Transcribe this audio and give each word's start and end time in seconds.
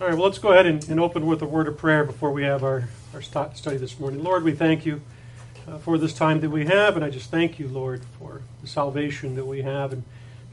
All 0.00 0.08
right, 0.08 0.16
well, 0.16 0.24
let's 0.24 0.38
go 0.38 0.50
ahead 0.50 0.66
and, 0.66 0.88
and, 0.88 0.98
open 0.98 1.26
with 1.26 1.42
a 1.42 1.46
word 1.46 1.68
of 1.68 1.78
prayer 1.78 2.02
before 2.02 2.32
we 2.32 2.42
have 2.42 2.64
our, 2.64 2.88
our 3.14 3.22
study 3.22 3.76
this 3.76 4.00
morning. 4.00 4.24
Lord, 4.24 4.42
we 4.42 4.52
thank 4.52 4.84
you 4.84 5.00
uh, 5.68 5.78
for 5.78 5.96
this 5.96 6.12
time 6.12 6.40
that 6.40 6.50
we 6.50 6.66
have, 6.66 6.96
and 6.96 7.04
I 7.04 7.10
just 7.10 7.30
thank 7.30 7.60
you, 7.60 7.68
Lord, 7.68 8.02
for 8.18 8.42
the 8.62 8.66
salvation 8.66 9.36
that 9.36 9.44
we 9.44 9.62
have. 9.62 9.92
And 9.92 10.02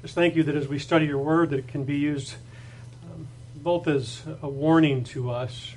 just 0.03 0.13
thank 0.13 0.35
you 0.35 0.43
that 0.43 0.55
as 0.55 0.67
we 0.67 0.77
study 0.77 1.07
your 1.07 1.17
word, 1.17 1.49
that 1.49 1.59
it 1.59 1.67
can 1.67 1.83
be 1.83 1.97
used 1.97 2.35
um, 3.03 3.27
both 3.55 3.87
as 3.87 4.21
a 4.43 4.49
warning 4.49 5.03
to 5.05 5.31
us 5.31 5.73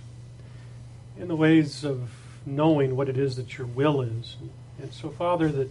in 1.16 1.29
the 1.29 1.36
ways 1.36 1.82
of 1.82 2.10
knowing 2.44 2.94
what 2.94 3.08
it 3.08 3.16
is 3.16 3.36
that 3.36 3.56
your 3.56 3.66
will 3.66 4.02
is. 4.02 4.36
And 4.82 4.92
so, 4.92 5.08
Father, 5.08 5.48
that 5.48 5.70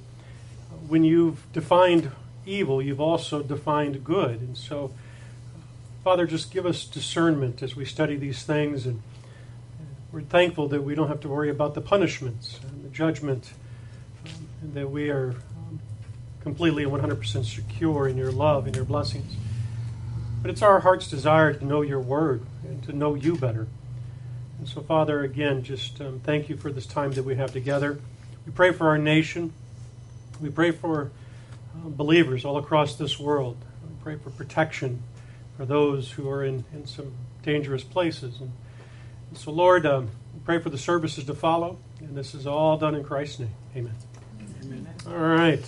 when 0.87 1.03
you've 1.03 1.45
defined 1.53 2.11
evil, 2.47 2.81
you've 2.81 3.01
also 3.01 3.43
defined 3.43 4.03
good. 4.03 4.39
And 4.39 4.57
so, 4.57 4.91
Father, 6.03 6.25
just 6.25 6.51
give 6.51 6.65
us 6.65 6.85
discernment 6.85 7.61
as 7.61 7.75
we 7.75 7.85
study 7.85 8.15
these 8.15 8.41
things. 8.41 8.87
And 8.87 9.03
we're 10.11 10.21
thankful 10.21 10.67
that 10.69 10.81
we 10.81 10.95
don't 10.95 11.09
have 11.09 11.19
to 11.21 11.29
worry 11.29 11.49
about 11.49 11.75
the 11.75 11.81
punishments 11.81 12.59
and 12.67 12.83
the 12.83 12.89
judgment, 12.89 13.53
and 14.61 14.73
that 14.73 14.89
we 14.89 15.11
are 15.11 15.35
completely 16.41 16.83
and 16.83 16.91
100% 16.91 17.45
secure 17.45 18.07
in 18.07 18.17
your 18.17 18.31
love 18.31 18.65
and 18.65 18.75
your 18.75 18.85
blessings. 18.85 19.35
But 20.41 20.49
it's 20.49 20.63
our 20.63 20.79
heart's 20.79 21.07
desire 21.07 21.53
to 21.53 21.63
know 21.63 21.83
your 21.83 21.99
word 21.99 22.43
and 22.63 22.81
to 22.85 22.93
know 22.93 23.13
you 23.13 23.35
better. 23.35 23.67
And 24.57 24.67
so, 24.67 24.81
Father, 24.81 25.23
again, 25.23 25.61
just 25.61 26.01
um, 26.01 26.19
thank 26.23 26.49
you 26.49 26.57
for 26.57 26.71
this 26.71 26.87
time 26.87 27.11
that 27.11 27.23
we 27.23 27.35
have 27.35 27.53
together. 27.53 27.99
We 28.47 28.51
pray 28.51 28.71
for 28.71 28.87
our 28.87 28.97
nation. 28.97 29.53
We 30.39 30.49
pray 30.49 30.71
for 30.71 31.11
uh, 31.75 31.89
believers 31.89 32.43
all 32.43 32.57
across 32.57 32.95
this 32.95 33.19
world. 33.19 33.57
We 33.87 34.03
pray 34.03 34.15
for 34.15 34.31
protection 34.31 35.03
for 35.57 35.65
those 35.65 36.11
who 36.11 36.29
are 36.29 36.43
in, 36.43 36.65
in 36.73 36.85
some 36.85 37.13
dangerous 37.43 37.83
places. 37.83 38.39
And, 38.39 38.51
and 39.29 39.37
so, 39.37 39.51
Lord, 39.51 39.85
um, 39.85 40.09
pray 40.45 40.59
for 40.59 40.69
the 40.69 40.77
services 40.77 41.25
to 41.25 41.33
follow. 41.33 41.77
And 41.99 42.15
this 42.15 42.33
is 42.33 42.47
all 42.47 42.77
done 42.77 42.95
in 42.95 43.03
Christ's 43.03 43.39
name. 43.39 43.49
Amen. 43.75 43.95
Amen. 44.63 44.87
All 45.07 45.13
right. 45.15 45.63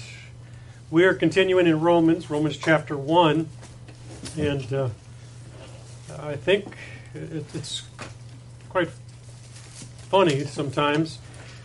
We 0.89 1.05
are 1.05 1.13
continuing 1.13 1.67
in 1.67 1.79
Romans, 1.79 2.29
Romans 2.29 2.57
chapter 2.57 2.97
1. 2.97 3.47
And 4.37 4.73
uh, 4.73 4.89
I 6.19 6.35
think 6.35 6.75
it, 7.13 7.45
it's 7.53 7.83
quite 8.69 8.89
funny 10.09 10.43
sometimes. 10.45 11.19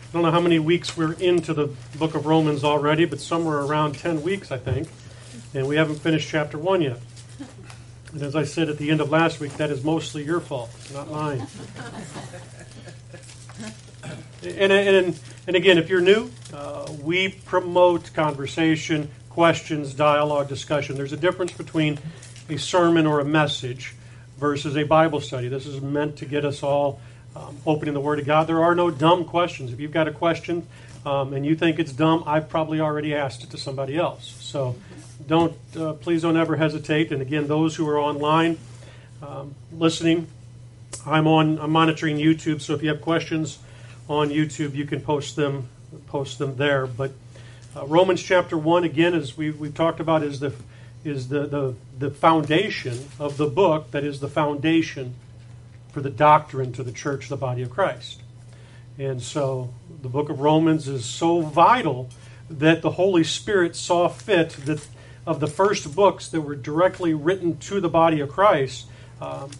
I 0.08 0.12
don't 0.12 0.22
know 0.22 0.30
how 0.30 0.40
many 0.40 0.58
weeks 0.58 0.96
we're 0.96 1.12
into 1.12 1.52
the 1.52 1.66
book 1.98 2.14
of 2.14 2.24
Romans 2.24 2.64
already, 2.64 3.04
but 3.04 3.20
somewhere 3.20 3.58
around 3.58 3.96
10 3.96 4.22
weeks, 4.22 4.50
I 4.50 4.56
think. 4.56 4.88
And 5.52 5.66
we 5.66 5.76
haven't 5.76 5.96
finished 5.96 6.28
chapter 6.28 6.56
1 6.56 6.80
yet. 6.80 6.98
And 8.12 8.22
as 8.22 8.34
I 8.34 8.44
said 8.44 8.68
at 8.68 8.78
the 8.78 8.90
end 8.90 9.00
of 9.00 9.10
last 9.10 9.38
week, 9.38 9.52
that 9.54 9.70
is 9.70 9.84
mostly 9.84 10.24
your 10.24 10.40
fault, 10.40 10.70
not 10.94 11.10
mine. 11.10 11.46
and, 14.42 14.72
and, 14.72 15.20
and 15.46 15.56
again, 15.56 15.76
if 15.78 15.90
you're 15.90 16.00
new, 16.00 16.30
uh, 16.54 16.90
we 17.02 17.28
promote 17.28 18.12
conversation, 18.14 19.10
questions, 19.28 19.92
dialogue, 19.92 20.48
discussion. 20.48 20.96
There's 20.96 21.12
a 21.12 21.18
difference 21.18 21.52
between 21.52 21.98
a 22.48 22.56
sermon 22.56 23.06
or 23.06 23.20
a 23.20 23.24
message 23.24 23.94
versus 24.38 24.76
a 24.76 24.84
Bible 24.84 25.20
study. 25.20 25.48
This 25.48 25.66
is 25.66 25.80
meant 25.82 26.16
to 26.18 26.24
get 26.24 26.44
us 26.44 26.62
all 26.62 27.00
um, 27.36 27.58
opening 27.66 27.92
the 27.92 28.00
Word 28.00 28.18
of 28.18 28.26
God. 28.26 28.46
There 28.46 28.62
are 28.62 28.74
no 28.74 28.90
dumb 28.90 29.24
questions. 29.24 29.72
If 29.72 29.80
you've 29.80 29.92
got 29.92 30.08
a 30.08 30.12
question 30.12 30.66
um, 31.04 31.34
and 31.34 31.44
you 31.44 31.54
think 31.54 31.78
it's 31.78 31.92
dumb, 31.92 32.24
I've 32.26 32.48
probably 32.48 32.80
already 32.80 33.14
asked 33.14 33.44
it 33.44 33.50
to 33.50 33.58
somebody 33.58 33.98
else. 33.98 34.34
So 34.40 34.76
don't 35.26 35.56
uh, 35.76 35.92
please 35.94 36.22
don't 36.22 36.36
ever 36.36 36.56
hesitate. 36.56 37.12
And 37.12 37.22
again, 37.22 37.46
those 37.46 37.76
who 37.76 37.88
are 37.88 37.98
online 37.98 38.58
um, 39.22 39.54
listening, 39.72 40.28
I'm 41.06 41.26
on 41.26 41.58
I'm 41.58 41.70
monitoring 41.70 42.16
YouTube. 42.16 42.60
So 42.60 42.74
if 42.74 42.82
you 42.82 42.88
have 42.88 43.00
questions 43.00 43.58
on 44.08 44.30
YouTube, 44.30 44.74
you 44.74 44.84
can 44.84 45.00
post 45.00 45.36
them 45.36 45.68
post 46.06 46.38
them 46.38 46.56
there. 46.56 46.86
But 46.86 47.12
uh, 47.76 47.86
Romans 47.86 48.22
chapter 48.22 48.56
one 48.56 48.84
again, 48.84 49.14
as 49.14 49.36
we 49.36 49.50
we've 49.50 49.74
talked 49.74 50.00
about, 50.00 50.22
is 50.22 50.40
the 50.40 50.52
is 51.04 51.28
the, 51.28 51.46
the 51.46 51.74
the 51.98 52.10
foundation 52.10 53.08
of 53.18 53.36
the 53.36 53.46
book 53.46 53.90
that 53.90 54.04
is 54.04 54.20
the 54.20 54.28
foundation 54.28 55.14
for 55.92 56.00
the 56.00 56.10
doctrine 56.10 56.72
to 56.72 56.82
the 56.82 56.92
church, 56.92 57.28
the 57.28 57.36
body 57.36 57.62
of 57.62 57.70
Christ. 57.70 58.22
And 58.98 59.22
so 59.22 59.72
the 60.02 60.08
book 60.08 60.28
of 60.28 60.40
Romans 60.40 60.88
is 60.88 61.04
so 61.04 61.40
vital 61.40 62.08
that 62.50 62.82
the 62.82 62.90
Holy 62.90 63.24
Spirit 63.24 63.76
saw 63.76 64.08
fit 64.08 64.50
that 64.64 64.86
of 65.28 65.40
the 65.40 65.46
first 65.46 65.94
books 65.94 66.28
that 66.28 66.40
were 66.40 66.56
directly 66.56 67.12
written 67.12 67.58
to 67.58 67.82
the 67.82 67.88
body 67.90 68.20
of 68.20 68.30
Christ, 68.30 68.86
um, 69.20 69.50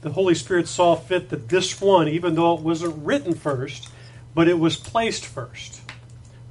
the 0.00 0.10
Holy 0.10 0.34
Spirit 0.34 0.66
saw 0.66 0.96
fit 0.96 1.28
that 1.28 1.48
this 1.48 1.80
one, 1.80 2.08
even 2.08 2.34
though 2.34 2.54
it 2.54 2.60
wasn't 2.60 3.06
written 3.06 3.32
first, 3.32 3.88
but 4.34 4.48
it 4.48 4.58
was 4.58 4.76
placed 4.76 5.24
first. 5.24 5.80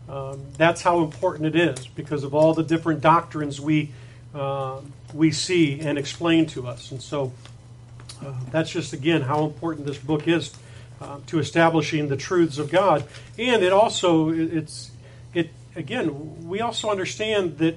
Um, 0.07 0.41
that's 0.57 0.81
how 0.81 1.03
important 1.03 1.53
it 1.53 1.55
is 1.57 1.85
because 1.85 2.23
of 2.23 2.33
all 2.33 2.53
the 2.53 2.63
different 2.63 3.01
doctrines 3.01 3.59
we 3.59 3.91
uh, 4.33 4.79
we 5.13 5.31
see 5.31 5.81
and 5.81 5.97
explain 5.97 6.45
to 6.45 6.65
us. 6.65 6.91
And 6.91 7.01
so 7.01 7.33
uh, 8.25 8.33
that's 8.51 8.69
just 8.69 8.93
again 8.93 9.21
how 9.21 9.43
important 9.43 9.85
this 9.85 9.97
book 9.97 10.29
is 10.29 10.53
uh, 11.01 11.19
to 11.27 11.39
establishing 11.39 12.07
the 12.07 12.15
truths 12.15 12.57
of 12.57 12.71
God. 12.71 13.03
And 13.37 13.63
it 13.63 13.73
also 13.73 14.29
it's 14.29 14.91
it 15.33 15.49
again 15.75 16.47
we 16.47 16.61
also 16.61 16.89
understand 16.89 17.57
that 17.57 17.75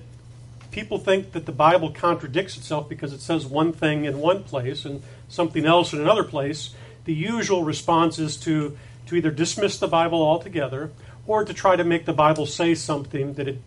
people 0.70 0.98
think 0.98 1.32
that 1.32 1.46
the 1.46 1.52
Bible 1.52 1.90
contradicts 1.90 2.56
itself 2.56 2.88
because 2.88 3.12
it 3.12 3.20
says 3.20 3.46
one 3.46 3.72
thing 3.72 4.04
in 4.04 4.18
one 4.18 4.44
place 4.44 4.84
and 4.84 5.02
something 5.28 5.64
else 5.64 5.92
in 5.92 6.00
another 6.00 6.24
place. 6.24 6.70
The 7.04 7.14
usual 7.14 7.64
response 7.64 8.18
is 8.18 8.36
to, 8.38 8.76
to 9.06 9.16
either 9.16 9.30
dismiss 9.30 9.78
the 9.78 9.88
Bible 9.88 10.22
altogether 10.22 10.90
or 11.26 11.44
to 11.44 11.54
try 11.54 11.76
to 11.76 11.84
make 11.84 12.04
the 12.04 12.12
Bible 12.12 12.46
say 12.46 12.74
something 12.74 13.34
that 13.34 13.48
it 13.48 13.60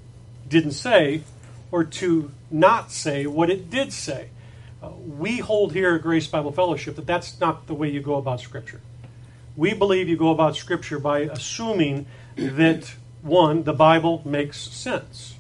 didn't 0.48 0.72
say 0.72 1.24
or 1.72 1.84
to 1.84 2.32
not 2.50 2.92
say 2.92 3.26
what 3.26 3.50
it 3.50 3.70
did 3.70 3.94
say. 3.94 4.30
Uh, 4.82 4.90
we 4.90 5.38
hold 5.38 5.74
here 5.74 5.96
at 5.96 6.02
Grace 6.02 6.28
Bible 6.28 6.52
Fellowship 6.52 6.96
that 6.96 7.08
that's 7.08 7.40
not 7.40 7.68
the 7.68 7.74
way 7.74 7.90
you 7.90 8.02
go 8.02 8.16
about 8.16 8.42
Scripture. 8.42 8.82
We 9.56 9.74
believe 9.74 10.10
you 10.10 10.18
go 10.18 10.32
about 10.32 10.56
Scripture 10.56 11.00
by 11.00 11.20
assuming 11.20 12.06
that, 12.36 12.96
one, 13.22 13.64
the 13.64 13.74
Bible 13.74 14.22
makes 14.26 14.58
sense 14.58 15.36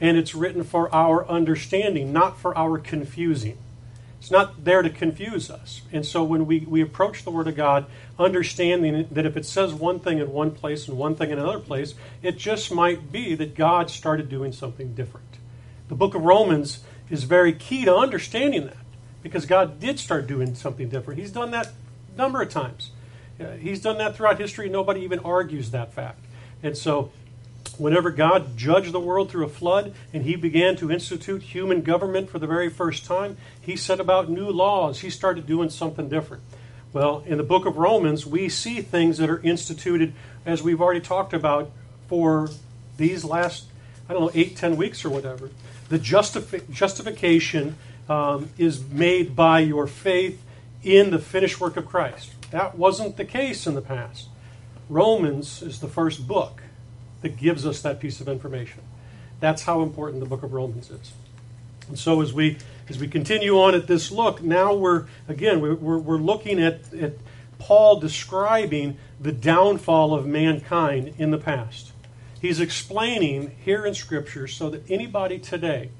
and 0.00 0.16
it's 0.16 0.34
written 0.34 0.64
for 0.64 0.92
our 0.94 1.28
understanding, 1.28 2.12
not 2.12 2.38
for 2.38 2.56
our 2.56 2.78
confusing. 2.78 3.58
It's 4.18 4.30
not 4.30 4.64
there 4.64 4.82
to 4.82 4.90
confuse 4.90 5.50
us. 5.50 5.80
And 5.92 6.04
so 6.04 6.22
when 6.22 6.44
we, 6.46 6.60
we 6.60 6.82
approach 6.82 7.24
the 7.24 7.30
Word 7.30 7.48
of 7.48 7.56
God, 7.56 7.86
understanding 8.18 9.08
that 9.10 9.24
if 9.24 9.36
it 9.36 9.46
says 9.46 9.72
one 9.72 9.98
thing 9.98 10.18
in 10.18 10.30
one 10.30 10.50
place 10.50 10.88
and 10.88 10.98
one 10.98 11.14
thing 11.14 11.30
in 11.30 11.38
another 11.38 11.58
place, 11.58 11.94
it 12.22 12.36
just 12.36 12.70
might 12.70 13.10
be 13.10 13.34
that 13.34 13.54
God 13.54 13.90
started 13.90 14.28
doing 14.28 14.52
something 14.52 14.94
different. 14.94 15.38
The 15.88 15.94
book 15.94 16.14
of 16.14 16.22
Romans 16.22 16.80
is 17.08 17.24
very 17.24 17.52
key 17.52 17.84
to 17.86 17.94
understanding 17.94 18.66
that 18.66 18.76
because 19.22 19.46
God 19.46 19.80
did 19.80 19.98
start 19.98 20.26
doing 20.26 20.54
something 20.54 20.88
different. 20.88 21.18
He's 21.18 21.32
done 21.32 21.50
that 21.52 21.68
a 22.14 22.18
number 22.18 22.42
of 22.42 22.50
times. 22.50 22.90
Uh, 23.40 23.52
he's 23.52 23.80
done 23.80 23.98
that 23.98 24.16
throughout 24.16 24.38
history. 24.38 24.68
Nobody 24.68 25.00
even 25.00 25.18
argues 25.20 25.70
that 25.70 25.94
fact. 25.94 26.24
And 26.62 26.76
so 26.76 27.10
whenever 27.80 28.10
God 28.10 28.56
judged 28.56 28.92
the 28.92 29.00
world 29.00 29.30
through 29.30 29.46
a 29.46 29.48
flood 29.48 29.94
and 30.12 30.22
he 30.24 30.36
began 30.36 30.76
to 30.76 30.90
institute 30.90 31.42
human 31.42 31.80
government 31.80 32.28
for 32.28 32.38
the 32.38 32.46
very 32.46 32.68
first 32.68 33.06
time, 33.06 33.38
he 33.60 33.74
set 33.74 33.98
about 33.98 34.28
new 34.28 34.50
laws. 34.50 35.00
He 35.00 35.08
started 35.08 35.46
doing 35.46 35.70
something 35.70 36.08
different. 36.08 36.42
Well, 36.92 37.24
in 37.26 37.38
the 37.38 37.42
book 37.42 37.64
of 37.64 37.76
Romans, 37.76 38.26
we 38.26 38.48
see 38.48 38.82
things 38.82 39.18
that 39.18 39.30
are 39.30 39.40
instituted, 39.40 40.12
as 40.44 40.62
we've 40.62 40.80
already 40.80 41.00
talked 41.00 41.32
about, 41.32 41.70
for 42.06 42.50
these 42.98 43.24
last, 43.24 43.66
I 44.08 44.12
don't 44.12 44.22
know, 44.22 44.30
eight, 44.34 44.56
ten 44.56 44.76
weeks 44.76 45.04
or 45.04 45.08
whatever. 45.08 45.50
The 45.88 45.98
justifi- 45.98 46.70
justification 46.70 47.76
um, 48.08 48.50
is 48.58 48.84
made 48.84 49.34
by 49.34 49.60
your 49.60 49.86
faith 49.86 50.42
in 50.82 51.10
the 51.10 51.18
finished 51.18 51.60
work 51.60 51.76
of 51.76 51.86
Christ. 51.86 52.32
That 52.50 52.76
wasn't 52.76 53.16
the 53.16 53.24
case 53.24 53.66
in 53.66 53.74
the 53.74 53.82
past. 53.82 54.28
Romans 54.88 55.62
is 55.62 55.80
the 55.80 55.88
first 55.88 56.26
book 56.26 56.62
that 57.22 57.36
gives 57.36 57.66
us 57.66 57.82
that 57.82 58.00
piece 58.00 58.20
of 58.20 58.28
information. 58.28 58.82
That's 59.40 59.62
how 59.62 59.82
important 59.82 60.20
the 60.20 60.28
book 60.28 60.42
of 60.42 60.52
Romans 60.52 60.90
is. 60.90 61.12
And 61.88 61.98
so 61.98 62.20
as 62.20 62.32
we 62.32 62.58
as 62.88 62.98
we 62.98 63.08
continue 63.08 63.58
on 63.58 63.74
at 63.74 63.86
this 63.86 64.10
look, 64.10 64.42
now 64.42 64.74
we're 64.74 65.06
again 65.28 65.60
we're, 65.60 65.74
we're, 65.74 66.18
looking 66.18 66.60
at, 66.60 66.92
at 66.94 67.14
Paul 67.58 68.00
describing 68.00 68.96
the 69.20 69.32
downfall 69.32 70.14
of 70.14 70.26
mankind 70.26 71.14
in 71.18 71.30
the 71.30 71.38
past. 71.38 71.92
He's 72.40 72.60
explaining 72.60 73.56
here 73.64 73.84
in 73.84 73.94
Scripture 73.94 74.46
so 74.46 74.70
that 74.70 74.90
anybody 74.90 75.38
today 75.38 75.90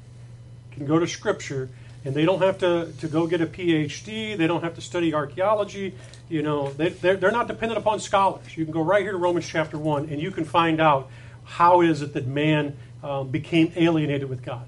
can 0.71 0.87
go 0.87 0.99
to 0.99 1.07
Scripture 1.07 1.69
and 2.05 2.15
they 2.15 2.25
don't 2.25 2.41
have 2.41 2.59
to, 2.59 2.93
to 3.01 3.09
go 3.09 3.27
get 3.27 3.41
a 3.41 3.47
PhD. 3.47 4.37
They 4.37 4.47
don't 4.47 4.63
have 4.63 4.75
to 4.77 4.81
study 4.81 5.13
archaeology. 5.13 5.95
You 6.29 6.43
know, 6.43 6.73
they, 6.73 6.91
they're, 6.91 7.17
they're 7.17 7.31
not 7.31 7.47
dependent 7.47 7.79
upon 7.79 8.01
scholars. 8.01 8.57
You 8.57 8.65
can 8.65 8.73
go 8.73 8.83
right 8.83 9.03
here 9.03 9.13
to 9.13 9.19
Romans 9.19 9.47
chapter 9.47 9.77
1, 9.77 10.09
and 10.09 10.21
you 10.21 10.31
can 10.31 10.45
find 10.45 10.81
out 10.81 11.11
how 11.45 11.81
is 11.81 12.01
it 12.03 12.15
that 12.15 12.27
man 12.27 12.77
um, 13.03 13.29
became 13.29 13.73
alienated 13.77 14.29
with 14.29 14.43
God. 14.43 14.67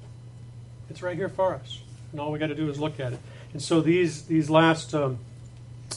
It's 0.90 1.02
right 1.02 1.16
here 1.16 1.28
for 1.28 1.54
us. 1.54 1.80
And 2.10 2.20
all 2.20 2.32
we 2.32 2.38
got 2.38 2.48
to 2.48 2.54
do 2.54 2.68
is 2.68 2.78
look 2.78 3.00
at 3.00 3.14
it. 3.14 3.20
And 3.52 3.62
so 3.62 3.80
these, 3.80 4.22
these 4.22 4.50
last 4.50 4.94
um, 4.94 5.18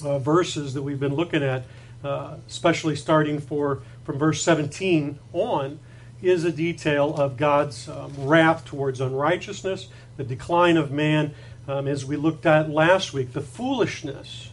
uh, 0.04 0.20
verses 0.20 0.74
that 0.74 0.84
we've 0.84 1.00
been 1.00 1.16
looking 1.16 1.44
at, 1.44 1.64
uh, 2.04 2.38
especially 2.48 2.96
starting 2.96 3.40
for 3.40 3.82
from 4.04 4.20
verse 4.20 4.42
17 4.44 5.20
on, 5.34 5.80
is 6.22 6.44
a 6.44 6.52
detail 6.52 7.16
of 7.16 7.38
God's 7.38 7.90
um, 7.90 8.14
wrath 8.18 8.66
towards 8.66 9.02
unrighteousness, 9.02 9.88
the 10.18 10.24
decline 10.24 10.78
of 10.78 10.92
man, 10.92 11.34
um, 11.68 11.88
as 11.88 12.06
we 12.06 12.16
looked 12.16 12.46
at 12.46 12.70
last 12.70 13.14
week, 13.14 13.34
the 13.34 13.42
foolishness 13.42 14.52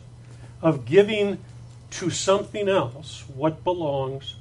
of 0.61 0.85
giving 0.85 1.39
to 1.91 2.11
something 2.11 2.69
else 2.69 3.25
what 3.35 3.65
belongs 3.65 4.37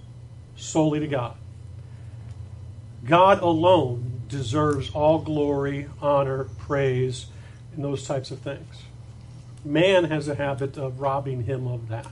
solely 0.56 1.00
to 1.00 1.08
God. 1.08 1.36
God 3.04 3.42
alone 3.42 4.22
deserves 4.28 4.92
all 4.92 5.20
glory, 5.20 5.90
honor, 6.02 6.46
praise, 6.60 7.26
and 7.76 7.84
those 7.84 8.06
types 8.06 8.32
of 8.32 8.40
things. 8.40 8.84
Man 9.66 10.06
has 10.06 10.28
a 10.28 10.36
habit 10.36 10.78
of 10.78 11.00
robbing 11.00 11.44
him 11.44 11.68
of 11.68 11.90
that. 11.90 12.12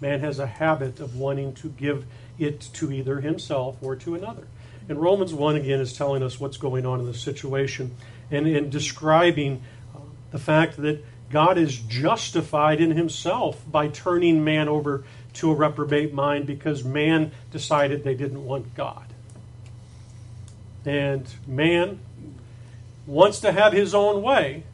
Man 0.00 0.20
has 0.20 0.38
a 0.38 0.46
habit 0.46 1.00
of 1.00 1.16
wanting 1.16 1.54
to 1.54 1.68
give 1.70 2.06
it 2.38 2.60
to 2.74 2.92
either 2.92 3.20
himself 3.20 3.76
or 3.82 3.96
to 3.96 4.14
another. 4.14 4.46
And 4.88 5.00
Romans 5.00 5.34
1 5.34 5.56
again 5.56 5.80
is 5.80 5.92
telling 5.92 6.22
us 6.22 6.38
what's 6.38 6.56
going 6.56 6.86
on 6.86 7.00
in 7.00 7.06
this 7.06 7.20
situation 7.20 7.94
and 8.30 8.46
in 8.46 8.70
describing 8.70 9.62
uh, 9.94 10.00
the 10.30 10.38
fact 10.38 10.76
that 10.78 11.04
God 11.30 11.58
is 11.58 11.78
justified 11.78 12.80
in 12.80 12.92
himself 12.92 13.62
by 13.70 13.88
turning 13.88 14.44
man 14.44 14.68
over 14.68 15.04
to 15.34 15.50
a 15.50 15.54
reprobate 15.54 16.14
mind 16.14 16.46
because 16.46 16.84
man 16.84 17.32
decided 17.50 18.02
they 18.02 18.14
didn't 18.14 18.44
want 18.44 18.74
God. 18.74 19.04
And 20.86 21.28
man 21.46 22.00
wants 23.06 23.40
to 23.40 23.52
have 23.52 23.72
his 23.72 23.94
own 23.94 24.22
way. 24.22 24.64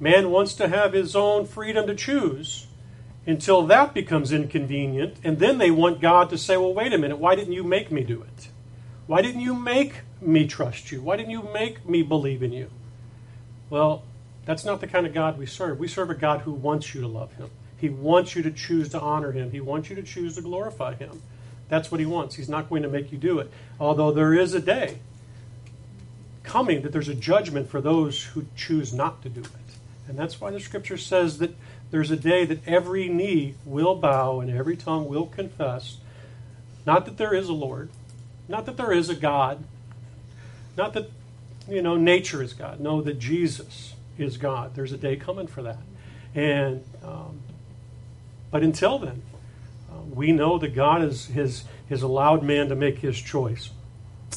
Man 0.00 0.30
wants 0.30 0.54
to 0.54 0.68
have 0.68 0.94
his 0.94 1.14
own 1.14 1.46
freedom 1.46 1.86
to 1.86 1.94
choose 1.94 2.66
until 3.26 3.66
that 3.66 3.94
becomes 3.94 4.32
inconvenient. 4.32 5.16
And 5.22 5.38
then 5.38 5.58
they 5.58 5.70
want 5.70 6.00
God 6.00 6.30
to 6.30 6.38
say, 6.38 6.56
well, 6.56 6.74
wait 6.74 6.92
a 6.92 6.98
minute, 6.98 7.18
why 7.18 7.34
didn't 7.34 7.52
you 7.52 7.64
make 7.64 7.92
me 7.92 8.02
do 8.02 8.22
it? 8.22 8.48
Why 9.06 9.20
didn't 9.20 9.42
you 9.42 9.54
make 9.54 10.00
me 10.20 10.46
trust 10.46 10.90
you? 10.90 11.02
Why 11.02 11.16
didn't 11.16 11.30
you 11.30 11.42
make 11.52 11.86
me 11.88 12.02
believe 12.02 12.42
in 12.42 12.52
you? 12.52 12.70
Well, 13.72 14.02
that's 14.44 14.66
not 14.66 14.82
the 14.82 14.86
kind 14.86 15.06
of 15.06 15.14
God 15.14 15.38
we 15.38 15.46
serve. 15.46 15.78
We 15.78 15.88
serve 15.88 16.10
a 16.10 16.14
God 16.14 16.42
who 16.42 16.52
wants 16.52 16.94
you 16.94 17.00
to 17.00 17.08
love 17.08 17.32
him. 17.36 17.48
He 17.78 17.88
wants 17.88 18.36
you 18.36 18.42
to 18.42 18.50
choose 18.50 18.90
to 18.90 19.00
honor 19.00 19.32
him. 19.32 19.50
He 19.50 19.62
wants 19.62 19.88
you 19.88 19.96
to 19.96 20.02
choose 20.02 20.34
to 20.34 20.42
glorify 20.42 20.94
him. 20.94 21.22
That's 21.70 21.90
what 21.90 21.98
he 21.98 22.04
wants. 22.04 22.34
He's 22.34 22.50
not 22.50 22.68
going 22.68 22.82
to 22.82 22.90
make 22.90 23.10
you 23.10 23.16
do 23.16 23.38
it. 23.38 23.50
Although 23.80 24.12
there 24.12 24.34
is 24.34 24.52
a 24.52 24.60
day 24.60 24.98
coming 26.42 26.82
that 26.82 26.92
there's 26.92 27.08
a 27.08 27.14
judgment 27.14 27.70
for 27.70 27.80
those 27.80 28.24
who 28.24 28.44
choose 28.54 28.92
not 28.92 29.22
to 29.22 29.30
do 29.30 29.40
it. 29.40 29.76
And 30.06 30.18
that's 30.18 30.38
why 30.38 30.50
the 30.50 30.60
scripture 30.60 30.98
says 30.98 31.38
that 31.38 31.56
there's 31.90 32.10
a 32.10 32.16
day 32.16 32.44
that 32.44 32.68
every 32.68 33.08
knee 33.08 33.54
will 33.64 33.94
bow 33.94 34.40
and 34.40 34.50
every 34.50 34.76
tongue 34.76 35.08
will 35.08 35.26
confess 35.26 35.96
not 36.84 37.06
that 37.06 37.16
there 37.16 37.32
is 37.32 37.48
a 37.48 37.54
Lord, 37.54 37.88
not 38.48 38.66
that 38.66 38.76
there 38.76 38.92
is 38.92 39.08
a 39.08 39.14
God, 39.14 39.64
not 40.76 40.92
that 40.92 41.08
you 41.68 41.82
know 41.82 41.96
nature 41.96 42.42
is 42.42 42.52
God. 42.52 42.80
Know 42.80 43.00
that 43.02 43.18
Jesus 43.18 43.94
is 44.18 44.36
God. 44.36 44.74
There's 44.74 44.92
a 44.92 44.98
day 44.98 45.16
coming 45.16 45.46
for 45.46 45.62
that. 45.62 45.78
And 46.34 46.84
um, 47.02 47.40
but 48.52 48.62
until 48.62 48.98
then, 48.98 49.22
uh, 49.90 50.02
we 50.14 50.30
know 50.30 50.58
that 50.58 50.74
God 50.74 51.00
has, 51.00 51.26
has, 51.28 51.64
has 51.88 52.02
allowed 52.02 52.44
man 52.44 52.68
to 52.68 52.76
make 52.76 52.98
his 52.98 53.18
choice. 53.18 53.70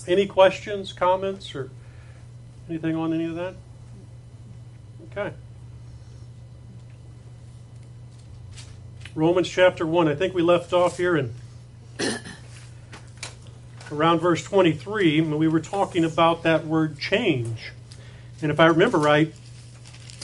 Any 0.07 0.25
questions, 0.25 0.93
comments, 0.93 1.53
or 1.53 1.69
anything 2.69 2.95
on 2.95 3.13
any 3.13 3.25
of 3.25 3.35
that? 3.35 3.55
Okay. 5.11 5.35
Romans 9.13 9.49
chapter 9.49 9.85
1. 9.85 10.07
I 10.07 10.15
think 10.15 10.33
we 10.33 10.41
left 10.41 10.71
off 10.71 10.97
here 10.97 11.17
in 11.17 11.33
around 13.95 14.19
verse 14.19 14.43
23 14.43 15.21
when 15.21 15.37
we 15.37 15.47
were 15.47 15.59
talking 15.59 16.03
about 16.03 16.43
that 16.43 16.65
word 16.65 16.99
change. 16.99 17.71
And 18.41 18.51
if 18.51 18.59
I 18.59 18.67
remember 18.67 18.97
right, 18.97 19.33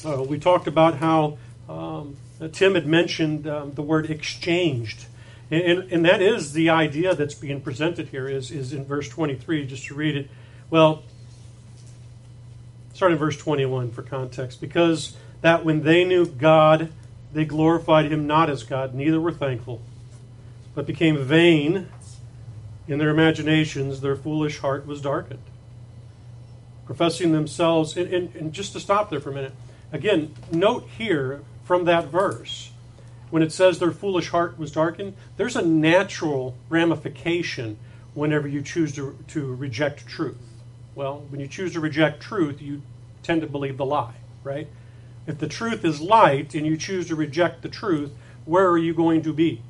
uh, 0.05 0.23
we 0.23 0.39
talked 0.39 0.67
about 0.67 0.97
how 0.97 1.37
um, 1.69 2.17
Tim 2.51 2.75
had 2.75 2.85
mentioned 2.85 3.47
um, 3.47 3.73
the 3.73 3.81
word 3.81 4.09
exchanged. 4.09 5.05
And, 5.49 5.63
and, 5.63 5.91
and, 5.91 6.05
that 6.05 6.21
is 6.21 6.53
the 6.53 6.69
idea 6.69 7.13
that's 7.13 7.33
being 7.33 7.61
presented 7.61 8.09
here 8.09 8.27
is, 8.27 8.51
is 8.51 8.73
in 8.73 8.85
verse 8.85 9.09
23, 9.09 9.67
just 9.67 9.85
to 9.87 9.93
read 9.93 10.15
it. 10.15 10.29
Well, 10.69 11.03
start 12.93 13.11
in 13.11 13.17
verse 13.17 13.37
21 13.37 13.91
for 13.91 14.01
context. 14.01 14.61
Because 14.61 15.15
that 15.41 15.65
when 15.65 15.83
they 15.83 16.03
knew 16.03 16.25
God, 16.25 16.91
they 17.33 17.45
glorified 17.45 18.11
him 18.11 18.27
not 18.27 18.49
as 18.49 18.63
God, 18.63 18.93
neither 18.93 19.19
were 19.19 19.31
thankful, 19.31 19.81
but 20.75 20.85
became 20.85 21.17
vain 21.17 21.87
in 22.87 22.99
their 22.99 23.09
imaginations, 23.09 24.01
their 24.01 24.15
foolish 24.15 24.59
heart 24.59 24.85
was 24.85 25.01
darkened. 25.01 25.43
Professing 26.85 27.31
themselves, 27.31 27.95
and, 27.95 28.13
and, 28.13 28.35
and 28.35 28.53
just 28.53 28.73
to 28.73 28.79
stop 28.79 29.09
there 29.09 29.19
for 29.19 29.31
a 29.31 29.33
minute, 29.33 29.53
Again, 29.91 30.33
note 30.51 30.87
here 30.97 31.41
from 31.65 31.85
that 31.85 32.05
verse, 32.05 32.71
when 33.29 33.43
it 33.43 33.51
says 33.51 33.79
their 33.79 33.91
foolish 33.91 34.29
heart 34.29 34.57
was 34.57 34.71
darkened, 34.71 35.15
there's 35.37 35.55
a 35.55 35.61
natural 35.61 36.55
ramification 36.69 37.77
whenever 38.13 38.47
you 38.47 38.61
choose 38.61 38.93
to, 38.95 39.17
to 39.29 39.53
reject 39.53 40.07
truth. 40.07 40.37
Well, 40.95 41.25
when 41.29 41.41
you 41.41 41.47
choose 41.47 41.73
to 41.73 41.79
reject 41.79 42.21
truth, 42.21 42.61
you 42.61 42.81
tend 43.23 43.41
to 43.41 43.47
believe 43.47 43.77
the 43.77 43.85
lie, 43.85 44.15
right? 44.43 44.67
If 45.27 45.39
the 45.39 45.47
truth 45.47 45.85
is 45.85 46.01
light 46.01 46.55
and 46.55 46.65
you 46.65 46.77
choose 46.77 47.07
to 47.07 47.15
reject 47.15 47.61
the 47.61 47.69
truth, 47.69 48.11
where 48.45 48.69
are 48.69 48.77
you 48.77 48.93
going 48.93 49.21
to 49.23 49.33
be? 49.33 49.61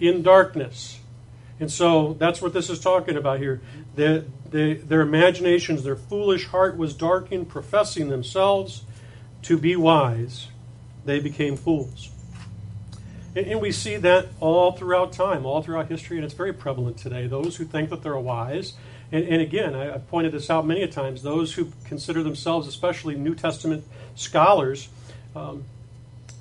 In 0.00 0.22
darkness. 0.22 0.98
And 1.60 1.70
so 1.70 2.14
that's 2.14 2.42
what 2.42 2.52
this 2.52 2.68
is 2.68 2.80
talking 2.80 3.16
about 3.16 3.38
here. 3.38 3.60
The, 3.94 4.24
the, 4.50 4.74
their 4.74 5.02
imaginations, 5.02 5.84
their 5.84 5.96
foolish 5.96 6.46
heart 6.48 6.76
was 6.76 6.94
darkened, 6.94 7.48
professing 7.48 8.08
themselves 8.08 8.82
to 9.42 9.56
be 9.58 9.76
wise, 9.76 10.48
they 11.04 11.20
became 11.20 11.56
fools. 11.56 12.10
And, 13.36 13.46
and 13.46 13.60
we 13.60 13.72
see 13.72 13.96
that 13.98 14.28
all 14.40 14.72
throughout 14.72 15.12
time, 15.12 15.44
all 15.46 15.62
throughout 15.62 15.88
history, 15.88 16.16
and 16.16 16.24
it's 16.24 16.34
very 16.34 16.52
prevalent 16.52 16.96
today. 16.96 17.26
Those 17.26 17.56
who 17.56 17.64
think 17.64 17.90
that 17.90 18.02
they're 18.02 18.18
wise, 18.18 18.74
and, 19.12 19.24
and 19.28 19.42
again, 19.42 19.74
I, 19.74 19.84
have 19.84 20.08
pointed 20.08 20.32
this 20.32 20.50
out 20.50 20.66
many 20.66 20.86
times, 20.88 21.22
those 21.22 21.54
who 21.54 21.68
consider 21.84 22.22
themselves, 22.22 22.66
especially 22.66 23.14
New 23.14 23.34
Testament 23.34 23.84
scholars, 24.14 24.88
um, 25.36 25.64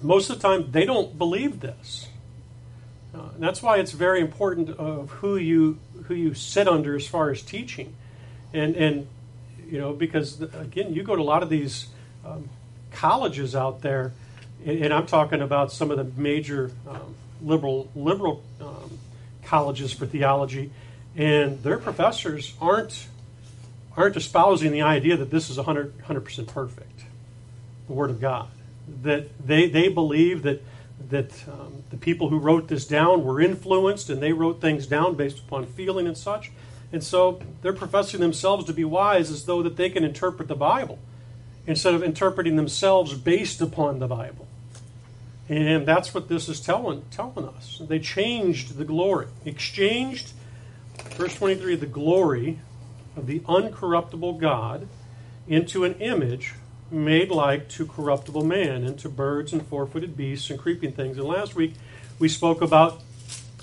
most 0.01 0.29
of 0.29 0.41
the 0.41 0.47
time 0.47 0.71
they 0.71 0.85
don't 0.85 1.17
believe 1.17 1.59
this. 1.59 2.07
Uh, 3.13 3.29
that's 3.37 3.61
why 3.61 3.77
it's 3.77 3.91
very 3.91 4.21
important 4.21 4.69
of 4.71 5.09
who 5.11 5.37
you 5.37 5.77
who 6.05 6.15
you 6.15 6.33
sit 6.33 6.67
under 6.67 6.95
as 6.95 7.07
far 7.07 7.29
as 7.29 7.41
teaching, 7.41 7.95
and 8.53 8.75
and 8.75 9.07
you 9.69 9.79
know 9.79 9.93
because 9.93 10.41
again 10.41 10.93
you 10.93 11.03
go 11.03 11.15
to 11.15 11.21
a 11.21 11.23
lot 11.23 11.43
of 11.43 11.49
these 11.49 11.87
um, 12.25 12.49
colleges 12.91 13.55
out 13.55 13.81
there, 13.81 14.13
and 14.65 14.91
I'm 14.91 15.05
talking 15.05 15.41
about 15.41 15.71
some 15.71 15.91
of 15.91 15.97
the 15.97 16.19
major 16.19 16.71
um, 16.87 17.15
liberal 17.41 17.87
liberal 17.95 18.41
um, 18.59 18.97
colleges 19.43 19.93
for 19.93 20.07
theology, 20.07 20.71
and 21.15 21.61
their 21.61 21.77
professors 21.77 22.53
aren't 22.59 23.07
aren't 23.95 24.15
espousing 24.15 24.71
the 24.71 24.81
idea 24.81 25.17
that 25.17 25.29
this 25.29 25.51
is 25.51 25.57
100 25.57 26.25
percent 26.25 26.47
perfect, 26.47 27.03
the 27.87 27.93
Word 27.93 28.09
of 28.09 28.19
God. 28.19 28.47
That 29.03 29.29
they 29.45 29.67
they 29.67 29.87
believe 29.87 30.41
that 30.43 30.63
that 31.09 31.31
um, 31.47 31.83
the 31.89 31.97
people 31.97 32.29
who 32.29 32.39
wrote 32.39 32.67
this 32.67 32.85
down 32.85 33.23
were 33.23 33.41
influenced 33.41 34.09
and 34.09 34.21
they 34.21 34.33
wrote 34.33 34.61
things 34.61 34.87
down 34.87 35.15
based 35.15 35.39
upon 35.39 35.65
feeling 35.65 36.07
and 36.07 36.17
such. 36.17 36.51
And 36.91 37.03
so 37.03 37.41
they're 37.61 37.73
professing 37.73 38.19
themselves 38.19 38.65
to 38.65 38.73
be 38.73 38.83
wise 38.85 39.31
as 39.31 39.45
though 39.45 39.63
that 39.63 39.77
they 39.77 39.89
can 39.89 40.03
interpret 40.03 40.47
the 40.47 40.55
Bible 40.55 40.99
instead 41.65 41.93
of 41.93 42.03
interpreting 42.03 42.55
themselves 42.55 43.13
based 43.13 43.61
upon 43.61 43.99
the 43.99 44.07
Bible. 44.07 44.47
And 45.49 45.85
that's 45.85 46.13
what 46.13 46.29
this 46.29 46.47
is 46.47 46.61
telling, 46.61 47.03
telling 47.11 47.45
us. 47.45 47.81
They 47.85 47.99
changed 47.99 48.77
the 48.77 48.85
glory, 48.85 49.27
exchanged, 49.45 50.31
verse 51.11 51.35
23, 51.35 51.75
the 51.75 51.85
glory 51.85 52.59
of 53.15 53.27
the 53.27 53.39
uncorruptible 53.41 54.39
God 54.39 54.87
into 55.47 55.83
an 55.83 55.95
image 55.95 56.53
made 56.93 57.31
like 57.31 57.67
to 57.69 57.85
corruptible 57.85 58.45
man, 58.45 58.83
into 58.83 59.09
birds 59.09 59.51
and 59.51 59.65
four 59.65 59.87
footed 59.87 60.15
beasts 60.15 60.49
and 60.49 60.59
creeping 60.59 60.91
things. 60.91 61.17
And 61.17 61.27
last 61.27 61.55
week 61.55 61.73
we 62.19 62.29
spoke 62.29 62.61
about 62.61 63.01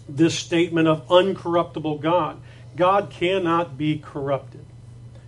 this 0.09 0.39
statement 0.39 0.89
of 0.89 1.07
uncorruptible 1.09 2.01
God. 2.01 2.41
God 2.77 3.11
cannot 3.11 3.79
be 3.79 3.99
corrupted. 3.99 4.65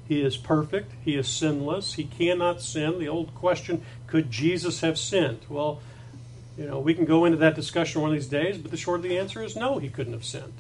He 0.09 0.21
is 0.21 0.37
perfect. 0.37 0.93
He 1.05 1.17
is 1.17 1.29
sinless. 1.29 1.95
He 1.95 2.05
cannot 2.05 2.61
sin. 2.61 2.99
The 2.99 3.09
old 3.09 3.35
question 3.35 3.85
could 4.07 4.31
Jesus 4.31 4.81
have 4.81 4.99
sinned? 4.99 5.41
Well, 5.49 5.81
you 6.59 6.67
know, 6.67 6.81
we 6.81 6.93
can 6.95 7.07
go 7.07 7.25
into 7.25 7.39
that 7.39 7.55
discussion 7.55 8.03
one 8.03 8.11
of 8.11 8.17
these 8.17 8.27
days, 8.27 8.59
but 8.59 8.71
the 8.71 8.77
short 8.77 8.99
of 8.99 9.05
the 9.05 9.19
answer 9.19 9.43
is 9.43 9.57
no, 9.57 9.79
he 9.79 9.89
couldn't 9.89 10.13
have 10.13 10.25
sinned. 10.25 10.53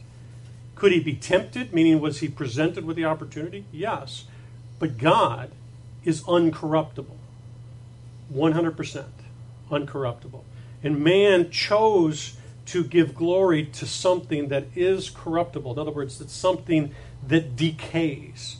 Could 0.74 0.92
he 0.92 1.00
be 1.00 1.14
tempted? 1.14 1.74
Meaning, 1.74 2.00
was 2.00 2.20
he 2.20 2.28
presented 2.28 2.84
with 2.84 2.96
the 2.96 3.04
opportunity? 3.04 3.66
Yes. 3.70 4.24
But 4.78 4.96
God 4.96 5.52
is 6.04 6.22
uncorruptible 6.22 7.18
100% 8.32 9.04
uncorruptible. 9.70 10.42
And 10.82 11.02
man 11.02 11.50
chose 11.50 12.36
to 12.66 12.84
give 12.84 13.14
glory 13.14 13.64
to 13.66 13.86
something 13.86 14.48
that 14.48 14.64
is 14.74 15.10
corruptible. 15.10 15.72
In 15.72 15.78
other 15.78 15.90
words, 15.90 16.20
it's 16.20 16.32
something 16.32 16.94
that 17.26 17.56
decays. 17.56 18.56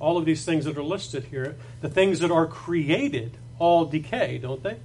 All 0.00 0.18
of 0.18 0.24
these 0.24 0.44
things 0.44 0.64
that 0.64 0.76
are 0.76 0.82
listed 0.82 1.24
here, 1.24 1.56
the 1.80 1.88
things 1.88 2.20
that 2.20 2.30
are 2.30 2.46
created, 2.46 3.36
all 3.58 3.84
decay, 3.84 4.38
don't 4.38 4.62
they? 4.62 4.76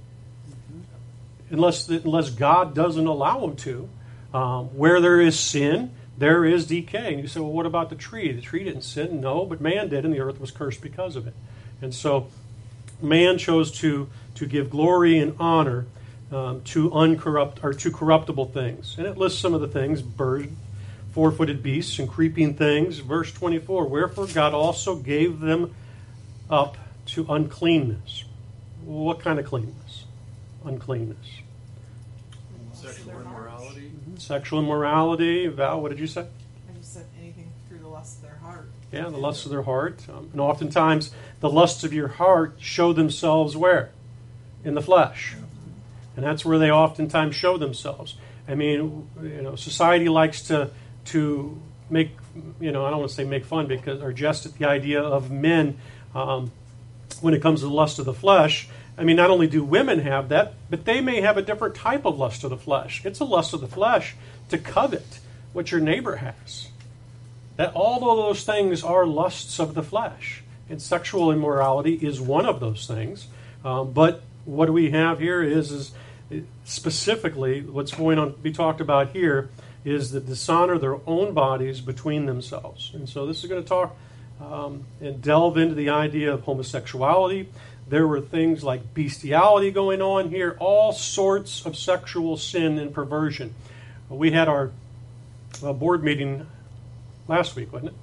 Unless, 1.50 1.88
unless 1.88 2.30
God 2.30 2.74
doesn't 2.74 3.06
allow 3.06 3.40
them 3.40 3.56
to. 3.56 3.88
Um, 4.34 4.66
where 4.76 5.00
there 5.00 5.20
is 5.20 5.38
sin, 5.40 5.92
there 6.18 6.44
is 6.44 6.66
decay. 6.66 7.14
And 7.14 7.22
you 7.22 7.28
say, 7.28 7.40
well, 7.40 7.52
what 7.52 7.66
about 7.66 7.88
the 7.88 7.96
tree? 7.96 8.32
The 8.32 8.42
tree 8.42 8.64
didn't 8.64 8.82
sin. 8.82 9.20
No, 9.20 9.46
but 9.46 9.60
man 9.60 9.88
did, 9.88 10.04
and 10.04 10.12
the 10.12 10.20
earth 10.20 10.40
was 10.40 10.50
cursed 10.50 10.82
because 10.82 11.16
of 11.16 11.26
it. 11.26 11.34
And 11.80 11.94
so 11.94 12.28
man 13.00 13.38
chose 13.38 13.70
to, 13.80 14.08
to 14.38 14.46
give 14.46 14.70
glory 14.70 15.18
and 15.18 15.34
honor 15.40 15.86
um, 16.30 16.62
to 16.62 16.92
uncorrupt 16.92 17.60
or 17.64 17.72
to 17.72 17.90
corruptible 17.90 18.46
things. 18.46 18.94
And 18.98 19.06
it 19.06 19.16
lists 19.16 19.40
some 19.40 19.54
of 19.54 19.60
the 19.60 19.68
things 19.68 20.00
bird, 20.00 20.50
four 21.12 21.32
footed 21.32 21.62
beasts, 21.62 21.98
and 21.98 22.08
creeping 22.08 22.54
things. 22.54 22.98
Verse 22.98 23.32
24 23.32 23.86
Wherefore 23.86 24.26
God 24.28 24.54
also 24.54 24.96
gave 24.96 25.40
them 25.40 25.74
up 26.48 26.76
to 27.06 27.26
uncleanness. 27.28 28.24
What 28.84 29.20
kind 29.20 29.38
of 29.38 29.46
cleanness? 29.46 30.04
Uncleanness. 30.64 31.16
Sexual 32.72 33.20
immorality. 33.20 33.90
Sexual 34.18 34.60
immorality. 34.60 35.46
Val, 35.48 35.80
what 35.80 35.88
did 35.88 35.98
you 35.98 36.06
say? 36.06 36.20
I 36.22 36.78
just 36.78 36.94
said 36.94 37.06
anything 37.18 37.50
through 37.68 37.78
the 37.78 37.88
lust 37.88 38.18
of 38.18 38.22
their 38.22 38.36
heart. 38.36 38.70
Yeah, 38.92 39.08
the 39.08 39.18
lusts 39.18 39.44
of 39.44 39.50
their 39.50 39.62
heart. 39.62 40.06
Um, 40.08 40.28
and 40.32 40.40
oftentimes, 40.40 41.10
the 41.40 41.50
lusts 41.50 41.82
of 41.84 41.92
your 41.92 42.08
heart 42.08 42.56
show 42.58 42.92
themselves 42.92 43.56
where? 43.56 43.90
In 44.68 44.74
the 44.74 44.82
flesh. 44.82 45.34
And 46.14 46.22
that's 46.22 46.44
where 46.44 46.58
they 46.58 46.70
oftentimes 46.70 47.34
show 47.34 47.56
themselves. 47.56 48.16
I 48.46 48.54
mean, 48.54 49.08
you 49.22 49.40
know, 49.40 49.56
society 49.56 50.10
likes 50.10 50.42
to 50.48 50.70
to 51.06 51.58
make, 51.88 52.10
you 52.60 52.70
know, 52.70 52.84
I 52.84 52.90
don't 52.90 52.98
want 52.98 53.08
to 53.08 53.16
say 53.16 53.24
make 53.24 53.46
fun 53.46 53.66
because 53.66 54.02
or 54.02 54.12
jest 54.12 54.44
at 54.44 54.58
the 54.58 54.66
idea 54.66 55.00
of 55.00 55.30
men 55.30 55.78
um, 56.14 56.52
when 57.22 57.32
it 57.32 57.40
comes 57.40 57.60
to 57.60 57.66
the 57.66 57.72
lust 57.72 57.98
of 57.98 58.04
the 58.04 58.12
flesh. 58.12 58.68
I 58.98 59.04
mean, 59.04 59.16
not 59.16 59.30
only 59.30 59.46
do 59.46 59.64
women 59.64 60.00
have 60.00 60.28
that, 60.28 60.52
but 60.68 60.84
they 60.84 61.00
may 61.00 61.22
have 61.22 61.38
a 61.38 61.42
different 61.42 61.74
type 61.74 62.04
of 62.04 62.18
lust 62.18 62.44
of 62.44 62.50
the 62.50 62.58
flesh. 62.58 63.00
It's 63.06 63.20
a 63.20 63.24
lust 63.24 63.54
of 63.54 63.62
the 63.62 63.68
flesh 63.68 64.16
to 64.50 64.58
covet 64.58 65.20
what 65.54 65.70
your 65.70 65.80
neighbor 65.80 66.16
has. 66.16 66.68
That 67.56 67.72
all 67.72 68.10
of 68.10 68.18
those 68.18 68.44
things 68.44 68.84
are 68.84 69.06
lusts 69.06 69.58
of 69.58 69.74
the 69.74 69.82
flesh, 69.82 70.42
and 70.68 70.82
sexual 70.82 71.32
immorality 71.32 71.94
is 71.94 72.20
one 72.20 72.44
of 72.44 72.60
those 72.60 72.86
things. 72.86 73.28
Um, 73.64 73.92
but 73.92 74.22
what 74.48 74.70
we 74.70 74.90
have 74.90 75.20
here 75.20 75.42
is 75.42 75.70
is 75.70 75.92
specifically 76.64 77.60
what's 77.60 77.92
going 77.92 78.18
on 78.18 78.32
be 78.42 78.50
talked 78.50 78.80
about 78.80 79.10
here 79.10 79.50
is 79.84 80.10
that 80.12 80.26
dishonor 80.26 80.78
their 80.78 80.96
own 81.06 81.32
bodies 81.34 81.80
between 81.80 82.26
themselves. 82.26 82.90
And 82.94 83.08
so 83.08 83.26
this 83.26 83.44
is 83.44 83.48
going 83.48 83.62
to 83.62 83.68
talk 83.68 83.96
um, 84.40 84.84
and 85.00 85.20
delve 85.22 85.58
into 85.58 85.74
the 85.74 85.90
idea 85.90 86.32
of 86.32 86.42
homosexuality. 86.42 87.48
There 87.88 88.06
were 88.06 88.20
things 88.20 88.64
like 88.64 88.94
bestiality 88.94 89.70
going 89.70 90.02
on 90.02 90.30
here, 90.30 90.56
all 90.58 90.92
sorts 90.92 91.64
of 91.64 91.76
sexual 91.76 92.36
sin 92.36 92.78
and 92.78 92.92
perversion. 92.92 93.54
We 94.08 94.30
had 94.32 94.48
our 94.48 94.72
uh, 95.62 95.72
board 95.74 96.02
meeting 96.02 96.46
last 97.26 97.54
week, 97.54 97.72
wasn't 97.72 97.92
it? 97.92 97.96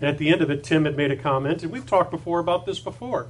And 0.00 0.08
at 0.08 0.18
the 0.18 0.30
end 0.30 0.40
of 0.40 0.50
it, 0.50 0.64
Tim 0.64 0.84
had 0.84 0.96
made 0.96 1.10
a 1.10 1.16
comment, 1.16 1.62
and 1.62 1.70
we've 1.70 1.86
talked 1.86 2.10
before 2.10 2.38
about 2.38 2.64
this 2.64 2.78
before. 2.78 3.26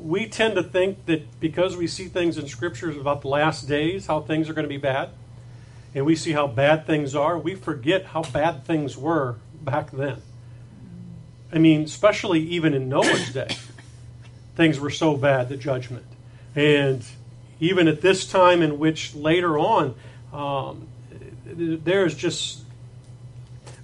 We 0.00 0.26
tend 0.26 0.54
to 0.56 0.62
think 0.62 1.06
that 1.06 1.40
because 1.40 1.76
we 1.76 1.86
see 1.86 2.06
things 2.06 2.38
in 2.38 2.48
scriptures 2.48 2.96
about 2.96 3.20
the 3.20 3.28
last 3.28 3.68
days, 3.68 4.06
how 4.06 4.20
things 4.20 4.48
are 4.48 4.54
going 4.54 4.64
to 4.64 4.68
be 4.68 4.78
bad, 4.78 5.10
and 5.94 6.06
we 6.06 6.16
see 6.16 6.32
how 6.32 6.46
bad 6.46 6.86
things 6.86 7.14
are, 7.14 7.38
we 7.38 7.54
forget 7.54 8.06
how 8.06 8.22
bad 8.22 8.64
things 8.64 8.96
were 8.96 9.36
back 9.62 9.90
then. 9.90 10.22
I 11.52 11.58
mean, 11.58 11.82
especially 11.82 12.40
even 12.40 12.74
in 12.74 12.88
Noah's 12.88 13.32
day, 13.32 13.56
things 14.56 14.78
were 14.80 14.90
so 14.90 15.16
bad, 15.16 15.48
the 15.48 15.56
judgment. 15.56 16.06
And 16.54 17.04
even 17.58 17.88
at 17.88 18.00
this 18.00 18.24
time, 18.24 18.62
in 18.62 18.78
which 18.78 19.14
later 19.14 19.58
on, 19.58 19.94
um, 20.32 20.86
there's 21.44 22.14
just, 22.14 22.62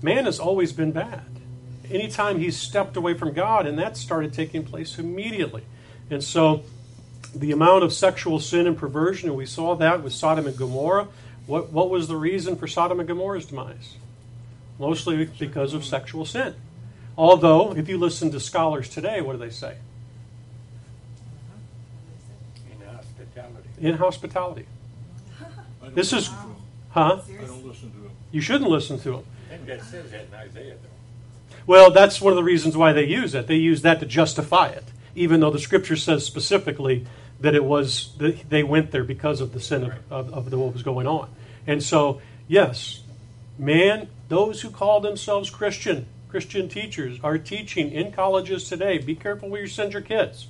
man 0.00 0.25
has 0.25 0.38
always 0.38 0.73
been 0.73 0.92
bad. 0.92 1.25
Anytime 1.90 2.38
he's 2.38 2.56
stepped 2.56 2.96
away 2.96 3.14
from 3.14 3.32
God, 3.32 3.66
and 3.66 3.78
that 3.78 3.96
started 3.96 4.32
taking 4.32 4.64
place 4.64 4.99
immediately. 4.99 5.62
And 6.10 6.22
so 6.22 6.62
the 7.34 7.52
amount 7.52 7.84
of 7.84 7.92
sexual 7.92 8.40
sin 8.40 8.66
and 8.66 8.76
perversion, 8.76 9.28
and 9.28 9.36
we 9.36 9.46
saw 9.46 9.75
that 9.76 10.02
with 10.02 10.12
Sodom 10.12 10.46
and 10.46 10.56
Gomorrah. 10.56 11.08
What, 11.46 11.70
what 11.70 11.90
was 11.90 12.08
the 12.08 12.16
reason 12.16 12.56
for 12.56 12.66
Sodom 12.66 12.98
and 12.98 13.08
Gomorrah's 13.08 13.46
demise? 13.46 13.96
Mostly 14.78 15.26
because 15.26 15.75
of 15.75 15.84
sexual 15.84 16.25
sin. 16.25 16.54
Although, 17.16 17.72
if 17.76 17.88
you 17.88 17.98
listen 17.98 18.30
to 18.32 18.40
scholars 18.40 18.88
today, 18.88 19.20
what 19.20 19.32
do 19.32 19.38
they 19.38 19.50
say? 19.50 19.76
In 22.70 22.86
hospitality. 22.86 23.68
In 23.80 23.94
hospitality. 23.96 24.66
This 25.94 26.12
is, 26.12 26.28
listen 26.28 26.34
to 26.34 26.40
'em. 26.40 26.56
huh? 26.90 27.20
I 27.28 27.46
don't 27.46 27.66
listen 27.66 27.90
to 27.92 27.96
them. 27.98 28.10
You 28.32 28.40
shouldn't 28.40 28.68
listen 28.68 28.98
to 29.00 29.10
them. 29.12 29.25
I 29.46 29.56
think 29.56 29.66
that 29.66 29.82
says 29.82 30.10
that 30.10 30.26
in 30.26 30.34
Isaiah, 30.34 30.75
though. 30.82 31.56
Well, 31.66 31.90
that's 31.92 32.20
one 32.20 32.32
of 32.32 32.36
the 32.36 32.42
reasons 32.42 32.76
why 32.76 32.92
they 32.92 33.04
use 33.04 33.34
it. 33.34 33.46
They 33.46 33.54
use 33.54 33.82
that 33.82 34.00
to 34.00 34.06
justify 34.06 34.68
it, 34.68 34.84
even 35.16 35.40
though 35.40 35.50
the 35.50 35.58
scripture 35.58 35.96
says 35.96 36.25
specifically 36.25 37.06
that 37.40 37.54
it 37.54 37.64
was 37.64 38.12
that 38.18 38.49
they 38.49 38.62
went 38.62 38.92
there 38.92 39.04
because 39.04 39.40
of 39.40 39.52
the 39.52 39.61
sin 39.61 39.82
of, 39.85 39.92
of, 40.11 40.32
of 40.32 40.50
the, 40.50 40.58
what 40.58 40.73
was 40.73 40.82
going 40.82 41.06
on. 41.06 41.28
And 41.66 41.82
so, 41.82 42.20
yes, 42.46 43.00
man, 43.58 44.08
those 44.28 44.61
who 44.61 44.70
call 44.70 45.00
themselves 45.00 45.50
Christian, 45.50 46.06
Christian 46.28 46.68
teachers, 46.68 47.18
are 47.23 47.38
teaching 47.38 47.90
in 47.90 48.12
colleges 48.12 48.68
today. 48.68 48.99
Be 48.99 49.14
careful 49.14 49.49
where 49.49 49.62
you 49.62 49.66
send 49.66 49.92
your 49.92 50.02
kids. 50.02 50.49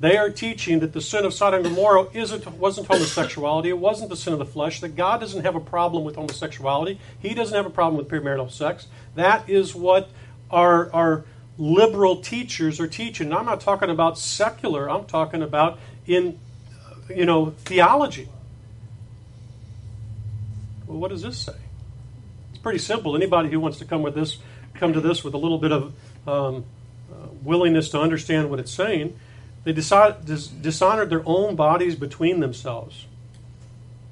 They 0.00 0.16
are 0.16 0.30
teaching 0.30 0.80
that 0.80 0.92
the 0.92 1.00
sin 1.00 1.24
of 1.24 1.32
Sodom 1.32 1.64
and 1.64 1.76
Gomorrah 1.76 2.08
isn't, 2.12 2.44
wasn't 2.54 2.88
homosexuality. 2.88 3.68
It 3.68 3.78
wasn't 3.78 4.10
the 4.10 4.16
sin 4.16 4.32
of 4.32 4.40
the 4.40 4.44
flesh. 4.44 4.80
That 4.80 4.96
God 4.96 5.20
doesn't 5.20 5.44
have 5.44 5.54
a 5.54 5.60
problem 5.60 6.02
with 6.02 6.16
homosexuality. 6.16 6.98
He 7.20 7.34
doesn't 7.34 7.54
have 7.54 7.66
a 7.66 7.70
problem 7.70 7.98
with 7.98 8.08
premarital 8.08 8.50
sex. 8.50 8.88
That 9.14 9.48
is 9.48 9.76
what 9.76 10.10
our, 10.50 10.92
our 10.92 11.24
liberal 11.58 12.16
teachers 12.16 12.80
are 12.80 12.86
teaching. 12.86 13.28
And 13.28 13.34
I'm 13.34 13.46
not 13.46 13.60
talking 13.60 13.90
about 13.90 14.18
secular. 14.18 14.88
I'm 14.88 15.04
talking 15.04 15.42
about 15.42 15.78
in, 16.06 16.38
you 17.08 17.26
know, 17.26 17.50
theology. 17.64 18.28
Well, 20.86 20.98
what 20.98 21.10
does 21.10 21.22
this 21.22 21.38
say? 21.38 21.56
It's 22.50 22.58
pretty 22.58 22.78
simple. 22.78 23.16
Anybody 23.16 23.50
who 23.50 23.60
wants 23.60 23.78
to 23.78 23.84
come 23.84 24.02
with 24.02 24.14
this, 24.14 24.38
come 24.74 24.92
to 24.92 25.00
this 25.00 25.22
with 25.22 25.34
a 25.34 25.38
little 25.38 25.58
bit 25.58 25.72
of 25.72 25.94
um, 26.26 26.64
uh, 27.10 27.28
willingness 27.42 27.88
to 27.90 28.00
understand 28.00 28.50
what 28.50 28.58
it's 28.58 28.72
saying. 28.72 29.18
They 29.64 29.72
decide, 29.72 30.24
dis- 30.24 30.48
dishonored 30.48 31.10
their 31.10 31.22
own 31.24 31.54
bodies 31.54 31.94
between 31.94 32.40
themselves, 32.40 33.06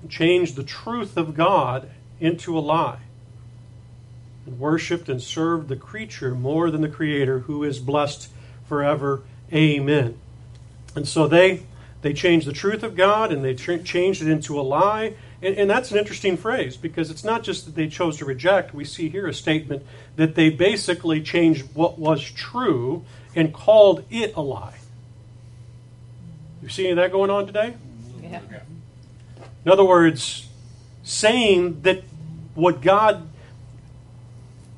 changed 0.09 0.57
the 0.57 0.63
truth 0.63 1.17
of 1.17 1.35
God 1.35 1.91
into 2.21 2.57
a 2.57 2.61
lie, 2.61 3.01
and 4.47 4.59
worshipped 4.59 5.09
and 5.09 5.23
served 5.23 5.69
the 5.69 5.77
creature 5.77 6.35
more 6.35 6.71
than 6.71 6.81
the 6.81 6.89
Creator, 6.89 7.41
who 7.41 7.65
is 7.65 7.79
blessed 7.79 8.29
forever. 8.67 9.23
Amen. 9.53 10.17
And 10.95 11.07
so 11.07 11.27
they 11.27 11.63
they 12.03 12.15
changed 12.15 12.47
the 12.47 12.53
truth 12.53 12.83
of 12.83 12.97
God 12.97 13.33
and 13.33 13.45
they 13.45 13.55
ch- 13.55 13.85
changed 13.85 14.23
it 14.23 14.29
into 14.29 14.59
a 14.59 14.63
lie. 14.63 15.15
And, 15.43 15.55
and 15.57 15.71
that's 15.71 15.91
an 15.91 15.99
interesting 15.99 16.37
phrase 16.37 16.77
because 16.77 17.11
it's 17.11 17.25
not 17.25 17.43
just 17.43 17.67
that 17.67 17.75
they 17.75 17.89
chose 17.89 18.17
to 18.19 18.25
reject. 18.25 18.75
We 18.75 18.85
see 18.85 19.09
here 19.09 19.27
a 19.27 19.35
statement 19.35 19.85
that 20.17 20.35
they 20.35 20.51
basically 20.51 21.23
changed 21.23 21.67
what 21.75 21.99
was 21.99 22.23
true 22.23 23.05
and 23.35 23.53
called 23.53 24.05
it 24.11 24.35
a 24.35 24.41
lie. 24.41 24.79
You 26.63 26.69
see 26.69 26.85
any 26.85 26.93
of 26.93 26.97
that 26.97 27.13
going 27.13 27.31
on 27.31 27.47
today? 27.47 27.75
Yeah. 28.23 28.41
In 29.65 29.71
other 29.71 29.85
words, 29.85 30.49
saying 31.03 31.83
that 31.83 32.03
what 32.55 32.81
God 32.81 33.29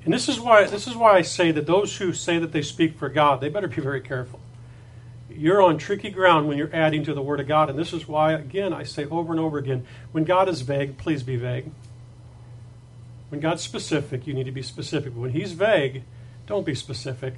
and 0.05 0.13
this 0.13 0.29
is 0.29 0.41
why 0.41 0.65
this 0.65 0.87
is 0.87 0.97
why 0.97 1.13
I 1.13 1.23
say 1.23 1.53
that 1.53 1.67
those 1.67 1.97
who 1.97 2.13
say 2.13 2.39
that 2.39 2.53
they 2.53 2.63
speak 2.63 2.97
for 2.97 3.09
God, 3.09 3.41
they 3.41 3.49
better 3.49 3.69
be 3.69 3.81
very 3.81 4.01
careful. 4.01 4.41
You're 5.31 5.63
on 5.63 5.79
tricky 5.79 6.11
ground 6.11 6.49
when 6.49 6.59
you're 6.59 6.75
adding 6.75 7.05
to 7.05 7.15
the 7.15 7.23
Word 7.23 7.41
of 7.41 7.49
God, 7.49 7.71
and 7.71 7.79
this 7.79 7.93
is 7.93 8.07
why 8.09 8.33
again 8.33 8.73
I 8.73 8.83
say 8.83 9.07
over 9.07 9.33
and 9.33 9.41
over 9.41 9.59
again, 9.59 9.87
when 10.13 10.25
God 10.25 10.49
is 10.49 10.63
vague, 10.63 10.99
please 10.99 11.23
be 11.23 11.37
vague. 11.37 11.71
When 13.29 13.41
God's 13.41 13.63
specific, 13.63 14.27
you 14.27 14.35
need 14.35 14.45
to 14.45 14.53
be 14.53 14.63
specific. 14.63 15.15
When 15.15 15.31
He's 15.31 15.53
vague, 15.53 16.03
don't 16.47 16.67
be 16.67 16.75
specific. 16.75 17.35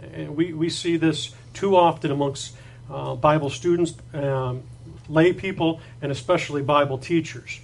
And 0.00 0.36
we, 0.36 0.52
we 0.52 0.68
see 0.68 0.96
this 0.96 1.34
too 1.52 1.76
often 1.76 2.10
amongst 2.10 2.56
uh, 2.90 3.14
Bible 3.14 3.50
students, 3.50 3.94
um, 4.12 4.64
lay 5.08 5.32
people, 5.32 5.80
and 6.02 6.10
especially 6.10 6.62
Bible 6.62 6.98
teachers. 6.98 7.60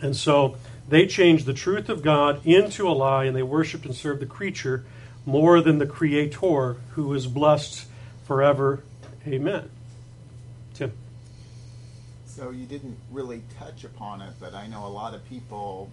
And 0.00 0.14
so 0.14 0.56
they 0.88 1.06
changed 1.06 1.46
the 1.46 1.52
truth 1.52 1.88
of 1.88 2.02
God 2.02 2.44
into 2.46 2.88
a 2.88 2.92
lie, 2.92 3.24
and 3.24 3.36
they 3.36 3.42
worshiped 3.42 3.84
and 3.84 3.94
served 3.94 4.20
the 4.20 4.26
creature 4.26 4.84
more 5.26 5.60
than 5.60 5.78
the 5.78 5.86
Creator, 5.86 6.76
who 6.92 7.12
is 7.12 7.26
blessed 7.26 7.86
forever. 8.24 8.82
Amen. 9.26 9.68
Tim. 10.72 10.92
So 12.24 12.50
you 12.50 12.64
didn't 12.64 12.96
really 13.10 13.42
touch 13.58 13.84
upon 13.84 14.22
it, 14.22 14.32
but 14.40 14.54
I 14.54 14.66
know 14.66 14.86
a 14.86 14.88
lot 14.88 15.12
of 15.12 15.28
people 15.28 15.90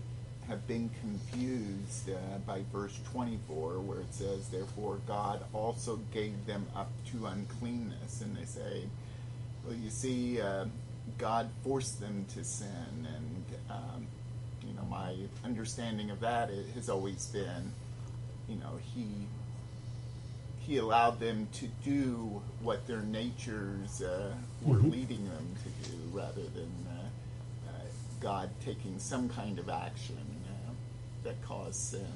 have 0.48 0.66
been 0.68 0.90
confused 1.02 2.10
uh, 2.10 2.38
by 2.46 2.62
verse 2.72 2.98
24, 3.12 3.80
where 3.80 4.00
it 4.00 4.14
says, 4.14 4.48
Therefore 4.48 5.00
God 5.08 5.44
also 5.54 6.00
gave 6.14 6.46
them 6.46 6.66
up 6.76 6.92
to 7.12 7.26
uncleanness. 7.26 8.22
And 8.22 8.38
they 8.38 8.46
say, 8.46 8.84
Well, 9.66 9.76
you 9.76 9.90
see, 9.90 10.40
uh, 10.40 10.66
God 11.18 11.50
forced 11.64 12.00
them 12.00 12.26
to 12.36 12.44
sin. 12.44 13.08
And, 13.16 13.46
um, 13.70 14.08
know, 14.90 14.96
my 14.96 15.16
understanding 15.44 16.12
of 16.12 16.20
that 16.22 16.50
has 16.76 16.90
always 16.90 17.28
been, 17.28 17.72
you 18.48 18.56
know, 18.56 18.80
He. 18.94 19.06
He 20.68 20.78
allowed 20.78 21.20
them 21.20 21.48
to 21.54 21.68
do 21.84 22.42
what 22.60 22.88
their 22.88 23.02
natures 23.02 24.02
uh, 24.02 24.34
were 24.64 24.78
Mhm. 24.78 24.92
leading 24.92 25.24
them 25.26 25.48
to 25.64 25.90
do, 25.90 25.98
rather 26.12 26.42
than 26.42 26.72
uh, 26.90 27.70
uh, 27.70 27.72
God 28.20 28.50
taking 28.66 28.98
some 28.98 29.30
kind 29.30 29.60
of 29.60 29.70
action 29.70 30.18
uh, 30.48 30.72
that 31.24 31.40
caused 31.44 31.76
sin. 31.76 32.08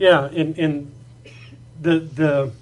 Yeah, 0.00 0.24
and, 0.26 0.58
and 0.58 0.92
the 1.80 2.00
the 2.00 2.52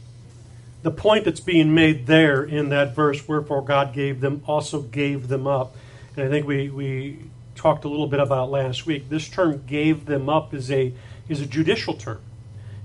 the 0.83 0.91
point 0.91 1.25
that's 1.25 1.41
being 1.41 1.75
made 1.75 2.07
there 2.07 2.45
in 2.45 2.69
that 2.69 2.95
verse, 2.95 3.27
wherefore 3.27 3.63
God 3.63 3.95
gave 3.95 4.21
them, 4.21 4.43
also 4.47 4.83
gave 4.83 5.29
them 5.29 5.47
up. 5.47 5.75
And 6.17 6.27
I 6.27 6.29
think 6.29 6.47
we, 6.47 6.69
we 6.69 7.19
talked 7.59 7.85
a 7.85 7.89
little 7.89 8.07
bit 8.07 8.21
about 8.21 8.51
last 8.51 8.87
week. 8.87 9.09
This 9.09 9.29
term 9.29 9.65
gave 9.67 10.07
them 10.07 10.29
up 10.29 10.55
is 10.55 10.71
a 10.71 10.95
is 11.29 11.41
a 11.41 11.47
judicial 11.47 11.95
term. 11.95 12.21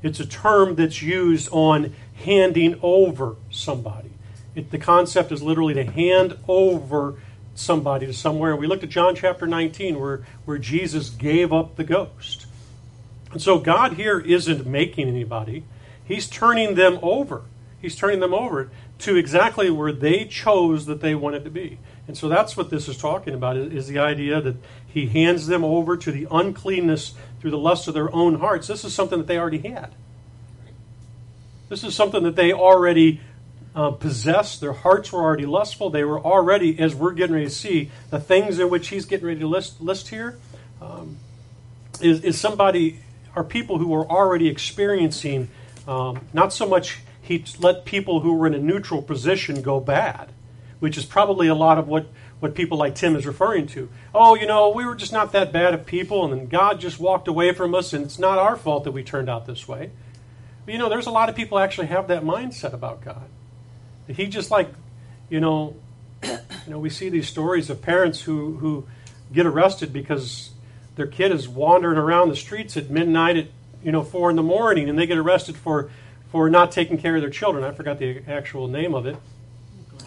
It's 0.01 0.19
a 0.19 0.25
term 0.25 0.75
that's 0.75 1.01
used 1.01 1.47
on 1.51 1.93
handing 2.15 2.77
over 2.81 3.37
somebody. 3.49 4.09
It, 4.53 4.69
the 4.69 4.77
concept 4.77 5.31
is 5.31 5.41
literally 5.41 5.73
to 5.75 5.85
hand 5.85 6.37
over 6.47 7.15
somebody 7.55 8.05
to 8.07 8.13
somewhere. 8.13 8.55
We 8.55 8.67
looked 8.67 8.83
at 8.83 8.89
John 8.89 9.15
chapter 9.15 9.47
19 9.47 9.99
where, 9.99 10.25
where 10.45 10.57
Jesus 10.57 11.09
gave 11.09 11.53
up 11.53 11.77
the 11.77 11.83
ghost. 11.83 12.45
And 13.31 13.41
so 13.41 13.59
God 13.59 13.93
here 13.93 14.19
isn't 14.19 14.65
making 14.65 15.07
anybody. 15.07 15.63
He's 16.03 16.27
turning 16.27 16.75
them 16.75 16.99
over. 17.01 17.43
He's 17.81 17.95
turning 17.95 18.19
them 18.19 18.33
over 18.33 18.69
to 18.99 19.15
exactly 19.15 19.69
where 19.69 19.91
they 19.91 20.25
chose 20.25 20.85
that 20.85 21.01
they 21.01 21.15
wanted 21.15 21.43
to 21.45 21.49
be. 21.49 21.79
And 22.07 22.17
so 22.17 22.27
that's 22.27 22.57
what 22.57 22.69
this 22.69 22.89
is 22.89 22.97
talking 22.97 23.33
about 23.33 23.55
is, 23.55 23.87
the 23.87 23.99
idea 23.99 24.41
that 24.41 24.57
he 24.85 25.07
hands 25.07 25.47
them 25.47 25.63
over 25.63 25.95
to 25.95 26.11
the 26.11 26.27
uncleanness 26.29 27.13
through 27.39 27.51
the 27.51 27.57
lust 27.57 27.87
of 27.87 27.93
their 27.93 28.13
own 28.13 28.35
hearts. 28.35 28.67
This 28.67 28.83
is 28.83 28.93
something 28.93 29.19
that 29.19 29.27
they 29.27 29.37
already 29.37 29.59
had. 29.59 29.91
This 31.69 31.83
is 31.83 31.95
something 31.95 32.23
that 32.23 32.35
they 32.35 32.51
already 32.51 33.21
uh, 33.73 33.91
possessed. 33.91 34.59
Their 34.59 34.73
hearts 34.73 35.11
were 35.11 35.21
already 35.21 35.45
lustful. 35.45 35.89
They 35.89 36.03
were 36.03 36.19
already, 36.19 36.77
as 36.79 36.93
we're 36.93 37.13
getting 37.13 37.35
ready 37.35 37.47
to 37.47 37.51
see, 37.51 37.89
the 38.09 38.19
things 38.19 38.59
in 38.59 38.69
which 38.69 38.89
he's 38.89 39.05
getting 39.05 39.25
ready 39.25 39.39
to 39.39 39.47
list, 39.47 39.81
list 39.81 40.09
here 40.09 40.37
um, 40.81 41.17
is, 42.01 42.23
is 42.23 42.39
somebody, 42.39 42.99
are 43.35 43.43
people 43.43 43.77
who 43.77 43.93
are 43.95 44.05
already 44.05 44.49
experiencing 44.49 45.49
um, 45.87 46.19
not 46.33 46.53
so 46.53 46.67
much 46.67 46.99
he 47.21 47.43
let 47.59 47.85
people 47.85 48.19
who 48.19 48.33
were 48.35 48.47
in 48.47 48.53
a 48.53 48.59
neutral 48.59 49.01
position 49.01 49.61
go 49.61 49.79
bad, 49.79 50.29
which 50.83 50.97
is 50.97 51.05
probably 51.05 51.47
a 51.47 51.55
lot 51.55 51.77
of 51.77 51.87
what, 51.87 52.07
what 52.41 52.53
people 52.53 52.77
like 52.77 52.93
Tim 52.93 53.15
is 53.15 53.25
referring 53.25 53.67
to. 53.67 53.87
Oh, 54.13 54.35
you 54.35 54.45
know, 54.45 54.67
we 54.67 54.83
were 54.85 54.95
just 54.95 55.13
not 55.13 55.31
that 55.31 55.53
bad 55.53 55.73
of 55.73 55.85
people, 55.85 56.25
and 56.25 56.33
then 56.33 56.47
God 56.47 56.81
just 56.81 56.99
walked 56.99 57.29
away 57.29 57.53
from 57.53 57.73
us, 57.73 57.93
and 57.93 58.03
it's 58.03 58.19
not 58.19 58.37
our 58.37 58.57
fault 58.57 58.83
that 58.83 58.91
we 58.91 59.01
turned 59.01 59.29
out 59.29 59.45
this 59.45 59.65
way. 59.65 59.91
But, 60.65 60.73
you 60.73 60.77
know, 60.77 60.89
there's 60.89 61.05
a 61.05 61.09
lot 61.09 61.29
of 61.29 61.37
people 61.37 61.57
actually 61.57 61.87
have 61.87 62.09
that 62.09 62.23
mindset 62.23 62.73
about 62.73 62.99
God. 62.99 63.29
He 64.09 64.27
just 64.27 64.51
like, 64.51 64.73
you 65.29 65.39
know, 65.39 65.77
you 66.23 66.37
know, 66.67 66.79
we 66.79 66.89
see 66.89 67.07
these 67.07 67.29
stories 67.29 67.69
of 67.69 67.81
parents 67.81 68.19
who, 68.19 68.57
who 68.57 68.85
get 69.31 69.45
arrested 69.45 69.93
because 69.93 70.51
their 70.97 71.07
kid 71.07 71.31
is 71.31 71.47
wandering 71.47 71.97
around 71.97 72.27
the 72.27 72.35
streets 72.35 72.75
at 72.75 72.89
midnight 72.89 73.37
at 73.37 73.47
you 73.85 73.93
know 73.93 74.03
four 74.03 74.29
in 74.29 74.35
the 74.35 74.43
morning, 74.43 74.89
and 74.89 74.99
they 74.99 75.05
get 75.05 75.17
arrested 75.17 75.55
for 75.55 75.89
for 76.29 76.49
not 76.49 76.73
taking 76.73 76.97
care 76.97 77.15
of 77.15 77.21
their 77.21 77.29
children. 77.29 77.63
I 77.63 77.71
forgot 77.71 77.99
the 77.99 78.21
actual 78.27 78.67
name 78.67 78.93
of 78.93 79.05
it, 79.05 79.15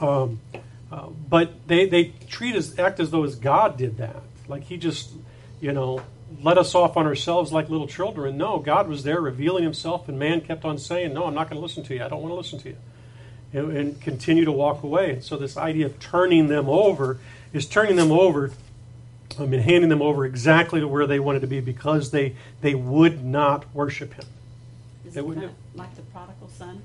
um, 0.01 0.41
uh, 0.91 1.09
but 1.09 1.67
they 1.67 1.87
they 1.87 2.13
treat 2.29 2.55
as 2.55 2.79
act 2.79 3.01
as 3.01 3.11
though 3.11 3.25
as 3.25 3.37
God 3.37 3.77
did 3.77 3.99
that, 3.99 4.23
like 4.49 4.65
He 4.65 4.77
just 4.77 5.11
you 5.61 5.73
know 5.73 6.03
let 6.43 6.59
us 6.59 6.75
off 6.75 6.97
on 6.97 7.07
ourselves 7.07 7.53
like 7.53 7.69
little 7.69 7.87
children. 7.87 8.37
No, 8.37 8.59
God 8.59 8.89
was 8.89 9.03
there 9.03 9.21
revealing 9.21 9.65
Himself, 9.65 10.09
and 10.09 10.19
man 10.19 10.41
kept 10.41 10.65
on 10.65 10.79
saying, 10.79 11.13
"No, 11.13 11.27
I'm 11.27 11.35
not 11.35 11.49
going 11.49 11.61
to 11.61 11.63
listen 11.63 11.83
to 11.85 11.95
you. 11.95 12.05
I 12.05 12.09
don't 12.09 12.23
want 12.23 12.33
to 12.33 12.37
listen 12.37 12.59
to 12.61 12.69
you." 12.71 12.77
and, 13.53 13.77
and 13.77 14.01
continue 14.01 14.45
to 14.45 14.53
walk 14.53 14.83
away. 14.83 15.13
And 15.13 15.25
so 15.25 15.37
this 15.37 15.57
idea 15.57 15.87
of 15.87 15.99
turning 15.99 16.49
them 16.49 16.69
over 16.69 17.19
is 17.53 17.67
turning 17.67 17.97
them 17.97 18.13
over, 18.13 18.53
I 19.39 19.47
mean, 19.47 19.61
handing 19.61 19.89
them 19.89 20.03
over 20.03 20.25
exactly 20.25 20.81
to 20.81 20.89
where 20.89 21.07
they 21.07 21.19
wanted 21.19 21.41
to 21.41 21.47
be 21.47 21.61
because 21.61 22.11
they 22.11 22.37
they 22.61 22.75
would 22.75 23.25
not 23.25 23.73
worship 23.75 24.15
Him. 24.15 24.27
Is 25.07 25.15
They 25.15 25.21
of 25.21 25.51
like 25.75 25.95
the 25.97 26.03
prodigal 26.03 26.49
son? 26.49 26.83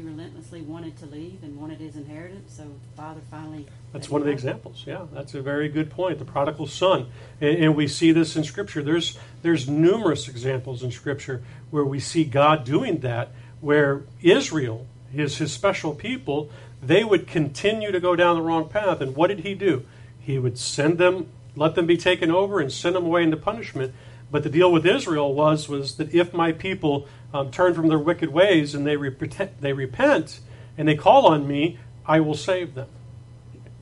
He 0.00 0.06
relentlessly 0.06 0.62
wanted 0.62 0.96
to 1.00 1.06
leave 1.06 1.42
and 1.42 1.60
wanted 1.60 1.78
his 1.78 1.94
inheritance, 1.94 2.54
so 2.56 2.64
father 2.96 3.20
finally. 3.30 3.66
That's 3.92 4.08
one 4.08 4.22
of 4.22 4.26
the 4.26 4.32
examples. 4.32 4.84
Yeah, 4.86 5.04
that's 5.12 5.34
a 5.34 5.42
very 5.42 5.68
good 5.68 5.90
point. 5.90 6.18
The 6.18 6.24
prodigal 6.24 6.68
son, 6.68 7.08
and, 7.38 7.64
and 7.64 7.76
we 7.76 7.86
see 7.86 8.10
this 8.10 8.34
in 8.34 8.44
Scripture. 8.44 8.82
There's 8.82 9.18
there's 9.42 9.68
numerous 9.68 10.26
examples 10.26 10.82
in 10.82 10.90
Scripture 10.90 11.42
where 11.70 11.84
we 11.84 12.00
see 12.00 12.24
God 12.24 12.64
doing 12.64 13.00
that, 13.00 13.32
where 13.60 14.04
Israel, 14.22 14.86
his 15.12 15.36
his 15.36 15.52
special 15.52 15.94
people, 15.94 16.48
they 16.82 17.04
would 17.04 17.26
continue 17.26 17.92
to 17.92 18.00
go 18.00 18.16
down 18.16 18.36
the 18.36 18.42
wrong 18.42 18.70
path. 18.70 19.02
And 19.02 19.14
what 19.14 19.26
did 19.26 19.40
He 19.40 19.54
do? 19.54 19.84
He 20.18 20.38
would 20.38 20.56
send 20.56 20.96
them, 20.96 21.26
let 21.56 21.74
them 21.74 21.86
be 21.86 21.98
taken 21.98 22.30
over, 22.30 22.58
and 22.58 22.72
send 22.72 22.96
them 22.96 23.04
away 23.04 23.22
into 23.22 23.36
punishment. 23.36 23.92
But 24.30 24.42
the 24.44 24.50
deal 24.50 24.70
with 24.70 24.86
Israel 24.86 25.34
was 25.34 25.68
was 25.68 25.96
that 25.96 26.14
if 26.14 26.32
my 26.32 26.52
people 26.52 27.08
um, 27.34 27.50
turn 27.50 27.74
from 27.74 27.88
their 27.88 27.98
wicked 27.98 28.30
ways 28.30 28.74
and 28.74 28.86
they 28.86 28.96
repent, 28.96 29.60
they 29.60 29.72
repent 29.72 30.40
and 30.78 30.86
they 30.86 30.96
call 30.96 31.26
on 31.26 31.46
me, 31.46 31.78
I 32.06 32.20
will 32.20 32.34
save 32.34 32.74
them. 32.74 32.88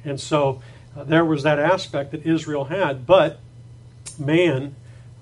And 0.04 0.20
so 0.20 0.62
uh, 0.96 1.04
there 1.04 1.24
was 1.24 1.42
that 1.42 1.58
aspect 1.58 2.12
that 2.12 2.26
Israel 2.26 2.64
had. 2.64 3.06
But 3.06 3.40
man, 4.18 4.74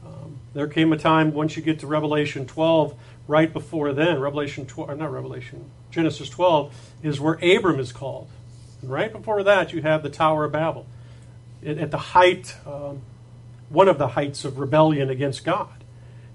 um, 0.04 0.38
there 0.54 0.68
came 0.68 0.92
a 0.92 0.98
time 0.98 1.32
once 1.32 1.56
you 1.56 1.62
get 1.62 1.80
to 1.80 1.86
Revelation 1.86 2.46
12, 2.46 2.94
right 3.28 3.52
before 3.52 3.92
then, 3.92 4.20
Revelation 4.20 4.66
12, 4.66 4.98
not 4.98 5.12
Revelation, 5.12 5.70
Genesis 5.90 6.28
12, 6.30 6.74
is 7.02 7.20
where 7.20 7.34
Abram 7.34 7.80
is 7.80 7.92
called. 7.92 8.28
And 8.80 8.90
right 8.90 9.12
before 9.12 9.42
that, 9.42 9.72
you 9.72 9.82
have 9.82 10.02
the 10.02 10.10
Tower 10.10 10.44
of 10.44 10.52
Babel. 10.52 10.86
At, 11.64 11.78
at 11.78 11.90
the 11.90 11.98
height, 11.98 12.54
um, 12.66 13.02
one 13.68 13.88
of 13.88 13.98
the 13.98 14.08
heights 14.08 14.44
of 14.44 14.58
rebellion 14.58 15.10
against 15.10 15.44
God. 15.44 15.84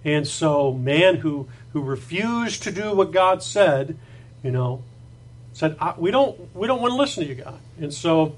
And 0.04 0.28
so, 0.28 0.74
man 0.74 1.18
who, 1.18 1.48
who 1.74 1.82
refused 1.82 2.64
to 2.64 2.72
do 2.72 2.94
what 2.94 3.12
God 3.12 3.44
said, 3.44 3.98
you 4.44 4.52
know, 4.52 4.84
said, 5.54 5.78
"We 5.98 6.12
don't, 6.12 6.56
we 6.56 6.68
don't 6.68 6.82
want 6.82 6.92
to 6.92 6.98
listen 6.98 7.24
to 7.24 7.30
you, 7.30 7.36
God." 7.36 7.60
And 7.80 7.94
so, 7.94 8.36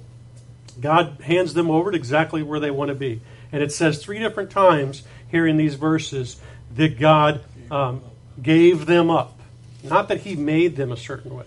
God 0.82 1.20
hands 1.24 1.54
them 1.54 1.70
over 1.70 1.92
to 1.92 1.98
exactly 1.98 2.44
where 2.44 2.60
they 2.60 2.72
want 2.72 2.90
to 2.90 2.96
be. 2.96 3.22
And 3.52 3.64
it 3.64 3.72
says 3.72 4.04
three 4.04 4.20
different 4.20 4.52
times 4.52 5.04
here 5.30 5.48
in 5.48 5.58
these 5.58 5.76
verses 5.76 6.38
that 6.76 7.00
God 7.00 7.44
um, 7.72 8.02
gave 8.42 8.86
them 8.86 9.10
up, 9.10 9.40
not 9.84 10.10
that 10.10 10.22
He 10.22 10.36
made 10.36 10.76
them 10.76 10.92
a 10.92 10.98
certain 10.98 11.36
way. 11.36 11.46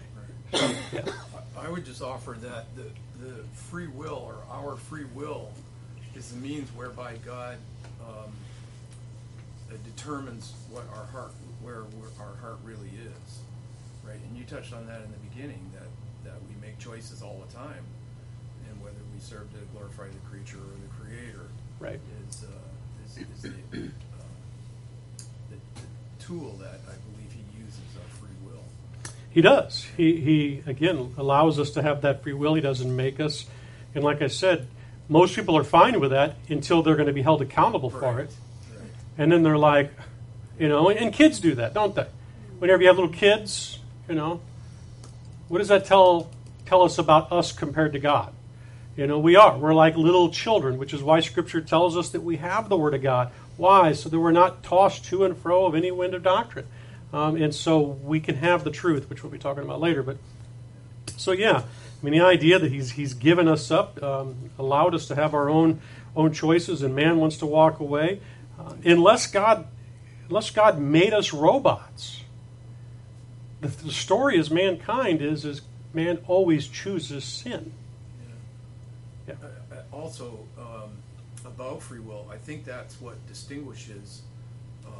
Yeah. 0.53 1.05
I 1.59 1.69
would 1.69 1.85
just 1.85 2.01
offer 2.01 2.37
that 2.41 2.67
the, 2.77 2.85
the 3.25 3.43
free 3.55 3.89
will 3.89 4.23
or 4.25 4.37
our 4.51 4.77
free 4.77 5.05
will 5.15 5.51
is 6.17 6.31
the 6.31 6.37
means 6.39 6.69
whereby 6.71 7.15
God 7.25 7.57
um, 8.01 8.33
uh, 9.71 9.75
determines 9.85 10.55
what 10.71 10.85
our 10.97 11.05
heart, 11.07 11.33
where, 11.63 11.83
where 12.01 12.11
our 12.21 12.37
heart 12.37 12.59
really 12.65 12.91
is, 13.05 13.39
right? 14.07 14.19
And 14.29 14.37
you 14.37 14.45
touched 14.45 14.73
on 14.73 14.87
that 14.87 15.03
in 15.03 15.11
the 15.11 15.19
beginning 15.31 15.71
that 15.75 15.89
that 16.25 16.41
we 16.49 16.67
make 16.67 16.77
choices 16.81 17.23
all 17.23 17.41
the 17.47 17.55
time, 17.55 17.85
and 18.69 18.83
whether 18.83 18.97
we 19.15 19.21
serve 19.21 19.49
to 19.53 19.59
glorify 19.73 20.09
the 20.09 20.29
creature 20.29 20.59
or 20.59 20.75
the 20.83 21.05
Creator, 21.05 21.47
Right. 21.79 22.01
is 22.29 22.45
uh, 22.45 22.49
is, 23.07 23.19
is 23.37 23.43
the, 23.43 23.49
uh, 23.49 23.87
the 25.51 25.57
the 25.75 26.25
tool 26.25 26.57
that 26.61 26.81
I 26.89 26.95
believe 27.13 27.31
He 27.33 27.45
uses 27.63 27.79
our 27.97 28.09
free 28.19 28.35
will. 28.45 28.65
He 29.31 29.41
does. 29.41 29.87
He, 29.97 30.21
he 30.21 30.63
again 30.67 31.15
allows 31.17 31.61
us 31.61 31.71
to 31.73 31.83
have 31.83 32.03
that 32.03 32.23
free 32.25 32.33
will. 32.33 32.55
He 32.55 32.61
doesn't 32.61 32.95
make 32.95 33.21
us. 33.21 33.47
And 33.95 34.03
like 34.03 34.21
I 34.21 34.27
said, 34.27 34.67
most 35.09 35.35
people 35.35 35.57
are 35.57 35.65
fine 35.65 36.01
with 36.01 36.11
that 36.11 36.37
until 36.49 36.83
they're 36.83 36.97
going 36.97 37.07
to 37.07 37.13
be 37.13 37.23
held 37.23 37.43
accountable 37.43 37.91
for 37.91 38.21
it. 38.21 38.31
Right. 38.73 38.89
And 39.19 39.33
then 39.33 39.43
they're 39.43 39.59
like, 39.59 39.93
you 40.59 40.69
know, 40.69 40.91
and 40.91 41.13
kids 41.13 41.39
do 41.41 41.55
that, 41.57 41.75
don't 41.75 41.95
they? 41.95 42.07
Whenever 42.59 42.83
you 42.83 42.89
have 42.89 42.97
little 42.97 43.13
kids, 43.13 43.79
you 44.09 44.15
know, 44.15 44.41
what 45.49 45.59
does 45.59 45.69
that 45.69 45.85
tell 45.85 46.31
tell 46.65 46.83
us 46.83 46.99
about 46.99 47.31
us 47.31 47.53
compared 47.53 47.93
to 47.93 47.99
God? 47.99 48.33
You 48.97 49.07
know, 49.07 49.19
we 49.19 49.37
are. 49.37 49.59
We're 49.59 49.75
like 49.75 49.97
little 49.97 50.31
children, 50.31 50.79
which 50.79 50.95
is 50.95 51.03
why 51.03 51.21
Scripture 51.21 51.61
tells 51.61 51.97
us 51.97 52.09
that 52.11 52.23
we 52.23 52.37
have 52.37 52.69
the 52.69 52.77
Word 52.77 52.95
of 52.95 53.03
God. 53.03 53.31
Why? 53.57 53.93
So 53.93 54.09
that 54.09 54.19
we're 54.19 54.33
not 54.33 54.63
tossed 54.63 55.05
to 55.07 55.25
and 55.25 55.37
fro 55.37 55.67
of 55.67 55.75
any 55.75 55.91
wind 55.91 56.15
of 56.15 56.23
doctrine. 56.23 56.67
Um, 57.13 57.37
and 57.37 57.55
so 57.55 57.81
we 57.81 58.21
can 58.21 58.37
have 58.37 58.65
the 58.65 58.71
truth, 58.71 59.09
which 59.09 59.23
we'll 59.23 59.33
be 59.33 59.39
talking 59.39 59.63
about 59.63 59.81
later. 59.81 60.03
But 60.03 60.17
so, 61.17 61.33
yeah, 61.33 61.63
I 62.01 62.05
mean, 62.05 62.13
the 62.13 62.25
idea 62.25 62.59
that 62.59 62.71
he's 62.71 62.93
he's 62.93 63.15
given 63.15 63.49
us 63.49 63.71
up, 63.71 64.03
um, 64.03 64.51
allowed 64.59 64.95
us 64.95 65.07
to 65.09 65.15
have 65.15 65.35
our 65.35 65.49
own 65.49 65.81
own 66.15 66.33
choices, 66.33 66.83
and 66.83 66.95
man 66.95 67.19
wants 67.19 67.37
to 67.39 67.47
walk 67.47 67.81
away, 67.81 68.21
uh, 68.59 68.75
unless 68.85 69.27
God, 69.27 69.67
unless 70.29 70.51
God 70.51 70.79
made 70.79 71.13
us 71.13 71.33
robots. 71.33 72.23
The, 73.61 73.69
the 73.69 73.93
story 73.93 74.39
is 74.39 74.51
mankind 74.51 75.23
is 75.23 75.45
is 75.45 75.63
man 75.95 76.19
always 76.27 76.69
chooses 76.69 77.25
sin. 77.25 77.73
Yeah. 79.27 79.35
Uh, 79.43 79.47
uh, 79.47 79.83
Also, 79.97 80.41
um, 80.59 80.91
about 81.45 81.83
free 81.83 82.01
will, 82.01 82.27
I 82.31 82.37
think 82.37 82.65
that's 82.65 83.01
what 83.01 83.15
distinguishes 83.27 84.23
uh, 84.87 84.91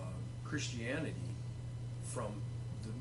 Christianity 0.45 1.13
from 2.03 2.33
the, 2.83 2.93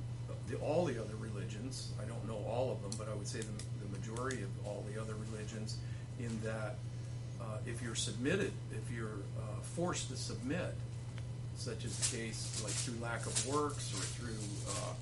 the, 0.51 0.61
all 0.61 0.83
the 0.85 0.99
other 1.01 1.15
religions. 1.19 1.93
I 2.01 2.05
don't 2.05 2.27
know 2.27 2.43
all 2.47 2.71
of 2.71 2.81
them, 2.81 2.91
but 2.97 3.07
I 3.07 3.15
would 3.15 3.27
say 3.27 3.39
the 3.39 3.63
majority 4.15 4.43
of 4.43 4.49
all 4.65 4.83
the 4.91 5.01
other 5.01 5.13
religions, 5.31 5.77
in 6.19 6.39
that 6.43 6.75
uh, 7.41 7.57
if 7.65 7.81
you're 7.81 7.95
submitted, 7.95 8.51
if 8.71 8.95
you're 8.95 9.19
uh, 9.37 9.59
forced 9.75 10.09
to 10.09 10.15
submit, 10.15 10.73
such 11.57 11.85
as 11.85 11.97
the 11.97 12.17
case 12.17 12.61
like 12.63 12.73
through 12.73 13.01
lack 13.01 13.25
of 13.25 13.47
works 13.47 13.93
or 13.93 14.03
through 14.17 14.71
uh, 14.71 14.93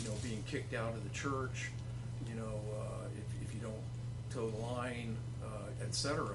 you 0.00 0.08
know 0.08 0.14
being 0.22 0.42
kicked 0.46 0.74
out 0.74 0.92
of 0.94 1.02
the 1.02 1.14
church, 1.14 1.70
you 2.28 2.34
know 2.34 2.60
uh, 2.78 3.06
if, 3.16 3.48
if 3.48 3.54
you 3.54 3.60
don't 3.60 3.74
toe 4.32 4.48
the 4.50 4.66
line, 4.66 5.16
uh, 5.42 5.84
etc. 5.84 6.26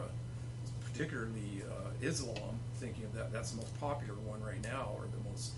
Particularly 0.91 1.63
uh, 1.63 2.05
Islam, 2.05 2.59
thinking 2.75 3.05
of 3.05 3.13
that, 3.13 3.31
that's 3.31 3.51
the 3.51 3.57
most 3.57 3.79
popular 3.79 4.19
one 4.25 4.43
right 4.43 4.61
now, 4.61 4.91
or 4.97 5.03
the 5.03 5.29
most 5.29 5.53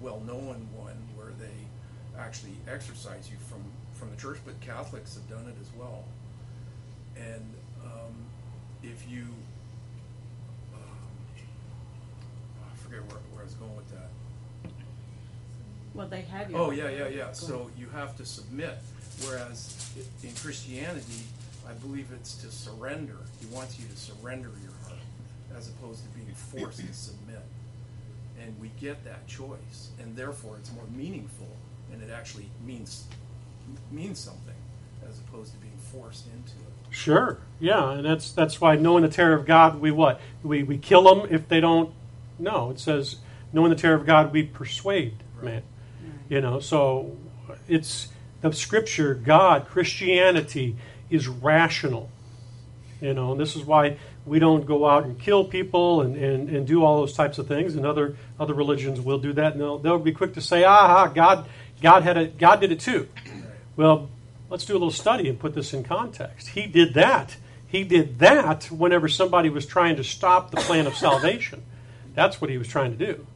well-known 0.00 0.66
one, 0.74 0.96
where 1.14 1.28
actually 2.20 2.52
exercise 2.68 3.30
you 3.30 3.36
from 3.48 3.62
from 3.92 4.10
the 4.10 4.16
church. 4.16 4.38
But 4.44 4.60
Catholics 4.60 5.14
have 5.14 5.28
done 5.28 5.46
it 5.48 5.56
as 5.60 5.68
well, 5.78 6.04
and 7.16 7.54
um, 7.84 8.14
if 8.82 9.08
you 9.08 9.26
um, 10.74 10.80
I 12.62 12.76
forget 12.76 13.00
where, 13.00 13.20
where 13.32 13.42
I 13.42 13.44
was 13.44 13.54
going 13.54 13.76
with 13.76 13.90
that. 13.90 14.10
Well, 15.94 16.06
they 16.06 16.22
have 16.22 16.50
you. 16.50 16.56
Oh, 16.56 16.70
yeah, 16.70 16.88
yeah, 16.88 17.08
yeah. 17.08 17.32
So 17.32 17.68
you 17.76 17.88
have 17.88 18.16
to 18.18 18.24
submit. 18.24 18.78
Whereas 19.26 19.92
in 20.22 20.32
Christianity, 20.34 21.24
I 21.68 21.72
believe 21.74 22.08
it's 22.14 22.36
to 22.36 22.50
surrender. 22.50 23.16
He 23.40 23.46
wants 23.54 23.78
you 23.78 23.86
to 23.86 23.96
surrender 23.96 24.50
your 24.62 24.72
heart 24.86 25.00
as 25.56 25.68
opposed 25.68 26.02
to 26.04 26.08
being 26.10 26.32
forced 26.34 26.80
to 26.86 26.92
submit. 26.94 27.42
And 28.40 28.58
we 28.60 28.70
get 28.80 29.04
that 29.04 29.26
choice. 29.26 29.90
And 30.00 30.16
therefore, 30.16 30.56
it's 30.58 30.72
more 30.72 30.86
meaningful 30.96 31.48
and 31.92 32.02
it 32.02 32.10
actually 32.10 32.48
means 32.64 33.04
means 33.90 34.18
something 34.18 34.54
as 35.08 35.18
opposed 35.20 35.52
to 35.52 35.58
being 35.58 35.78
forced 35.92 36.26
into 36.26 36.52
it. 36.52 36.94
Sure, 36.94 37.38
yeah, 37.58 37.92
and 37.92 38.04
that's 38.04 38.32
that's 38.32 38.60
why 38.60 38.76
knowing 38.76 39.02
the 39.02 39.08
terror 39.08 39.34
of 39.34 39.46
God, 39.46 39.80
we 39.80 39.90
what 39.90 40.20
we 40.42 40.62
we 40.62 40.78
kill 40.78 41.02
them 41.02 41.28
if 41.30 41.48
they 41.48 41.60
don't. 41.60 41.92
No, 42.38 42.70
it 42.70 42.80
says 42.80 43.16
knowing 43.52 43.70
the 43.70 43.76
terror 43.76 43.94
of 43.94 44.06
God, 44.06 44.32
we 44.32 44.42
persuade 44.42 45.14
man. 45.42 45.62
You 46.28 46.40
know, 46.40 46.60
so 46.60 47.16
it's 47.68 48.08
the 48.40 48.52
Scripture. 48.52 49.14
God, 49.14 49.66
Christianity 49.68 50.76
is 51.10 51.28
rational. 51.28 52.08
You 53.00 53.14
know, 53.14 53.32
and 53.32 53.40
this 53.40 53.56
is 53.56 53.64
why 53.64 53.96
we 54.26 54.38
don't 54.38 54.66
go 54.66 54.86
out 54.86 55.04
and 55.04 55.18
kill 55.18 55.44
people 55.44 56.02
and, 56.02 56.16
and, 56.16 56.50
and 56.50 56.66
do 56.66 56.84
all 56.84 57.00
those 57.00 57.14
types 57.14 57.38
of 57.38 57.48
things. 57.48 57.74
And 57.74 57.86
other 57.86 58.16
other 58.38 58.54
religions 58.54 59.00
will 59.00 59.18
do 59.18 59.32
that, 59.32 59.52
and 59.52 59.60
they'll 59.60 59.78
they'll 59.78 59.98
be 59.98 60.12
quick 60.12 60.34
to 60.34 60.40
say, 60.40 60.64
"Ah, 60.64 61.06
God, 61.08 61.48
God 61.80 62.02
had 62.02 62.16
a 62.16 62.26
God 62.26 62.60
did 62.60 62.72
it 62.72 62.80
too." 62.80 63.08
Well, 63.76 64.08
let's 64.50 64.64
do 64.64 64.72
a 64.72 64.78
little 64.78 64.90
study 64.90 65.28
and 65.28 65.38
put 65.38 65.54
this 65.54 65.72
in 65.72 65.84
context. 65.84 66.48
He 66.48 66.66
did 66.66 66.94
that. 66.94 67.36
He 67.66 67.84
did 67.84 68.18
that 68.18 68.64
whenever 68.64 69.08
somebody 69.08 69.48
was 69.48 69.64
trying 69.64 69.96
to 69.96 70.04
stop 70.04 70.50
the 70.50 70.56
plan 70.58 70.86
of 70.86 70.96
salvation. 70.96 71.62
That's 72.14 72.40
what 72.40 72.50
he 72.50 72.58
was 72.58 72.66
trying 72.68 72.96
to 72.96 73.06
do. 73.06 73.26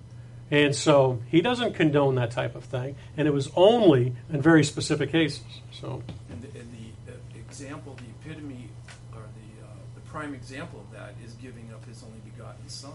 And 0.50 0.74
so 0.74 1.20
he 1.30 1.40
doesn't 1.40 1.74
condone 1.74 2.16
that 2.16 2.30
type 2.32 2.54
of 2.54 2.64
thing, 2.64 2.96
and 3.16 3.26
it 3.26 3.32
was 3.32 3.50
only 3.56 4.14
in 4.32 4.42
very 4.42 4.64
specific 4.64 5.10
cases. 5.10 5.42
So, 5.72 6.02
And 6.30 6.42
the, 6.42 6.58
and 6.58 6.68
the 6.72 7.38
example, 7.38 7.96
the 7.96 8.30
epitome, 8.30 8.68
or 9.14 9.22
the, 9.22 9.64
uh, 9.64 9.68
the 9.94 10.00
prime 10.02 10.34
example 10.34 10.80
of 10.80 10.92
that 10.98 11.14
is 11.24 11.32
giving 11.34 11.72
up 11.72 11.84
his 11.86 12.02
only 12.02 12.18
begotten 12.30 12.68
Son, 12.68 12.92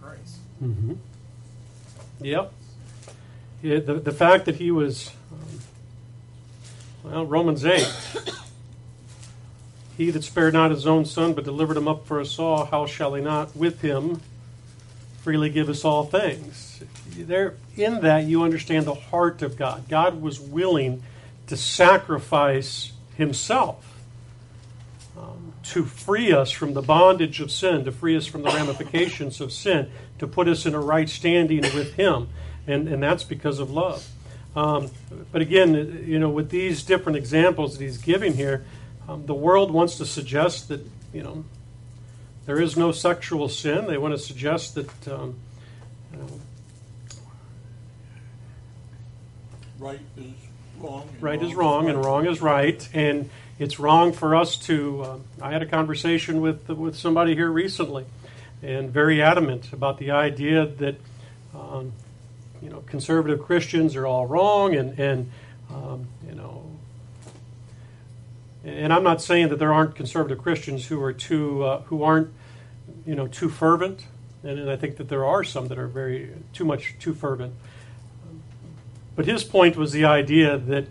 Christ. 0.00 0.36
mhm. 0.62 0.96
yep. 2.20 2.52
The, 3.62 4.00
the 4.04 4.12
fact 4.12 4.46
that 4.46 4.56
he 4.56 4.70
was, 4.72 5.12
um, 5.30 5.60
well, 7.04 7.26
Romans 7.26 7.64
8. 7.64 7.86
He 9.96 10.10
that 10.10 10.24
spared 10.24 10.54
not 10.54 10.70
his 10.70 10.86
own 10.86 11.04
son, 11.04 11.34
but 11.34 11.44
delivered 11.44 11.76
him 11.76 11.86
up 11.86 12.06
for 12.06 12.20
us 12.20 12.38
all, 12.38 12.64
how 12.64 12.86
shall 12.86 13.14
he 13.14 13.22
not 13.22 13.54
with 13.54 13.82
him 13.82 14.20
freely 15.20 15.50
give 15.50 15.68
us 15.68 15.84
all 15.84 16.04
things? 16.04 16.82
There, 17.16 17.54
in 17.76 18.00
that, 18.00 18.24
you 18.24 18.42
understand 18.42 18.86
the 18.86 18.94
heart 18.94 19.42
of 19.42 19.56
God. 19.56 19.88
God 19.88 20.20
was 20.20 20.40
willing 20.40 21.02
to 21.46 21.56
sacrifice 21.56 22.92
himself 23.16 23.94
um, 25.16 25.52
to 25.64 25.84
free 25.84 26.32
us 26.32 26.50
from 26.50 26.72
the 26.74 26.82
bondage 26.82 27.40
of 27.40 27.52
sin, 27.52 27.84
to 27.84 27.92
free 27.92 28.16
us 28.16 28.26
from 28.26 28.42
the 28.42 28.50
ramifications 28.50 29.40
of 29.40 29.52
sin, 29.52 29.90
to 30.18 30.26
put 30.26 30.48
us 30.48 30.66
in 30.66 30.74
a 30.74 30.80
right 30.80 31.08
standing 31.08 31.60
with 31.60 31.94
him. 31.94 32.28
And, 32.66 32.88
and 32.88 33.02
that's 33.02 33.24
because 33.24 33.58
of 33.58 33.70
love. 33.70 34.06
Um, 34.54 34.90
but 35.32 35.42
again, 35.42 36.04
you 36.06 36.18
know, 36.18 36.28
with 36.28 36.50
these 36.50 36.82
different 36.82 37.16
examples 37.16 37.78
that 37.78 37.84
he's 37.84 37.98
giving 37.98 38.34
here, 38.34 38.64
um, 39.08 39.26
the 39.26 39.34
world 39.34 39.70
wants 39.70 39.96
to 39.98 40.06
suggest 40.06 40.68
that, 40.68 40.86
you 41.12 41.22
know, 41.22 41.44
there 42.46 42.60
is 42.60 42.76
no 42.76 42.92
sexual 42.92 43.48
sin. 43.48 43.86
They 43.86 43.98
want 43.98 44.14
to 44.14 44.18
suggest 44.18 44.74
that, 44.74 45.08
um, 45.08 45.36
you 46.12 46.18
know, 46.18 46.28
Right 49.78 49.98
is 50.16 50.32
wrong. 50.78 51.08
right 51.20 51.42
is 51.42 51.54
wrong 51.54 51.88
and 51.88 52.04
wrong 52.04 52.26
is 52.26 52.40
right, 52.40 52.88
and 52.94 53.28
it's 53.58 53.80
wrong 53.80 54.12
for 54.12 54.36
us 54.36 54.56
to. 54.58 55.02
Uh, 55.02 55.18
I 55.40 55.50
had 55.50 55.60
a 55.60 55.66
conversation 55.66 56.40
with 56.40 56.68
with 56.68 56.94
somebody 56.94 57.34
here 57.34 57.50
recently, 57.50 58.04
and 58.62 58.90
very 58.90 59.20
adamant 59.20 59.72
about 59.72 59.98
the 59.98 60.12
idea 60.12 60.66
that 60.66 61.00
um, 61.52 61.92
you 62.62 62.70
know 62.70 62.80
conservative 62.86 63.42
Christians 63.42 63.96
are 63.96 64.06
all 64.06 64.26
wrong, 64.26 64.74
and 64.74 64.98
and 64.98 65.30
um, 65.70 66.06
you 66.26 66.34
know. 66.34 66.66
And 68.64 68.92
I'm 68.92 69.02
not 69.02 69.20
saying 69.20 69.48
that 69.48 69.58
there 69.58 69.72
aren't 69.72 69.96
conservative 69.96 70.40
Christians 70.40 70.86
who 70.86 71.02
are 71.02 71.12
too 71.12 71.64
uh, 71.64 71.82
who 71.82 72.04
aren't 72.04 72.32
you 73.04 73.14
know 73.14 73.26
too 73.26 73.48
fervent, 73.48 74.06
and, 74.44 74.58
and 74.58 74.70
I 74.70 74.76
think 74.76 74.96
that 74.96 75.08
there 75.08 75.24
are 75.24 75.42
some 75.42 75.68
that 75.68 75.78
are 75.78 75.88
very 75.88 76.30
too 76.52 76.64
much 76.64 76.94
too 77.00 77.14
fervent. 77.14 77.54
But 79.16 79.26
his 79.26 79.44
point 79.44 79.76
was 79.76 79.92
the 79.92 80.04
idea 80.04 80.56
that 80.56 80.86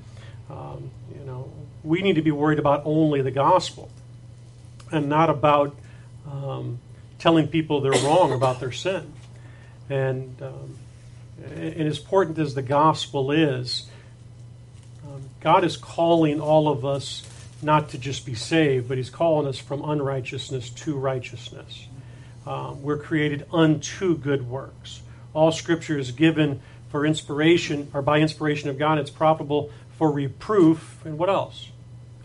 um, 0.50 0.92
you 1.18 1.26
know 1.26 1.52
we 1.84 2.02
need 2.02 2.16
to 2.16 2.22
be 2.22 2.32
worried 2.32 2.60
about 2.60 2.82
only 2.86 3.22
the 3.22 3.32
gospel, 3.32 3.90
and 4.92 5.08
not 5.08 5.30
about 5.30 5.76
um, 6.30 6.80
telling 7.18 7.48
people 7.48 7.80
they're 7.80 8.04
wrong 8.04 8.34
about 8.34 8.60
their 8.60 8.72
sin. 8.72 9.14
And 9.90 10.42
um, 10.42 10.76
and 11.44 11.88
as 11.88 12.00
important 12.00 12.38
as 12.38 12.54
the 12.54 12.62
gospel 12.62 13.32
is, 13.32 13.90
um, 15.06 15.22
God 15.40 15.64
is 15.64 15.78
calling 15.78 16.40
all 16.40 16.68
of 16.68 16.86
us 16.86 17.24
not 17.62 17.90
to 17.90 17.98
just 17.98 18.26
be 18.26 18.34
saved, 18.34 18.88
but 18.88 18.98
He's 18.98 19.10
calling 19.10 19.48
us 19.48 19.58
from 19.58 19.84
unrighteousness 19.84 20.70
to 20.70 20.96
righteousness. 20.96 21.88
Um, 22.46 22.82
we're 22.82 22.98
created 22.98 23.46
unto 23.52 24.18
good 24.18 24.50
works. 24.50 25.02
All 25.34 25.52
Scripture 25.52 25.98
is 25.98 26.12
given 26.12 26.62
for 26.90 27.06
inspiration, 27.06 27.90
or 27.94 28.02
by 28.02 28.20
inspiration 28.20 28.70
of 28.70 28.78
God, 28.78 28.98
it's 28.98 29.12
profitable 29.12 29.72
for 29.98 30.12
reproof, 30.12 31.06
and 31.06 31.18
what 31.18 31.30
else? 31.30 31.70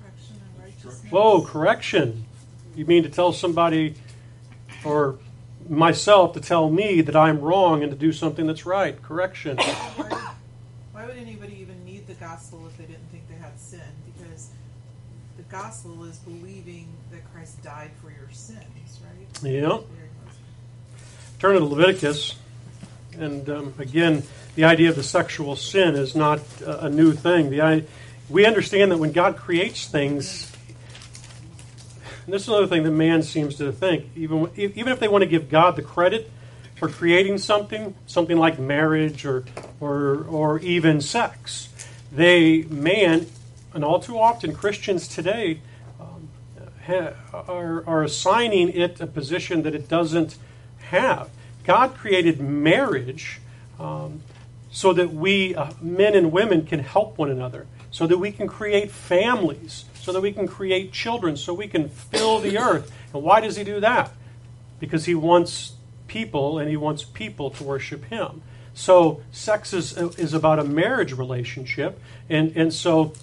Correction 0.01 0.41
and 0.41 0.65
righteousness. 0.65 1.13
Whoa, 1.13 1.43
correction. 1.43 2.25
You 2.75 2.87
mean 2.87 3.03
to 3.05 3.09
tell 3.09 3.33
somebody, 3.33 3.95
or 4.85 5.19
myself, 5.69 6.35
to 6.35 6.41
tell 6.41 6.71
me 6.71 7.01
that 7.03 7.17
I'm 7.17 7.41
wrong 7.41 7.83
and 7.83 7.91
to 7.91 7.97
do 7.97 8.13
something 8.13 8.47
that's 8.47 8.67
right? 8.67 9.01
Correction. 9.03 9.57
Why, 9.57 10.35
why 10.93 11.07
would 11.07 11.17
anybody 11.17 11.59
even 11.61 11.85
need 11.85 12.07
the 12.07 12.15
gospel 12.15 12.67
if 12.67 12.77
they 12.77 12.85
didn't 12.85 13.09
think 13.11 13.29
they 13.29 13.37
had 13.37 13.59
sin? 13.59 13.81
Because 14.07 14.51
the 15.37 15.43
gospel 15.45 16.05
is 16.05 16.19
believing 16.19 16.89
that 17.11 17.21
Christ 17.33 17.63
died 17.63 17.91
for 18.03 18.11
your 18.11 18.31
sins, 18.33 18.61
right? 19.03 19.43
Yeah. 19.43 19.79
Turn 21.39 21.55
to 21.55 21.65
Leviticus. 21.65 22.37
And 23.19 23.49
um, 23.49 23.75
again, 23.79 24.23
the 24.55 24.65
idea 24.65 24.89
of 24.91 24.97
the 24.97 25.03
sexual 25.03 25.57
sin 25.57 25.95
is 25.95 26.15
not 26.15 26.41
uh, 26.67 26.79
a 26.81 26.91
new 26.91 27.13
thing. 27.13 27.51
The, 27.51 27.61
I, 27.61 27.85
we 28.29 28.47
understand 28.47 28.91
that 28.93 28.99
when 28.99 29.13
God 29.13 29.37
creates 29.37 29.87
things, 29.87 30.51
and 32.27 32.35
this 32.35 32.43
is 32.43 32.49
another 32.49 32.67
thing 32.67 32.83
that 32.83 32.91
man 32.91 33.23
seems 33.23 33.55
to 33.57 33.71
think, 33.71 34.07
even, 34.17 34.51
even 34.57 34.89
if 34.89 34.99
they 34.99 35.07
want 35.07 35.23
to 35.23 35.29
give 35.29 35.49
God 35.49 35.77
the 35.77 35.83
credit 35.83 36.29
for 36.75 36.89
creating 36.89 37.39
something, 37.39 37.95
something 38.07 38.37
like 38.37 38.59
marriage 38.59 39.25
or, 39.25 39.45
or, 39.79 40.25
or 40.25 40.59
even 40.59 41.01
sex, 41.01 41.69
they, 42.11 42.63
man, 42.65 43.27
and 43.75 43.85
all 43.85 44.01
too 44.01 44.19
often 44.19 44.53
Christians 44.55 45.07
today 45.07 45.61
um, 46.01 46.29
ha- 46.87 47.15
are, 47.33 47.87
are 47.87 48.03
assigning 48.03 48.71
it 48.71 49.01
a 49.01 49.07
position 49.07 49.63
that 49.63 49.77
it 49.77 49.89
doesn't 49.89 50.37
have. 50.79 51.31
God 51.63 51.95
created 51.95 52.41
marriage 52.41 53.41
um, 53.79 54.23
so 54.73 54.93
that 54.93 55.13
we, 55.15 55.55
uh, 55.55 55.71
men 55.81 56.17
and 56.17 56.33
women, 56.33 56.67
can 56.67 56.81
help 56.81 57.19
one 57.19 57.31
another, 57.31 57.67
so 57.97 58.07
that 58.07 58.19
we 58.19 58.31
can 58.31 58.47
create 58.47 58.91
families, 58.91 59.87
so 59.95 60.13
that 60.13 60.21
we 60.21 60.31
can 60.31 60.47
create 60.47 60.93
children, 60.93 61.35
so 61.35 61.55
we 61.55 61.67
can 61.67 61.89
fill 61.89 62.41
the 62.41 62.59
earth. 62.59 62.93
And 63.15 63.23
why 63.23 63.41
does 63.41 63.57
He 63.57 63.65
do 63.65 63.81
that? 63.81 64.13
Because 64.79 65.07
He 65.07 65.15
wants 65.15 65.73
people 66.07 66.59
and 66.59 66.69
He 66.69 66.77
wants 66.77 67.05
people 67.05 67.49
to 67.53 67.65
worship 67.65 68.05
Him. 68.05 68.43
So 68.75 69.23
sex 69.33 69.73
is, 69.73 69.97
is 69.97 70.35
about 70.35 70.59
a 70.59 70.65
marriage 70.65 71.15
relationship, 71.15 71.99
and, 72.29 72.55
and 72.55 72.71
so 72.71 73.15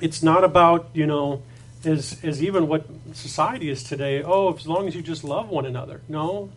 it's 0.00 0.22
not 0.22 0.42
about, 0.42 0.88
you 0.94 1.06
know, 1.06 1.42
as, 1.84 2.18
as 2.24 2.42
even 2.42 2.66
what 2.66 2.86
society 3.12 3.68
is 3.68 3.82
today, 3.82 4.22
oh, 4.22 4.54
as 4.54 4.66
long 4.66 4.88
as 4.88 4.94
you 4.94 5.02
just 5.02 5.22
love 5.22 5.50
one 5.50 5.66
another. 5.66 6.00
No. 6.08 6.48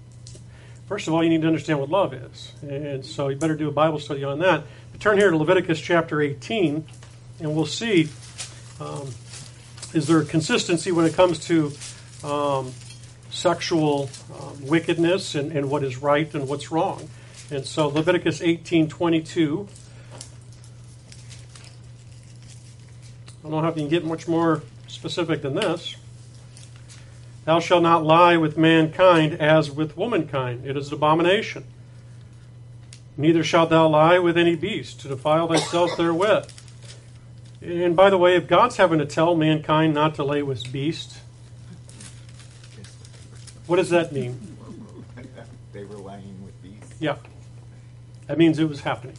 First 0.88 1.10
of 1.10 1.14
all, 1.14 1.22
you 1.22 1.30
need 1.30 1.42
to 1.42 1.48
understand 1.48 1.82
what 1.82 1.90
love 1.90 2.14
is. 2.14 2.54
And 2.62 3.06
so 3.06 3.28
you 3.28 3.36
better 3.36 3.58
do 3.58 3.68
a 3.68 3.74
Bible 3.74 4.00
study 4.00 4.24
on 4.24 4.40
that. 4.40 4.64
But 4.94 5.02
turn 5.02 5.18
here 5.18 5.32
to 5.32 5.36
Leviticus 5.36 5.82
chapter 5.82 6.22
18, 6.22 6.86
and 7.42 7.56
we'll 7.56 7.66
see 7.66 8.10
um, 8.80 9.10
is 9.94 10.08
there 10.08 10.20
a 10.20 10.26
consistency 10.26 10.92
when 10.92 11.06
it 11.06 11.14
comes 11.14 11.40
to 11.48 11.72
um, 12.24 12.72
sexual 13.32 14.10
um, 14.40 14.68
wickedness 14.68 15.36
and, 15.36 15.52
and 15.52 15.70
what 15.70 15.84
is 15.84 15.98
right 15.98 16.34
and 16.34 16.48
what's 16.48 16.72
wrong. 16.72 17.10
And 17.50 17.66
so 17.66 17.88
Leviticus 17.88 18.42
18 18.42 18.88
22. 18.88 19.68
I 23.44 23.50
don't 23.50 23.64
know 23.64 23.68
if 23.68 23.76
you 23.76 23.82
can 23.82 23.90
get 23.90 24.06
much 24.06 24.28
more 24.28 24.62
specific 24.88 25.42
than 25.42 25.56
this. 25.56 25.96
Thou 27.46 27.60
shalt 27.60 27.82
not 27.82 28.06
lie 28.06 28.38
with 28.38 28.56
mankind 28.56 29.34
as 29.34 29.72
with 29.72 29.98
womankind. 29.98 30.66
It 30.66 30.78
is 30.78 30.90
an 30.90 30.94
abomination. 30.94 31.64
Neither 33.18 33.44
shalt 33.44 33.72
thou 33.72 33.88
lie 33.88 34.20
with 34.20 34.38
any 34.38 34.56
beast 34.56 35.02
to 35.02 35.08
defile 35.08 35.48
thyself 35.48 35.98
therewith. 35.98 36.52
And 37.62 37.96
by 37.96 38.10
the 38.10 38.18
way, 38.18 38.36
if 38.36 38.48
God's 38.48 38.78
having 38.78 39.00
to 39.00 39.06
tell 39.06 39.36
mankind 39.36 39.94
not 39.94 40.16
to 40.16 40.24
lay 40.24 40.42
with 40.42 40.72
beasts, 40.72 41.20
what 43.68 43.76
does 43.76 43.90
that 43.90 44.12
mean? 44.12 44.58
they 45.72 45.86
were 45.86 45.96
laying 45.96 46.44
with 46.44 46.62
beasts. 46.62 46.96
Yeah. 47.00 47.16
That 48.28 48.38
means 48.38 48.60
it 48.60 48.68
was 48.68 48.82
happening. 48.82 49.16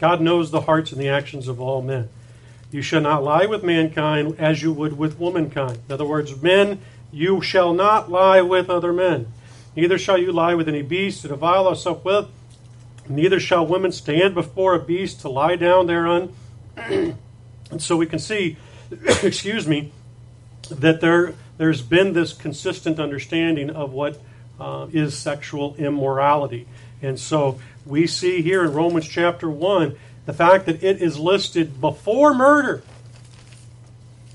God 0.00 0.20
knows 0.20 0.50
the 0.50 0.62
hearts 0.62 0.92
and 0.92 1.00
the 1.00 1.08
actions 1.08 1.46
of 1.46 1.60
all 1.60 1.82
men. 1.82 2.08
You 2.70 2.82
shall 2.82 3.00
not 3.00 3.22
lie 3.22 3.46
with 3.46 3.62
mankind 3.62 4.36
as 4.38 4.62
you 4.62 4.72
would 4.72 4.96
with 4.96 5.18
womankind. 5.18 5.80
In 5.88 5.92
other 5.92 6.06
words, 6.06 6.40
men, 6.40 6.80
you 7.12 7.42
shall 7.42 7.74
not 7.74 8.10
lie 8.10 8.40
with 8.40 8.70
other 8.70 8.92
men. 8.92 9.26
Neither 9.76 9.98
shall 9.98 10.18
you 10.18 10.32
lie 10.32 10.54
with 10.54 10.68
any 10.68 10.82
beast 10.82 11.22
to 11.22 11.28
defile 11.28 11.68
thyself 11.68 12.04
with. 12.04 12.26
Neither 13.08 13.40
shall 13.40 13.66
women 13.66 13.92
stand 13.92 14.34
before 14.34 14.74
a 14.74 14.78
beast 14.78 15.20
to 15.20 15.28
lie 15.28 15.56
down 15.56 15.86
thereon. 15.86 16.32
And 16.88 17.82
so 17.82 17.96
we 17.96 18.06
can 18.06 18.18
see, 18.18 18.56
excuse 19.22 19.66
me, 19.66 19.92
that 20.70 21.00
there 21.00 21.34
there's 21.58 21.82
been 21.82 22.14
this 22.14 22.32
consistent 22.32 22.98
understanding 22.98 23.70
of 23.70 23.92
what 23.92 24.20
uh, 24.58 24.86
is 24.92 25.16
sexual 25.16 25.74
immorality. 25.76 26.66
And 27.02 27.18
so 27.18 27.60
we 27.84 28.06
see 28.06 28.42
here 28.42 28.64
in 28.64 28.72
Romans 28.72 29.06
chapter 29.06 29.50
1 29.50 29.96
the 30.26 30.32
fact 30.32 30.66
that 30.66 30.82
it 30.82 31.02
is 31.02 31.18
listed 31.18 31.80
before 31.80 32.34
murder, 32.34 32.82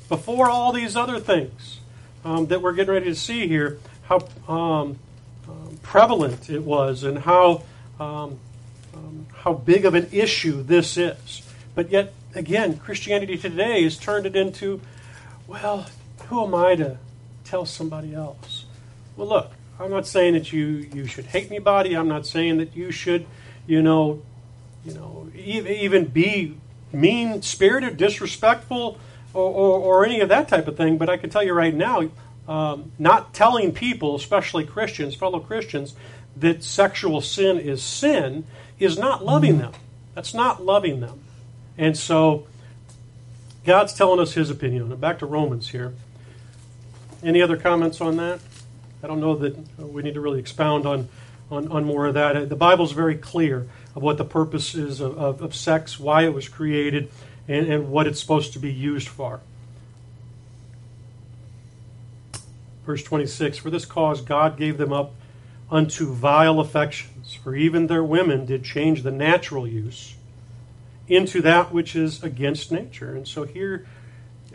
before 0.09 0.49
all 0.49 0.71
these 0.71 0.95
other 0.95 1.19
things 1.19 1.79
um, 2.23 2.47
that 2.47 2.61
we're 2.61 2.73
getting 2.73 2.93
ready 2.93 3.05
to 3.05 3.15
see 3.15 3.47
here, 3.47 3.79
how 4.03 4.27
um, 4.47 4.99
prevalent 5.85 6.49
it 6.49 6.63
was 6.63 7.03
and 7.03 7.19
how, 7.19 7.63
um, 7.99 8.39
um, 8.93 9.27
how 9.33 9.53
big 9.53 9.85
of 9.85 9.93
an 9.93 10.07
issue 10.11 10.61
this 10.63 10.97
is. 10.97 11.41
But 11.75 11.91
yet, 11.91 12.13
again, 12.35 12.77
Christianity 12.77 13.37
today 13.37 13.83
has 13.83 13.97
turned 13.97 14.25
it 14.25 14.35
into, 14.35 14.81
well, 15.47 15.87
who 16.27 16.43
am 16.43 16.53
I 16.53 16.75
to 16.75 16.97
tell 17.43 17.65
somebody 17.65 18.13
else? 18.13 18.65
Well, 19.15 19.27
look, 19.27 19.51
I'm 19.79 19.89
not 19.89 20.05
saying 20.05 20.33
that 20.33 20.51
you, 20.53 20.89
you 20.93 21.07
should 21.07 21.25
hate 21.25 21.47
anybody. 21.49 21.95
I'm 21.95 22.07
not 22.07 22.25
saying 22.25 22.57
that 22.57 22.75
you 22.75 22.91
should, 22.91 23.25
you 23.65 23.81
know, 23.81 24.21
you 24.85 24.93
know, 24.93 25.29
even 25.35 26.05
be 26.05 26.57
mean 26.93 27.41
spirited, 27.41 27.97
disrespectful, 27.97 28.99
or, 29.33 29.43
or, 29.43 29.79
or, 29.79 30.05
any 30.05 30.21
of 30.21 30.29
that 30.29 30.47
type 30.47 30.67
of 30.67 30.77
thing. 30.77 30.97
But 30.97 31.09
I 31.09 31.17
can 31.17 31.29
tell 31.29 31.43
you 31.43 31.53
right 31.53 31.73
now, 31.73 32.09
um, 32.47 32.91
not 32.97 33.33
telling 33.33 33.73
people, 33.73 34.15
especially 34.15 34.65
Christians, 34.65 35.15
fellow 35.15 35.39
Christians, 35.39 35.95
that 36.37 36.63
sexual 36.63 37.19
sin 37.21 37.57
is 37.59 37.83
sin 37.83 38.45
is 38.79 38.97
not 38.97 39.25
loving 39.25 39.57
them. 39.57 39.73
That's 40.13 40.33
not 40.33 40.63
loving 40.63 40.99
them. 40.99 41.19
And 41.77 41.97
so 41.97 42.47
God's 43.65 43.93
telling 43.93 44.19
us 44.19 44.33
his 44.33 44.49
opinion. 44.49 44.95
Back 44.97 45.19
to 45.19 45.25
Romans 45.25 45.69
here. 45.69 45.93
Any 47.23 47.41
other 47.41 47.57
comments 47.57 47.99
on 47.99 48.17
that? 48.17 48.39
I 49.03 49.07
don't 49.07 49.19
know 49.19 49.35
that 49.35 49.57
we 49.79 50.03
need 50.03 50.13
to 50.13 50.21
really 50.21 50.39
expound 50.39 50.85
on, 50.85 51.09
on, 51.51 51.67
on 51.69 51.83
more 51.83 52.05
of 52.05 52.13
that. 52.13 52.49
The 52.49 52.55
Bible's 52.55 52.91
very 52.91 53.15
clear 53.15 53.67
of 53.95 54.03
what 54.03 54.17
the 54.17 54.25
purpose 54.25 54.75
is 54.75 54.99
of, 54.99 55.17
of, 55.17 55.41
of 55.41 55.55
sex, 55.55 55.99
why 55.99 56.23
it 56.23 56.33
was 56.33 56.47
created, 56.47 57.09
and, 57.47 57.67
and 57.67 57.89
what 57.89 58.07
it's 58.07 58.19
supposed 58.19 58.53
to 58.53 58.59
be 58.59 58.71
used 58.71 59.07
for. 59.07 59.41
Verse 62.85 63.03
26 63.03 63.57
For 63.57 63.69
this 63.69 63.85
cause 63.85 64.21
God 64.21 64.57
gave 64.57 64.77
them 64.77 64.93
up 64.93 65.13
unto 65.71 66.13
vile 66.13 66.59
affections, 66.59 67.33
for 67.33 67.55
even 67.55 67.87
their 67.87 68.03
women 68.03 68.45
did 68.45 68.63
change 68.63 69.03
the 69.03 69.11
natural 69.11 69.67
use 69.67 70.14
into 71.07 71.41
that 71.41 71.71
which 71.71 71.95
is 71.95 72.23
against 72.23 72.71
nature. 72.71 73.15
And 73.15 73.27
so 73.27 73.43
here, 73.43 73.85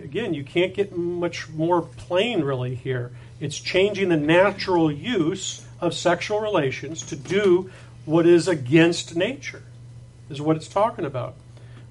again, 0.03 0.35
you 0.35 0.45
can't 0.45 0.75
get 0.75 0.97
much 0.97 1.49
more 1.49 1.83
plain 1.83 2.43
really 2.43 2.75
here. 2.75 3.13
It's 3.41 3.59
changing 3.59 4.09
the 4.09 4.17
natural 4.17 4.91
use 4.91 5.67
of 5.81 5.95
sexual 5.95 6.41
relations 6.41 7.03
to 7.07 7.17
do 7.17 7.71
what 8.05 8.27
is 8.27 8.49
against 8.49 9.17
nature, 9.17 9.63
is 10.29 10.41
what 10.41 10.57
it's 10.57 10.69
talking 10.69 11.05
about. 11.05 11.35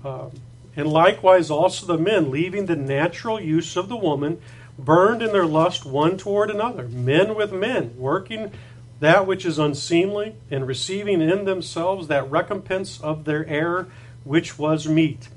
Um, 0.04 0.32
and 0.76 0.88
likewise, 0.88 1.50
also 1.50 1.86
the 1.86 1.98
men, 1.98 2.32
leaving 2.32 2.66
the 2.66 2.76
natural 2.76 3.40
use 3.40 3.76
of 3.76 3.90
the 3.90 3.98
woman, 3.98 4.42
burned 4.78 5.22
in 5.22 5.32
their 5.32 5.46
lust 5.46 5.86
one 5.86 6.18
toward 6.18 6.50
another, 6.50 6.88
men 6.88 7.36
with 7.36 7.52
men, 7.52 7.96
working 7.98 8.52
that 9.00 9.26
which 9.26 9.46
is 9.46 9.58
unseemly, 9.58 10.36
and 10.52 10.68
receiving 10.68 11.22
in 11.22 11.46
themselves 11.46 12.08
that 12.08 12.30
recompense 12.30 13.00
of 13.02 13.26
their 13.26 13.46
error, 13.48 13.88
which 14.24 14.58
was 14.58 14.88
meet. 14.88 15.28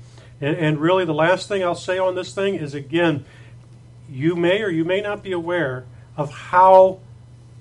And, 0.41 0.57
and 0.57 0.79
really, 0.79 1.05
the 1.05 1.13
last 1.13 1.47
thing 1.47 1.63
I'll 1.63 1.75
say 1.75 1.97
on 1.97 2.15
this 2.15 2.33
thing 2.33 2.55
is 2.55 2.73
again, 2.73 3.25
you 4.09 4.35
may 4.35 4.61
or 4.61 4.69
you 4.69 4.83
may 4.83 5.01
not 5.01 5.23
be 5.23 5.31
aware 5.31 5.85
of 6.17 6.31
how 6.31 6.99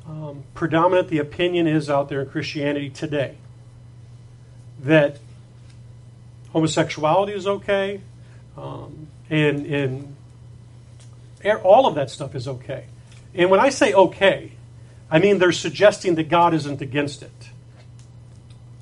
um, 0.07 0.43
predominant 0.55 1.09
the 1.09 1.19
opinion 1.19 1.67
is 1.67 1.89
out 1.89 2.09
there 2.09 2.23
in 2.23 2.29
Christianity 2.29 2.91
today 2.91 3.37
that 4.81 5.19
homosexuality 6.53 7.33
is 7.33 7.47
okay, 7.47 8.01
um, 8.57 9.07
and 9.31 9.65
and 9.67 10.17
all 11.63 11.87
of 11.87 11.95
that 11.95 12.11
stuff 12.11 12.35
is 12.35 12.49
okay. 12.49 12.87
And 13.35 13.49
when 13.49 13.61
I 13.61 13.69
say 13.69 13.93
okay, 13.93 14.53
I 15.11 15.19
mean 15.19 15.39
they're 15.39 15.53
suggesting 15.53 16.17
that 16.17 16.29
God 16.29 16.53
isn't 16.53 16.83
against 16.83 17.23
it. 17.23 17.31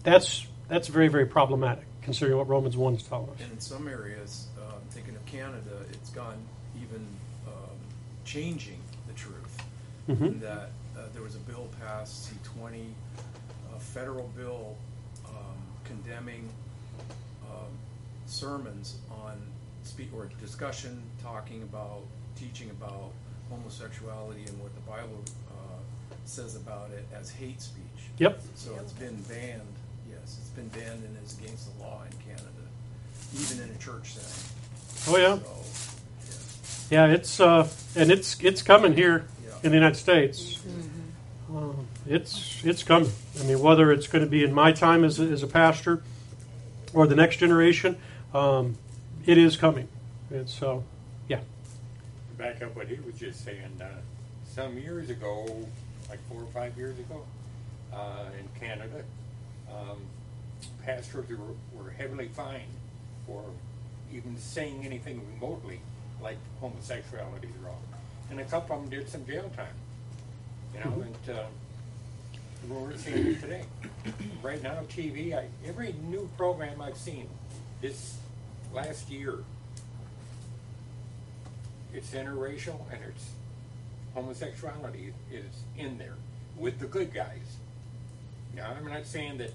That's 0.03 0.47
that's 0.69 0.89
very 0.89 1.09
very 1.09 1.27
problematic 1.27 1.85
considering 2.03 2.39
what 2.39 2.49
Romans 2.49 2.77
one 2.77 2.95
is 2.95 3.03
telling 3.03 3.29
us. 3.31 3.41
And 3.41 3.53
in 3.53 3.61
some 3.61 3.89
areas, 3.89 4.49
uh, 4.59 4.73
thinking 4.91 5.15
of 5.15 5.25
Canada, 5.27 5.85
it's 5.91 6.11
gone 6.11 6.39
even 6.83 7.07
um, 7.47 7.77
changing 8.25 8.81
the 9.07 9.13
truth. 9.15 9.63
Mhm. 10.09 10.27
In 10.27 10.41
that 10.41 10.71
uh, 10.97 11.03
there 11.13 11.23
was 11.23 11.37
a 11.37 11.41
bill 11.41 11.69
passed, 11.81 12.33
C20, 12.33 12.87
a 13.77 13.81
federal 13.81 14.29
bill 14.37 14.77
um, 15.27 15.57
condemning 15.85 16.49
um, 17.51 17.69
sermons 18.27 18.99
on 19.11 19.41
speak 19.85 20.09
or 20.15 20.29
discussion, 20.41 21.03
talking 21.23 21.63
about, 21.63 22.03
teaching 22.37 22.71
about 22.71 23.11
homosexuality 23.51 24.45
and 24.47 24.61
what 24.61 24.75
the 24.75 24.81
Bible 24.83 25.23
uh, 25.51 25.79
says 26.25 26.57
about 26.57 26.91
it 26.91 27.07
as 27.15 27.31
hate 27.31 27.61
speech. 27.61 27.85
Yep. 28.19 28.41
So 28.55 28.75
it's 28.81 28.93
been 28.93 29.17
banned. 29.23 29.61
Yes, 30.61 30.73
been 30.73 30.81
banned 30.81 31.05
and 31.05 31.25
is 31.25 31.39
against 31.39 31.77
the 31.77 31.83
law 31.85 32.03
in 32.11 32.17
Canada, 32.27 32.49
even 33.35 33.63
in 33.63 33.75
a 33.75 33.79
church 33.79 34.15
setting. 34.15 35.15
Oh 35.15 35.17
yeah. 35.19 35.39
So, 35.39 36.95
Yeah, 36.95 37.07
it's 37.07 37.41
uh, 37.41 37.69
and 37.97 38.11
it's 38.11 38.43
it's 38.43 38.63
coming 38.63 38.95
here 38.95 39.27
Yeah. 39.45 39.55
in 39.63 39.71
the 39.71 39.77
United 39.77 39.97
States. 39.97 40.61
Um, 41.49 41.87
it's 42.07 42.61
it's 42.65 42.83
coming. 42.83 43.11
I 43.41 43.45
mean, 43.45 43.61
whether 43.61 43.93
it's 43.93 44.07
going 44.07 44.25
to 44.25 44.31
be 44.31 44.45
in 44.45 44.53
my 44.53 44.73
time 44.73 45.05
as 45.05 45.19
a, 45.19 45.25
as 45.25 45.43
a 45.43 45.47
pastor 45.47 46.03
or 46.93 47.07
the 47.07 47.15
next 47.17 47.37
generation, 47.37 47.97
um, 48.35 48.77
it 49.27 49.39
is 49.39 49.57
coming. 49.57 49.89
And 50.31 50.49
so, 50.49 50.85
yeah. 51.29 51.41
Back 52.39 52.63
up 52.63 52.77
what 52.77 52.87
he 52.89 52.97
was 53.05 53.15
just 53.17 53.45
saying, 53.45 53.81
uh, 53.81 53.87
some 54.55 54.79
years 54.79 55.11
ago, 55.11 55.67
like 56.09 56.21
four 56.29 56.43
or 56.43 56.47
five 56.53 56.77
years 56.77 56.99
ago, 56.99 57.23
uh, 57.93 58.27
in 58.39 58.49
Canada, 58.61 59.03
um, 59.71 59.99
pastors 60.85 61.29
were, 61.29 61.37
were 61.73 61.91
heavily 61.91 62.29
fined 62.29 62.75
for 63.27 63.45
even 64.13 64.37
saying 64.37 64.85
anything 64.85 65.21
remotely 65.35 65.81
like 66.23 66.37
homosexuality 66.61 67.49
is 67.49 67.57
wrong. 67.63 67.83
And 68.31 68.41
a 68.41 68.45
couple 68.45 68.77
of 68.77 68.83
them 68.83 68.91
did 68.91 69.09
some 69.09 69.27
jail 69.27 69.51
time. 69.57 69.75
You 70.75 70.81
know, 70.81 71.03
and 71.03 71.37
uh, 71.37 71.43
we're 72.69 72.97
seeing 72.97 73.27
it 73.27 73.41
today. 73.41 73.65
Right 74.43 74.63
now, 74.63 74.79
TV, 74.89 75.37
I, 75.37 75.49
every 75.67 75.95
new 76.09 76.31
program 76.39 76.81
I've 76.81 76.97
seen 76.97 77.29
this 77.83 78.17
last 78.73 79.11
year, 79.11 79.41
it's 81.93 82.13
interracial 82.13 82.81
and 82.91 83.03
it's 83.07 83.33
homosexuality 84.15 85.13
is 85.31 85.45
in 85.77 85.99
there 85.99 86.15
with 86.57 86.79
the 86.79 86.87
good 86.87 87.13
guys. 87.13 87.59
Now, 88.55 88.75
I'm 88.77 88.89
not 88.89 89.05
saying 89.05 89.39
that 89.39 89.53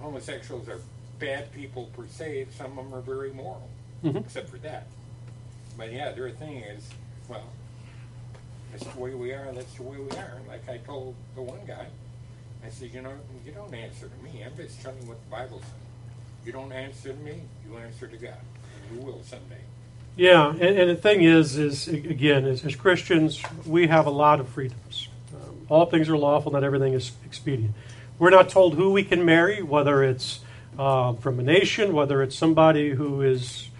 homosexuals 0.00 0.68
are 0.68 0.80
bad 1.18 1.52
people 1.52 1.90
per 1.96 2.06
se. 2.06 2.46
Some 2.56 2.78
of 2.78 2.84
them 2.84 2.94
are 2.94 3.00
very 3.02 3.30
moral, 3.32 3.68
Mhm. 4.04 4.16
except 4.16 4.48
for 4.48 4.58
that. 4.58 4.86
But 5.76 5.92
yeah, 5.92 6.12
their 6.12 6.30
thing 6.30 6.58
is, 6.58 6.88
well, 7.28 7.44
that's 8.72 8.84
the 8.84 9.00
way 9.00 9.14
we 9.14 9.32
are. 9.32 9.52
That's 9.52 9.72
the 9.74 9.82
way 9.82 9.96
we 9.98 10.10
are. 10.16 10.34
And 10.36 10.46
like 10.48 10.68
I 10.68 10.78
told 10.78 11.14
the 11.34 11.42
one 11.42 11.60
guy, 11.66 11.86
I 12.64 12.70
said, 12.70 12.92
you 12.92 13.02
know, 13.02 13.12
you 13.44 13.52
don't 13.52 13.74
answer 13.74 14.08
to 14.08 14.24
me. 14.24 14.42
I'm 14.44 14.56
just 14.56 14.80
telling 14.82 15.00
you 15.02 15.08
what 15.08 15.18
the 15.24 15.30
Bible 15.30 15.60
says. 15.60 15.70
You 16.44 16.52
don't 16.52 16.72
answer 16.72 17.10
to 17.12 17.18
me. 17.18 17.42
You 17.68 17.76
answer 17.78 18.06
to 18.06 18.16
God. 18.16 18.34
And 18.90 18.98
you 19.00 19.06
will 19.06 19.22
someday. 19.22 19.60
Yeah, 20.16 20.50
and, 20.50 20.60
and 20.62 20.90
the 20.90 20.96
thing 20.96 21.22
is, 21.22 21.56
is 21.56 21.88
again, 21.88 22.44
as, 22.44 22.64
as 22.64 22.74
Christians, 22.74 23.42
we 23.66 23.86
have 23.86 24.06
a 24.06 24.10
lot 24.10 24.40
of 24.40 24.48
freedoms. 24.48 25.08
Um, 25.34 25.66
all 25.68 25.86
things 25.86 26.08
are 26.08 26.16
lawful, 26.18 26.52
not 26.52 26.64
everything 26.64 26.92
is 26.94 27.12
expedient. 27.24 27.72
We're 28.20 28.30
not 28.30 28.50
told 28.50 28.74
who 28.74 28.92
we 28.92 29.02
can 29.02 29.24
marry, 29.24 29.62
whether 29.62 30.04
it's 30.04 30.40
uh, 30.78 31.14
from 31.14 31.40
a 31.40 31.42
nation, 31.42 31.94
whether 31.94 32.22
it's 32.22 32.36
somebody 32.36 32.90
who 32.90 33.22
is 33.22 33.70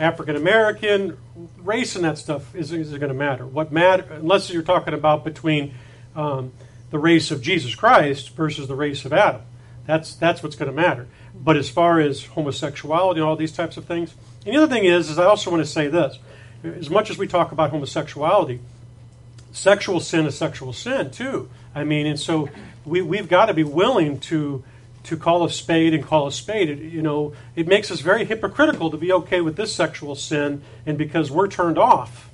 African 0.00 0.36
American. 0.36 1.18
Race 1.58 1.94
and 1.96 2.04
that 2.06 2.16
stuff 2.16 2.56
isn't, 2.56 2.80
isn't 2.80 2.98
going 2.98 3.12
to 3.12 3.18
matter. 3.18 3.46
What 3.46 3.70
matter, 3.70 4.06
unless 4.14 4.50
you're 4.50 4.62
talking 4.62 4.94
about 4.94 5.22
between 5.22 5.74
um, 6.16 6.50
the 6.88 6.98
race 6.98 7.30
of 7.30 7.42
Jesus 7.42 7.74
Christ 7.74 8.30
versus 8.30 8.68
the 8.68 8.74
race 8.74 9.04
of 9.04 9.12
Adam. 9.12 9.42
That's 9.86 10.14
that's 10.14 10.42
what's 10.42 10.56
going 10.56 10.70
to 10.70 10.76
matter. 10.76 11.06
But 11.34 11.58
as 11.58 11.68
far 11.68 12.00
as 12.00 12.24
homosexuality 12.24 13.20
and 13.20 13.28
all 13.28 13.36
these 13.36 13.52
types 13.52 13.76
of 13.76 13.84
things, 13.84 14.14
and 14.46 14.54
the 14.54 14.62
other 14.62 14.74
thing 14.74 14.86
is, 14.86 15.10
is 15.10 15.18
I 15.18 15.24
also 15.24 15.50
want 15.50 15.62
to 15.62 15.70
say 15.70 15.88
this: 15.88 16.18
as 16.64 16.88
much 16.88 17.10
as 17.10 17.18
we 17.18 17.26
talk 17.26 17.52
about 17.52 17.70
homosexuality, 17.70 18.60
sexual 19.52 20.00
sin 20.00 20.26
is 20.26 20.36
sexual 20.36 20.72
sin 20.72 21.10
too. 21.10 21.48
I 21.74 21.84
mean, 21.84 22.06
and 22.06 22.18
so 22.18 22.48
we 22.84 23.02
we've 23.02 23.28
got 23.28 23.46
to 23.46 23.54
be 23.54 23.64
willing 23.64 24.20
to 24.20 24.64
to 25.04 25.16
call 25.16 25.44
a 25.44 25.50
spade 25.50 25.94
and 25.94 26.04
call 26.04 26.26
a 26.26 26.32
spade. 26.32 26.68
It, 26.68 26.78
you 26.78 27.02
know, 27.02 27.34
it 27.56 27.66
makes 27.66 27.90
us 27.90 28.00
very 28.00 28.24
hypocritical 28.24 28.90
to 28.90 28.96
be 28.96 29.12
okay 29.12 29.40
with 29.40 29.56
this 29.56 29.74
sexual 29.74 30.14
sin, 30.14 30.62
and 30.86 30.98
because 30.98 31.30
we're 31.30 31.48
turned 31.48 31.78
off 31.78 32.30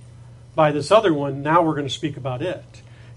by 0.54 0.72
this 0.72 0.90
other 0.90 1.12
one, 1.12 1.42
now 1.42 1.62
we're 1.62 1.74
going 1.74 1.86
to 1.86 1.92
speak 1.92 2.16
about 2.16 2.42
it. 2.42 2.64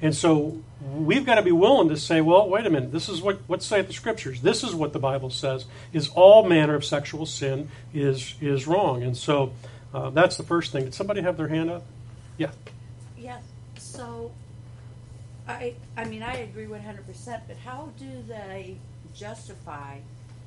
And 0.01 0.15
so 0.15 0.61
we've 0.81 1.25
got 1.25 1.35
to 1.35 1.41
be 1.41 1.51
willing 1.51 1.89
to 1.89 1.97
say, 1.97 2.21
well, 2.21 2.47
wait 2.47 2.65
a 2.65 2.69
minute, 2.69 2.91
this 2.91 3.09
is 3.09 3.21
what 3.21 3.39
what 3.47 3.61
say 3.61 3.81
the 3.81 3.93
scriptures. 3.93 4.41
This 4.41 4.63
is 4.63 4.73
what 4.73 4.93
the 4.93 4.99
Bible 4.99 5.29
says 5.29 5.65
is 5.91 6.09
all 6.09 6.47
manner 6.47 6.75
of 6.75 6.85
sexual 6.85 7.25
sin 7.25 7.69
is 7.93 8.35
is 8.39 8.67
wrong. 8.67 9.03
And 9.03 9.17
so 9.17 9.53
uh, 9.93 10.09
that's 10.11 10.37
the 10.37 10.43
first 10.43 10.71
thing. 10.71 10.85
Did 10.85 10.93
somebody 10.93 11.21
have 11.21 11.37
their 11.37 11.47
hand 11.47 11.69
up? 11.69 11.83
Yeah. 12.37 12.51
So, 13.99 14.31
I, 15.45 15.73
I 15.97 16.05
mean, 16.05 16.23
I 16.23 16.37
agree 16.37 16.67
one 16.67 16.79
hundred 16.79 17.05
percent, 17.05 17.43
but 17.47 17.57
how 17.57 17.89
do 17.99 18.23
they 18.29 18.77
justify 19.13 19.97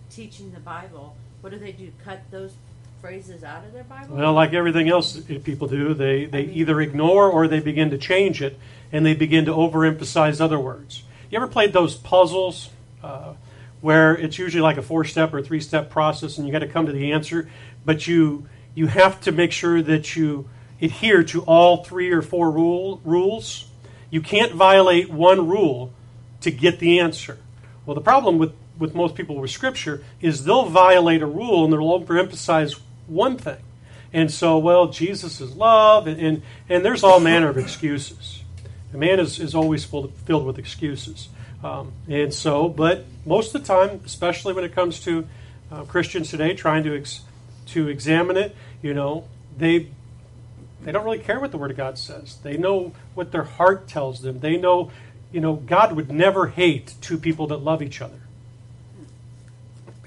teaching 0.09 0.53
the 0.53 0.61
Bible? 0.61 1.15
What 1.43 1.51
do 1.51 1.59
they 1.59 1.73
do, 1.73 1.93
cut 2.03 2.23
those 2.31 2.55
phrases 3.03 3.45
out 3.45 3.67
of 3.67 3.75
their 3.75 3.85
Bible? 3.85 4.17
Well, 4.17 4.33
like 4.33 4.55
everything 4.55 4.89
else 4.89 5.21
people 5.45 5.69
do, 5.69 5.93
they, 5.93 6.25
they 6.25 6.45
either 6.45 6.81
ignore 6.81 7.29
or 7.29 7.47
they 7.47 7.61
begin 7.61 7.91
to 7.91 7.99
change 7.99 8.41
it 8.41 8.59
and 8.91 9.05
they 9.05 9.13
begin 9.13 9.45
to 9.45 9.53
overemphasize 9.53 10.41
other 10.41 10.59
words. 10.59 11.03
You 11.31 11.37
ever 11.37 11.47
played 11.47 11.75
those 11.75 11.95
puzzles 11.95 12.71
uh, 13.03 13.35
where 13.83 14.17
it's 14.17 14.39
usually 14.39 14.63
like 14.63 14.79
a 14.79 14.83
four 14.83 15.05
step 15.05 15.35
or 15.35 15.43
three 15.43 15.61
step 15.61 15.91
process 15.91 16.39
and 16.39 16.47
you 16.47 16.53
got 16.53 16.61
to 16.61 16.69
come 16.69 16.87
to 16.87 16.93
the 16.93 17.13
answer, 17.13 17.51
but 17.85 18.07
you, 18.07 18.49
you 18.75 18.87
have 18.87 19.21
to 19.23 19.31
make 19.31 19.53
sure 19.53 19.83
that 19.83 20.17
you 20.17 20.49
adhere 20.83 21.23
to 21.23 21.43
all 21.43 21.85
three 21.85 22.11
or 22.11 22.21
four 22.21 22.51
rule, 22.51 23.01
rules? 23.05 23.67
You 24.11 24.21
can't 24.21 24.53
violate 24.53 25.09
one 25.11 25.49
rule 25.49 25.95
to 26.43 26.51
get 26.51 26.81
the 26.81 27.01
answer. 27.01 27.39
Well, 27.87 27.95
the 27.95 28.03
problem 28.03 28.37
with, 28.39 28.53
with 28.79 28.95
most 28.95 29.15
people 29.15 29.37
with 29.37 29.51
Scripture 29.51 30.05
is 30.21 30.45
they'll 30.45 30.67
violate 30.67 31.23
a 31.23 31.27
rule 31.27 31.65
and 31.65 31.73
they'll 31.73 32.01
overemphasize 32.01 32.79
one 33.07 33.39
thing. 33.39 33.59
And 34.13 34.31
so, 34.31 34.59
well, 34.59 34.89
Jesus 34.89 35.41
is 35.41 35.57
love, 35.57 36.07
and, 36.07 36.21
and, 36.21 36.43
and 36.69 36.85
there's 36.85 37.03
all 37.03 37.19
manner 37.19 37.49
of 37.49 37.57
excuses. 37.57 38.43
A 38.93 38.99
man 38.99 39.19
is, 39.19 39.41
is 39.41 39.55
always 39.55 39.87
full, 39.87 40.09
filled 40.27 40.45
with 40.45 40.59
excuses. 40.59 41.31
Um, 41.65 41.93
and 42.09 42.35
so, 42.35 42.69
but 42.69 43.07
most 43.25 43.55
of 43.55 43.63
the 43.63 43.67
time, 43.67 44.03
especially 44.05 44.53
when 44.53 44.65
it 44.65 44.75
comes 44.75 45.01
to 45.05 45.27
uh, 45.71 45.85
Christians 45.85 46.29
today 46.29 46.55
trying 46.55 46.85
to, 46.85 46.95
ex, 46.95 47.23
to 47.69 47.89
examine 47.89 48.37
it, 48.37 48.55
you 48.83 48.93
know, 48.93 49.25
they 49.57 49.89
they 50.85 50.93
don't 50.93 51.05
really 51.05 51.19
care 51.19 51.41
what 51.41 51.51
the 51.51 51.59
Word 51.59 51.71
of 51.71 51.77
God 51.77 51.99
says. 51.99 52.39
They 52.43 52.57
know 52.57 52.93
what 53.15 53.33
their 53.33 53.45
heart 53.45 53.89
tells 53.89 54.23
them. 54.23 54.41
They 54.41 54.57
know, 54.57 54.91
you 55.31 55.41
know, 55.41 55.55
God 55.55 55.93
would 55.95 56.11
never 56.11 56.49
hate 56.49 56.95
two 57.01 57.19
people 57.19 57.47
that 57.49 57.59
love 57.59 57.83
each 57.83 58.01
other. 58.01 58.21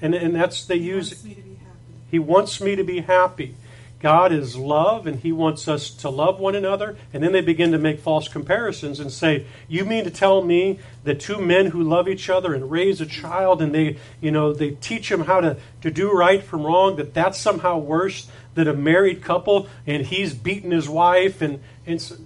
And, 0.00 0.14
and 0.14 0.34
that's, 0.34 0.64
they 0.66 0.78
He 0.78 0.84
use, 0.84 1.10
wants 1.10 1.24
me 1.24 1.34
to 1.34 1.42
be 1.42 1.56
happy. 1.56 2.10
He 2.10 2.18
wants 2.18 2.60
me 2.60 2.76
to 2.76 2.84
be 2.84 3.00
happy. 3.00 3.54
God 3.98 4.30
is 4.30 4.56
love, 4.56 5.06
and 5.06 5.20
He 5.20 5.32
wants 5.32 5.66
us 5.68 5.88
to 5.90 6.10
love 6.10 6.38
one 6.38 6.54
another. 6.54 6.96
And 7.14 7.22
then 7.22 7.32
they 7.32 7.40
begin 7.40 7.72
to 7.72 7.78
make 7.78 8.00
false 8.00 8.28
comparisons 8.28 9.00
and 9.00 9.10
say, 9.10 9.46
"You 9.68 9.84
mean 9.84 10.04
to 10.04 10.10
tell 10.10 10.42
me 10.42 10.78
that 11.04 11.18
two 11.18 11.40
men 11.40 11.66
who 11.66 11.82
love 11.82 12.06
each 12.06 12.28
other 12.28 12.54
and 12.54 12.70
raise 12.70 13.00
a 13.00 13.06
child, 13.06 13.62
and 13.62 13.74
they, 13.74 13.96
you 14.20 14.30
know, 14.30 14.52
they 14.52 14.72
teach 14.72 15.08
them 15.08 15.22
how 15.22 15.40
to, 15.40 15.56
to 15.80 15.90
do 15.90 16.12
right 16.12 16.42
from 16.42 16.64
wrong, 16.64 16.96
that 16.96 17.14
that's 17.14 17.38
somehow 17.38 17.78
worse 17.78 18.28
than 18.54 18.68
a 18.68 18.74
married 18.74 19.22
couple, 19.22 19.66
and 19.86 20.06
he's 20.06 20.34
beaten 20.34 20.72
his 20.72 20.88
wife?" 20.88 21.40
And 21.40 21.60
and 21.86 22.00
so, 22.00 22.16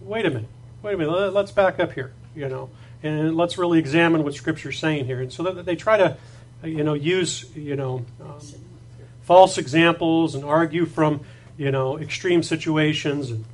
wait 0.00 0.24
a 0.24 0.30
minute, 0.30 0.48
wait 0.82 0.94
a 0.94 0.96
minute. 0.96 1.12
Let- 1.12 1.34
Let's 1.34 1.52
back 1.52 1.78
up 1.78 1.92
here, 1.92 2.12
you 2.34 2.48
know, 2.48 2.70
and 3.02 3.36
let's 3.36 3.58
really 3.58 3.78
examine 3.78 4.24
what 4.24 4.34
Scripture's 4.34 4.78
saying 4.78 5.04
here. 5.04 5.20
And 5.20 5.30
so 5.30 5.42
they 5.42 5.76
try 5.76 5.98
to, 5.98 6.16
you 6.64 6.82
know, 6.82 6.94
use, 6.94 7.44
you 7.54 7.76
know. 7.76 8.06
Um, 8.20 8.40
false 9.26 9.58
examples 9.58 10.34
and 10.34 10.44
argue 10.44 10.86
from 10.86 11.20
you 11.58 11.70
know 11.70 11.98
extreme 11.98 12.42
situations 12.42 13.30
and 13.30 13.44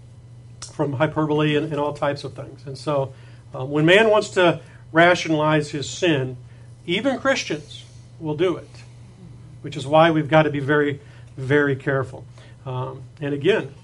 from 0.61 0.93
hyperbole 0.93 1.57
and, 1.57 1.73
and 1.73 1.81
all 1.81 1.93
types 1.93 2.25
of 2.25 2.35
things. 2.35 2.65
And 2.67 2.79
so, 2.79 3.13
um, 3.55 3.71
when 3.71 3.85
man 3.85 4.11
wants 4.11 4.31
to 4.31 4.61
rationalize 4.93 5.71
his 5.71 5.89
sin, 5.89 6.37
even 6.87 7.19
Christians 7.19 7.85
will 8.21 8.37
do 8.37 8.57
it, 8.57 8.69
which 9.63 9.77
is 9.77 9.87
why 9.87 10.11
we've 10.11 10.29
got 10.29 10.43
to 10.43 10.51
be 10.51 10.61
very, 10.61 11.01
very 11.37 11.75
careful. 11.75 12.25
Um, 12.65 13.03
and 13.21 13.35
again, 13.35 13.75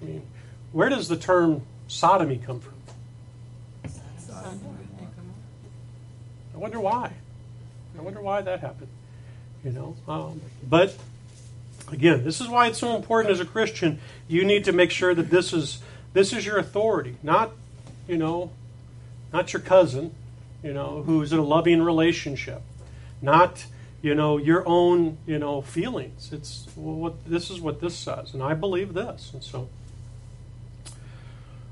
I 0.00 0.04
mean, 0.04 0.22
where 0.72 0.88
does 0.88 1.08
the 1.08 1.16
term 1.16 1.62
sodomy 1.88 2.38
come 2.38 2.60
from? 2.60 2.74
I 6.54 6.56
wonder 6.56 6.80
why. 6.80 7.12
I 7.98 8.02
wonder 8.02 8.20
why 8.20 8.40
that 8.42 8.60
happened. 8.60 8.88
You 9.64 9.72
know, 9.72 9.96
um, 10.06 10.40
but 10.68 10.96
again, 11.90 12.24
this 12.24 12.40
is 12.40 12.48
why 12.48 12.68
it's 12.68 12.78
so 12.78 12.96
important 12.96 13.32
as 13.32 13.40
a 13.40 13.44
Christian. 13.44 14.00
You 14.28 14.44
need 14.44 14.64
to 14.64 14.72
make 14.72 14.90
sure 14.90 15.14
that 15.14 15.30
this 15.30 15.52
is 15.52 15.80
this 16.12 16.32
is 16.32 16.46
your 16.46 16.58
authority, 16.58 17.16
not 17.22 17.52
you 18.08 18.16
know, 18.16 18.50
not 19.32 19.52
your 19.52 19.62
cousin, 19.62 20.14
you 20.62 20.72
know, 20.72 21.02
who's 21.02 21.32
in 21.32 21.38
a 21.38 21.44
loving 21.44 21.82
relationship, 21.82 22.62
not 23.20 23.66
you 24.02 24.14
know 24.14 24.36
your 24.36 24.66
own 24.66 25.18
you 25.26 25.38
know 25.38 25.62
feelings. 25.62 26.30
It's 26.32 26.66
well, 26.76 26.96
what 26.96 27.24
this 27.24 27.50
is 27.50 27.60
what 27.60 27.80
this 27.80 27.96
says, 27.96 28.34
and 28.34 28.42
I 28.42 28.54
believe 28.54 28.94
this, 28.94 29.30
and 29.32 29.42
so. 29.42 29.68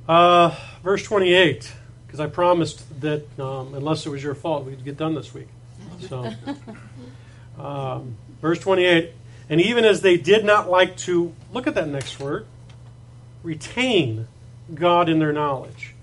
Uh, 0.09 0.53
verse 0.83 1.05
28, 1.05 1.73
because 2.05 2.19
I 2.19 2.27
promised 2.27 3.01
that 3.01 3.39
um, 3.39 3.73
unless 3.73 4.05
it 4.05 4.11
was 4.11 4.21
your 4.21 4.35
fault, 4.35 4.65
we'd 4.67 4.85
get 4.85 4.97
done 4.97 5.15
this 5.15 5.33
week. 5.33 5.47
So, 6.09 6.33
um, 7.59 8.17
verse 8.41 8.59
28, 8.59 9.13
and 9.49 9.61
even 9.61 9.85
as 9.85 10.01
they 10.01 10.17
did 10.17 10.45
not 10.45 10.71
like 10.71 10.97
to, 10.99 11.35
look 11.53 11.67
at 11.67 11.75
that 11.75 11.89
next 11.89 12.19
word, 12.21 12.47
retain 13.43 14.29
God 14.75 15.09
in 15.09 15.19
their 15.19 15.33
knowledge. 15.33 15.95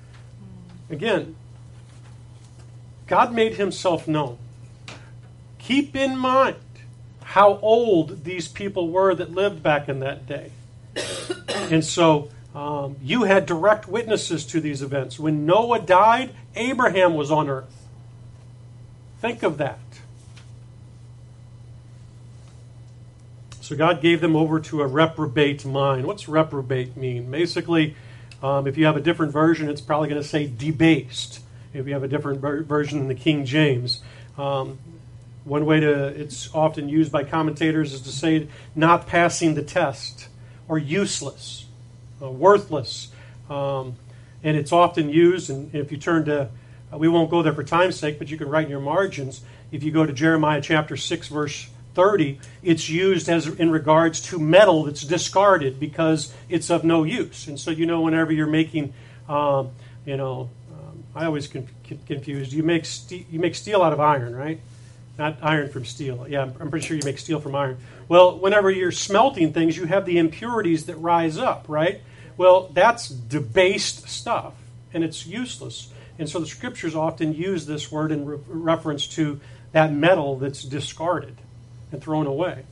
Again, 0.89 1.35
God 3.07 3.33
made 3.33 3.55
himself 3.55 4.07
known. 4.07 4.37
Keep 5.57 5.95
in 5.95 6.17
mind 6.17 6.57
how 7.23 7.59
old 7.59 8.23
these 8.23 8.47
people 8.47 8.89
were 8.89 9.13
that 9.15 9.31
lived 9.31 9.61
back 9.61 9.87
in 9.87 9.99
that 9.99 10.27
day. 10.27 10.51
and 11.47 11.85
so 11.85 12.29
um, 12.55 12.97
you 13.01 13.23
had 13.23 13.45
direct 13.45 13.87
witnesses 13.87 14.45
to 14.47 14.59
these 14.59 14.81
events. 14.81 15.19
When 15.19 15.45
Noah 15.45 15.79
died, 15.79 16.31
Abraham 16.55 17.15
was 17.15 17.29
on 17.29 17.49
earth. 17.49 17.87
Think 19.21 19.43
of 19.43 19.57
that. 19.57 19.79
So 23.69 23.75
God 23.75 24.01
gave 24.01 24.19
them 24.19 24.35
over 24.35 24.59
to 24.61 24.81
a 24.81 24.87
reprobate 24.87 25.63
mind. 25.63 26.07
What's 26.07 26.27
reprobate 26.27 26.97
mean? 26.97 27.29
Basically, 27.29 27.95
um, 28.41 28.65
if 28.65 28.79
you 28.79 28.87
have 28.87 28.97
a 28.97 28.99
different 28.99 29.31
version, 29.31 29.69
it's 29.69 29.79
probably 29.79 30.09
going 30.09 30.19
to 30.19 30.27
say 30.27 30.47
debased. 30.47 31.41
If 31.71 31.85
you 31.85 31.93
have 31.93 32.01
a 32.01 32.07
different 32.07 32.41
ver- 32.41 32.63
version 32.63 32.97
than 32.97 33.07
the 33.07 33.13
King 33.13 33.45
James, 33.45 34.01
um, 34.39 34.79
one 35.43 35.67
way 35.67 35.81
to 35.81 36.07
it's 36.07 36.49
often 36.51 36.89
used 36.89 37.11
by 37.11 37.23
commentators 37.23 37.93
is 37.93 38.01
to 38.01 38.09
say 38.09 38.47
not 38.73 39.05
passing 39.05 39.53
the 39.53 39.61
test 39.61 40.29
or 40.67 40.79
useless, 40.79 41.65
uh, 42.23 42.31
worthless, 42.31 43.09
um, 43.51 43.97
and 44.41 44.57
it's 44.57 44.71
often 44.71 45.09
used. 45.09 45.51
And 45.51 45.75
if 45.75 45.91
you 45.91 45.99
turn 45.99 46.25
to, 46.25 46.49
we 46.91 47.07
won't 47.07 47.29
go 47.29 47.43
there 47.43 47.53
for 47.53 47.63
time's 47.63 47.99
sake, 47.99 48.17
but 48.17 48.31
you 48.31 48.37
can 48.39 48.49
write 48.49 48.65
in 48.65 48.71
your 48.71 48.79
margins. 48.79 49.41
If 49.71 49.83
you 49.83 49.91
go 49.91 50.07
to 50.07 50.11
Jeremiah 50.11 50.59
chapter 50.59 50.97
six, 50.97 51.27
verse 51.27 51.69
30, 51.95 52.39
it's 52.63 52.89
used 52.89 53.29
as 53.29 53.47
in 53.47 53.71
regards 53.71 54.21
to 54.21 54.39
metal 54.39 54.83
that's 54.83 55.01
discarded 55.01 55.79
because 55.79 56.33
it's 56.47 56.69
of 56.69 56.83
no 56.83 57.03
use. 57.03 57.47
And 57.47 57.59
so, 57.59 57.71
you 57.71 57.85
know, 57.85 58.01
whenever 58.01 58.31
you're 58.31 58.47
making, 58.47 58.93
um, 59.27 59.71
you 60.05 60.17
know, 60.17 60.49
um, 60.71 61.03
I 61.15 61.25
always 61.25 61.47
con- 61.47 61.67
confused. 62.05 62.53
You 62.53 62.63
make 62.63 62.85
ste- 62.85 63.29
you 63.29 63.39
make 63.39 63.55
steel 63.55 63.81
out 63.81 63.93
of 63.93 63.99
iron, 63.99 64.35
right? 64.35 64.59
Not 65.17 65.37
iron 65.41 65.69
from 65.69 65.83
steel. 65.85 66.25
Yeah, 66.29 66.43
I'm, 66.43 66.53
I'm 66.59 66.69
pretty 66.69 66.85
sure 66.85 66.95
you 66.95 67.03
make 67.03 67.17
steel 67.17 67.39
from 67.39 67.55
iron. 67.55 67.77
Well, 68.07 68.37
whenever 68.37 68.71
you're 68.71 68.91
smelting 68.91 69.51
things, 69.53 69.75
you 69.75 69.85
have 69.85 70.05
the 70.05 70.17
impurities 70.17 70.85
that 70.85 70.95
rise 70.95 71.37
up, 71.37 71.65
right? 71.67 72.01
Well, 72.37 72.69
that's 72.73 73.09
debased 73.09 74.07
stuff, 74.07 74.53
and 74.93 75.03
it's 75.03 75.27
useless. 75.27 75.91
And 76.17 76.29
so 76.29 76.39
the 76.39 76.47
scriptures 76.47 76.95
often 76.95 77.33
use 77.33 77.65
this 77.65 77.91
word 77.91 78.11
in 78.11 78.25
re- 78.25 78.39
reference 78.47 79.07
to 79.07 79.39
that 79.71 79.91
metal 79.91 80.37
that's 80.37 80.63
discarded 80.63 81.35
and 81.91 82.01
thrown 82.01 82.27
away. 82.27 82.63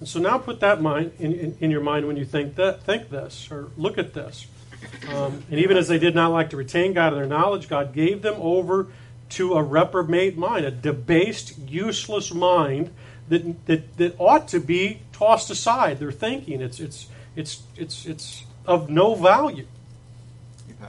And 0.00 0.08
so 0.08 0.20
now 0.20 0.38
put 0.38 0.60
that 0.60 0.80
mind 0.80 1.12
in, 1.18 1.32
in, 1.32 1.56
in 1.60 1.70
your 1.70 1.80
mind 1.80 2.06
when 2.06 2.16
you 2.16 2.24
think 2.24 2.56
that 2.56 2.82
think 2.82 3.10
this 3.10 3.48
or 3.50 3.70
look 3.76 3.98
at 3.98 4.12
this. 4.12 4.46
Um, 5.08 5.42
and 5.50 5.58
even 5.58 5.76
as 5.76 5.88
they 5.88 5.98
did 5.98 6.14
not 6.14 6.32
like 6.32 6.50
to 6.50 6.56
retain 6.56 6.92
God 6.92 7.12
in 7.12 7.18
their 7.18 7.28
knowledge, 7.28 7.68
God 7.68 7.94
gave 7.94 8.22
them 8.22 8.36
over 8.38 8.88
to 9.30 9.54
a 9.54 9.62
reprobate 9.62 10.36
mind, 10.36 10.64
a 10.64 10.70
debased, 10.70 11.58
useless 11.58 12.32
mind 12.32 12.90
that, 13.28 13.66
that, 13.66 13.96
that 13.96 14.14
ought 14.18 14.48
to 14.48 14.60
be 14.60 15.00
tossed 15.12 15.50
aside. 15.50 15.98
Their 15.98 16.12
thinking, 16.12 16.60
it's, 16.60 16.78
it's, 16.78 17.06
it's, 17.34 17.62
it's, 17.76 18.06
it's 18.06 18.44
of 18.66 18.90
no 18.90 19.14
value 19.14 19.66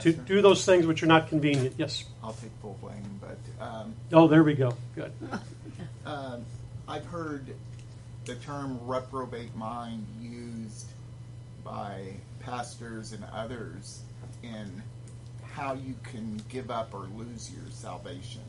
to 0.00 0.12
do 0.12 0.42
those 0.42 0.64
things 0.64 0.86
which 0.86 1.02
are 1.02 1.06
not 1.06 1.28
convenient. 1.28 1.74
Yes. 1.78 2.04
I'll 2.22 2.34
take 2.34 2.50
full 2.60 2.78
blame, 2.80 3.20
but 3.20 3.64
um, 3.64 3.94
Oh, 4.12 4.28
there 4.28 4.44
we 4.44 4.54
go. 4.54 4.74
Good. 4.94 5.12
um, 6.06 6.44
I've 6.88 7.04
heard 7.04 7.54
the 8.24 8.34
term 8.36 8.78
reprobate 8.86 9.54
mind 9.54 10.06
used 10.20 10.86
by 11.62 12.14
pastors 12.40 13.12
and 13.12 13.24
others 13.32 14.00
in 14.42 14.82
how 15.52 15.74
you 15.74 15.94
can 16.02 16.40
give 16.48 16.70
up 16.70 16.94
or 16.94 17.06
lose 17.14 17.50
your 17.50 17.70
salvation. 17.70 18.42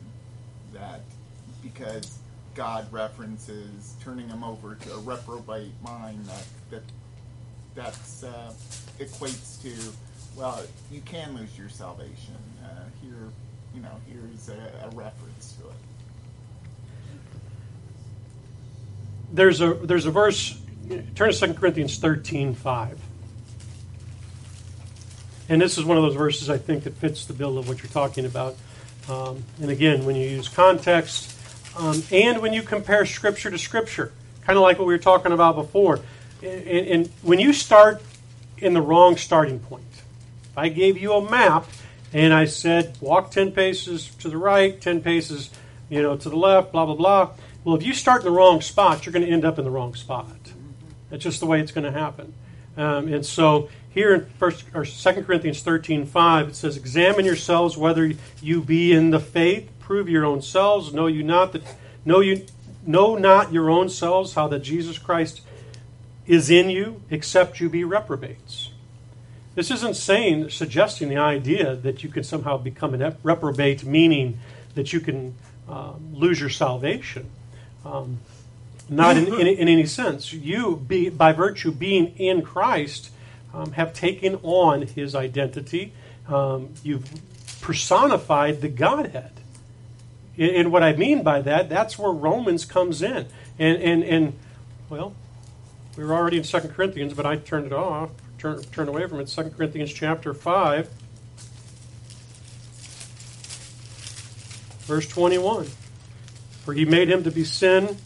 That 0.72 1.02
because 1.62 2.18
God 2.54 2.90
references 2.90 3.94
turning 4.02 4.28
them 4.28 4.42
over 4.42 4.74
to 4.74 4.94
a 4.94 4.98
reprobate 5.00 5.72
mind, 5.82 6.24
that 6.26 6.46
that 6.70 6.82
that's 7.74 8.24
uh, 8.24 8.52
equates 8.98 9.60
to 9.62 9.74
well, 10.36 10.62
you 10.90 11.00
can 11.02 11.36
lose 11.36 11.58
your 11.58 11.68
salvation. 11.68 12.36
Uh, 12.64 12.84
here, 13.02 13.28
you 13.74 13.82
know, 13.82 14.00
here's 14.06 14.48
a, 14.48 14.86
a 14.86 14.88
reference 14.96 15.52
to 15.60 15.66
it. 15.66 15.89
There's 19.32 19.60
a 19.60 19.74
there's 19.74 20.06
a 20.06 20.10
verse. 20.10 20.58
Turn 21.14 21.32
to 21.32 21.46
2 21.46 21.54
Corinthians 21.54 21.98
13, 21.98 22.54
5. 22.54 23.00
And 25.48 25.60
this 25.60 25.78
is 25.78 25.84
one 25.84 25.96
of 25.96 26.02
those 26.02 26.16
verses 26.16 26.50
I 26.50 26.58
think 26.58 26.84
that 26.84 26.94
fits 26.94 27.26
the 27.26 27.32
bill 27.32 27.58
of 27.58 27.68
what 27.68 27.82
you're 27.82 27.92
talking 27.92 28.26
about. 28.26 28.56
Um, 29.08 29.44
and 29.60 29.70
again, 29.70 30.04
when 30.04 30.16
you 30.16 30.28
use 30.28 30.48
context 30.48 31.36
um, 31.76 32.02
and 32.10 32.40
when 32.40 32.52
you 32.52 32.62
compare 32.62 33.06
Scripture 33.06 33.50
to 33.50 33.58
Scripture, 33.58 34.12
kind 34.42 34.56
of 34.56 34.62
like 34.62 34.78
what 34.78 34.86
we 34.86 34.94
were 34.94 34.98
talking 34.98 35.32
about 35.32 35.54
before. 35.54 36.00
And, 36.42 36.66
and 36.66 37.10
when 37.22 37.38
you 37.38 37.52
start 37.52 38.02
in 38.58 38.74
the 38.74 38.80
wrong 38.80 39.16
starting 39.16 39.60
point, 39.60 39.84
if 40.44 40.58
I 40.58 40.68
gave 40.68 40.98
you 40.98 41.12
a 41.14 41.30
map 41.30 41.66
and 42.12 42.32
I 42.32 42.46
said 42.46 42.96
walk 43.00 43.30
10 43.30 43.52
paces 43.52 44.08
to 44.16 44.28
the 44.28 44.36
right, 44.36 44.80
10 44.80 45.02
paces 45.02 45.50
you 45.88 46.00
know, 46.00 46.16
to 46.16 46.28
the 46.28 46.36
left, 46.36 46.72
blah, 46.72 46.86
blah, 46.86 46.94
blah. 46.94 47.30
Well, 47.62 47.74
if 47.74 47.82
you 47.82 47.92
start 47.92 48.22
in 48.22 48.24
the 48.24 48.30
wrong 48.30 48.62
spot, 48.62 49.04
you're 49.04 49.12
going 49.12 49.24
to 49.24 49.30
end 49.30 49.44
up 49.44 49.58
in 49.58 49.64
the 49.64 49.70
wrong 49.70 49.94
spot. 49.94 50.52
That's 51.10 51.22
just 51.22 51.40
the 51.40 51.46
way 51.46 51.60
it's 51.60 51.72
going 51.72 51.84
to 51.84 51.98
happen. 51.98 52.32
Um, 52.76 53.12
and 53.12 53.26
so 53.26 53.68
here 53.90 54.14
in 54.14 54.26
First 54.38 54.64
or 54.72 54.84
Second 54.84 55.24
Corinthians 55.24 55.60
thirteen 55.62 56.06
five, 56.06 56.48
it 56.48 56.56
says, 56.56 56.76
"Examine 56.76 57.24
yourselves 57.24 57.76
whether 57.76 58.12
you 58.40 58.62
be 58.62 58.92
in 58.92 59.10
the 59.10 59.20
faith. 59.20 59.68
Prove 59.80 60.08
your 60.08 60.24
own 60.24 60.40
selves. 60.40 60.94
Know 60.94 61.06
you 61.06 61.22
not 61.22 61.52
that 61.52 61.62
know 62.04 62.20
you 62.20 62.46
know 62.86 63.16
not 63.16 63.52
your 63.52 63.68
own 63.68 63.88
selves 63.88 64.34
how 64.34 64.48
that 64.48 64.60
Jesus 64.60 64.98
Christ 64.98 65.42
is 66.26 66.48
in 66.48 66.70
you, 66.70 67.02
except 67.10 67.60
you 67.60 67.68
be 67.68 67.84
reprobates." 67.84 68.70
This 69.56 69.70
isn't 69.72 69.96
saying 69.96 70.50
suggesting 70.50 71.08
the 71.08 71.16
idea 71.18 71.74
that 71.74 72.04
you 72.04 72.08
can 72.08 72.22
somehow 72.22 72.56
become 72.56 72.94
a 72.94 73.16
reprobate, 73.22 73.84
meaning 73.84 74.38
that 74.76 74.92
you 74.92 75.00
can 75.00 75.34
um, 75.68 76.14
lose 76.14 76.40
your 76.40 76.48
salvation. 76.48 77.28
Um, 77.84 78.18
not 78.88 79.16
in, 79.16 79.26
in, 79.26 79.46
in, 79.46 79.68
any 79.68 79.86
sense. 79.86 80.32
You, 80.32 80.76
be, 80.76 81.08
by 81.08 81.32
virtue 81.32 81.70
being 81.70 82.08
in 82.18 82.42
Christ, 82.42 83.10
um, 83.54 83.72
have 83.72 83.94
taken 83.94 84.36
on 84.42 84.82
His 84.82 85.14
identity. 85.14 85.92
Um, 86.28 86.70
you've 86.82 87.08
personified 87.60 88.60
the 88.60 88.68
Godhead. 88.68 89.32
And, 90.36 90.50
and, 90.50 90.72
what 90.72 90.82
I 90.82 90.94
mean 90.94 91.22
by 91.22 91.40
that, 91.42 91.68
that's 91.68 91.98
where 91.98 92.10
Romans 92.10 92.64
comes 92.64 93.00
in. 93.00 93.26
And, 93.58 93.82
and, 93.82 94.02
and 94.02 94.32
well, 94.88 95.14
we 95.96 96.04
were 96.04 96.14
already 96.14 96.38
in 96.38 96.42
2 96.42 96.60
Corinthians, 96.60 97.14
but 97.14 97.26
I 97.26 97.36
turned 97.36 97.66
it 97.66 97.72
off, 97.72 98.10
turned, 98.38 98.70
turned 98.72 98.88
away 98.88 99.06
from 99.06 99.20
it. 99.20 99.26
2 99.26 99.50
Corinthians 99.50 99.92
chapter 99.92 100.34
5, 100.34 100.90
verse 104.86 105.06
21. 105.06 105.68
For 106.64 106.74
he 106.74 106.84
made 106.84 107.08
him 107.08 107.24
to 107.24 107.30
be 107.30 107.44
sin 107.44 107.96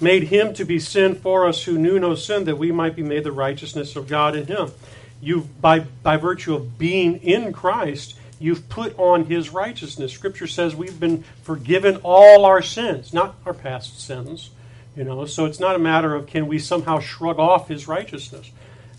made 0.00 0.24
him 0.24 0.54
to 0.54 0.64
be 0.64 0.78
sin 0.78 1.14
for 1.14 1.46
us 1.46 1.64
who 1.64 1.78
knew 1.78 1.98
no 1.98 2.14
sin, 2.14 2.44
that 2.44 2.58
we 2.58 2.72
might 2.72 2.96
be 2.96 3.02
made 3.02 3.24
the 3.24 3.32
righteousness 3.32 3.96
of 3.96 4.08
God 4.08 4.36
in 4.36 4.46
him. 4.46 4.70
You, 5.20 5.48
by, 5.60 5.80
by 5.80 6.16
virtue 6.16 6.54
of 6.54 6.78
being 6.78 7.16
in 7.16 7.52
Christ, 7.52 8.14
you've 8.38 8.68
put 8.68 8.98
on 8.98 9.24
his 9.24 9.50
righteousness. 9.50 10.12
Scripture 10.12 10.46
says 10.46 10.74
we've 10.74 11.00
been 11.00 11.24
forgiven 11.42 11.96
all 12.02 12.44
our 12.44 12.60
sins, 12.60 13.12
not 13.12 13.36
our 13.46 13.54
past 13.54 14.00
sins. 14.00 14.50
You 14.96 15.04
know, 15.04 15.26
so 15.26 15.46
it's 15.46 15.58
not 15.58 15.74
a 15.74 15.78
matter 15.78 16.14
of 16.14 16.26
can 16.26 16.46
we 16.46 16.58
somehow 16.58 17.00
shrug 17.00 17.38
off 17.38 17.68
his 17.68 17.88
righteousness. 17.88 18.50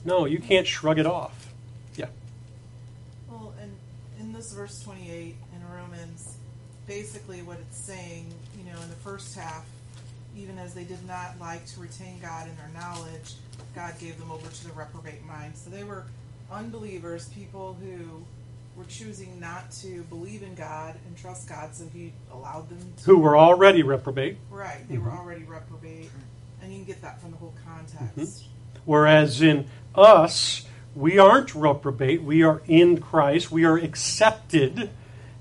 No, 0.04 0.26
you 0.26 0.40
can't 0.40 0.68
shrug 0.68 1.00
it 1.00 1.06
off. 1.06 1.54
Yeah. 1.96 2.08
Well, 3.30 3.54
and 3.62 3.72
in 4.20 4.34
this 4.34 4.52
verse 4.52 4.84
28 4.84 5.36
in 5.56 5.74
Romans, 5.74 6.36
basically 6.86 7.42
what 7.44 7.60
it's 7.60 7.78
saying, 7.78 8.34
know, 8.76 8.82
in 8.82 8.90
the 8.90 8.96
first 8.96 9.36
half, 9.36 9.66
even 10.36 10.58
as 10.58 10.74
they 10.74 10.84
did 10.84 11.06
not 11.08 11.40
like 11.40 11.66
to 11.68 11.80
retain 11.80 12.20
God 12.22 12.48
in 12.48 12.56
their 12.58 12.70
knowledge, 12.74 13.36
God 13.74 13.94
gave 14.00 14.20
them 14.20 14.32
over 14.32 14.48
to 14.50 14.68
the 14.68 14.74
reprobate 14.74 15.26
mind. 15.26 15.56
So 15.56 15.70
they 15.70 15.84
were 15.84 16.04
unbelievers, 16.52 17.30
people 17.30 17.78
who 17.82 18.24
were 18.76 18.86
choosing 18.86 19.40
not 19.40 19.72
to 19.72 20.04
believe 20.04 20.44
in 20.44 20.54
God 20.56 20.96
and 21.08 21.18
trust 21.18 21.48
God, 21.48 21.74
so 21.74 21.86
He 21.94 22.12
allowed 22.32 22.70
them 22.70 22.80
to. 22.98 23.04
Who 23.06 23.20
were 23.20 23.38
already 23.38 23.84
reprobate. 23.84 24.38
Right, 24.50 24.88
they 24.90 24.98
were 24.98 25.12
already 25.12 25.44
reprobate. 25.44 26.10
And 26.62 26.72
you 26.72 26.80
can 26.80 26.86
get 26.86 27.02
that 27.02 27.22
from 27.22 27.32
the 27.32 27.38
whole 27.38 27.54
context. 27.66 28.44
Mm-hmm. 28.44 28.80
Whereas 28.86 29.42
in 29.42 29.68
us, 29.94 30.66
we 30.94 31.18
aren't 31.18 31.56
reprobate. 31.56 32.24
We 32.24 32.44
are 32.44 32.62
in 32.68 33.00
Christ. 33.00 33.52
We 33.52 33.64
are 33.66 33.78
accepted 33.78 34.90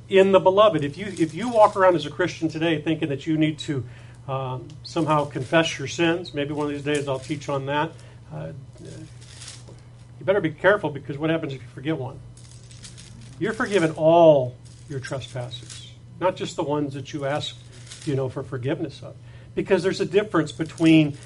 in 0.09 0.33
the 0.33 0.41
beloved. 0.41 0.85
If 0.85 0.99
you 0.99 1.07
if 1.07 1.35
you 1.35 1.49
walk 1.49 1.77
around 1.77 1.97
as 1.97 2.07
a 2.07 2.11
Christian 2.11 2.49
today 2.49 2.81
thinking 2.81 3.09
that 3.09 3.27
you 3.27 3.37
need 3.37 3.59
to 3.61 3.85
um, 4.29 4.69
somehow 4.83 5.27
confess 5.27 5.79
your 5.79 5.89
sins. 5.89 6.33
Maybe 6.33 6.53
one 6.53 6.67
of 6.67 6.73
these 6.73 6.83
days 6.83 7.09
I'll 7.09 7.19
teach 7.19 7.49
on 7.49 7.67
that. 7.67 7.93
Uh, 8.33 8.53
you 8.81 10.25
better 10.25 10.41
be 10.41 10.51
careful 10.51 10.91
because 10.91 11.19
what 11.19 11.31
happens 11.31 11.53
if 11.53 11.61
you 11.61 11.69
forget 11.69 11.99
one? 11.99 12.19
You're 13.39 13.53
forgiven 13.53 13.91
all 13.93 14.57
your 14.89 15.01
trespasses, 15.01 15.93
not 16.21 16.37
just 16.37 16.57
the 16.57 16.63
ones 16.63 16.95
that 16.95 17.13
you 17.13 17.27
ask, 17.27 17.57
you 18.07 18.15
know, 18.17 18.29
for 18.29 18.43
forgiveness 18.43 19.03
of. 19.03 19.15
because 19.55 19.83
there's 19.83 20.01
a 20.01 20.07
difference 20.07 20.53
between 20.53 21.17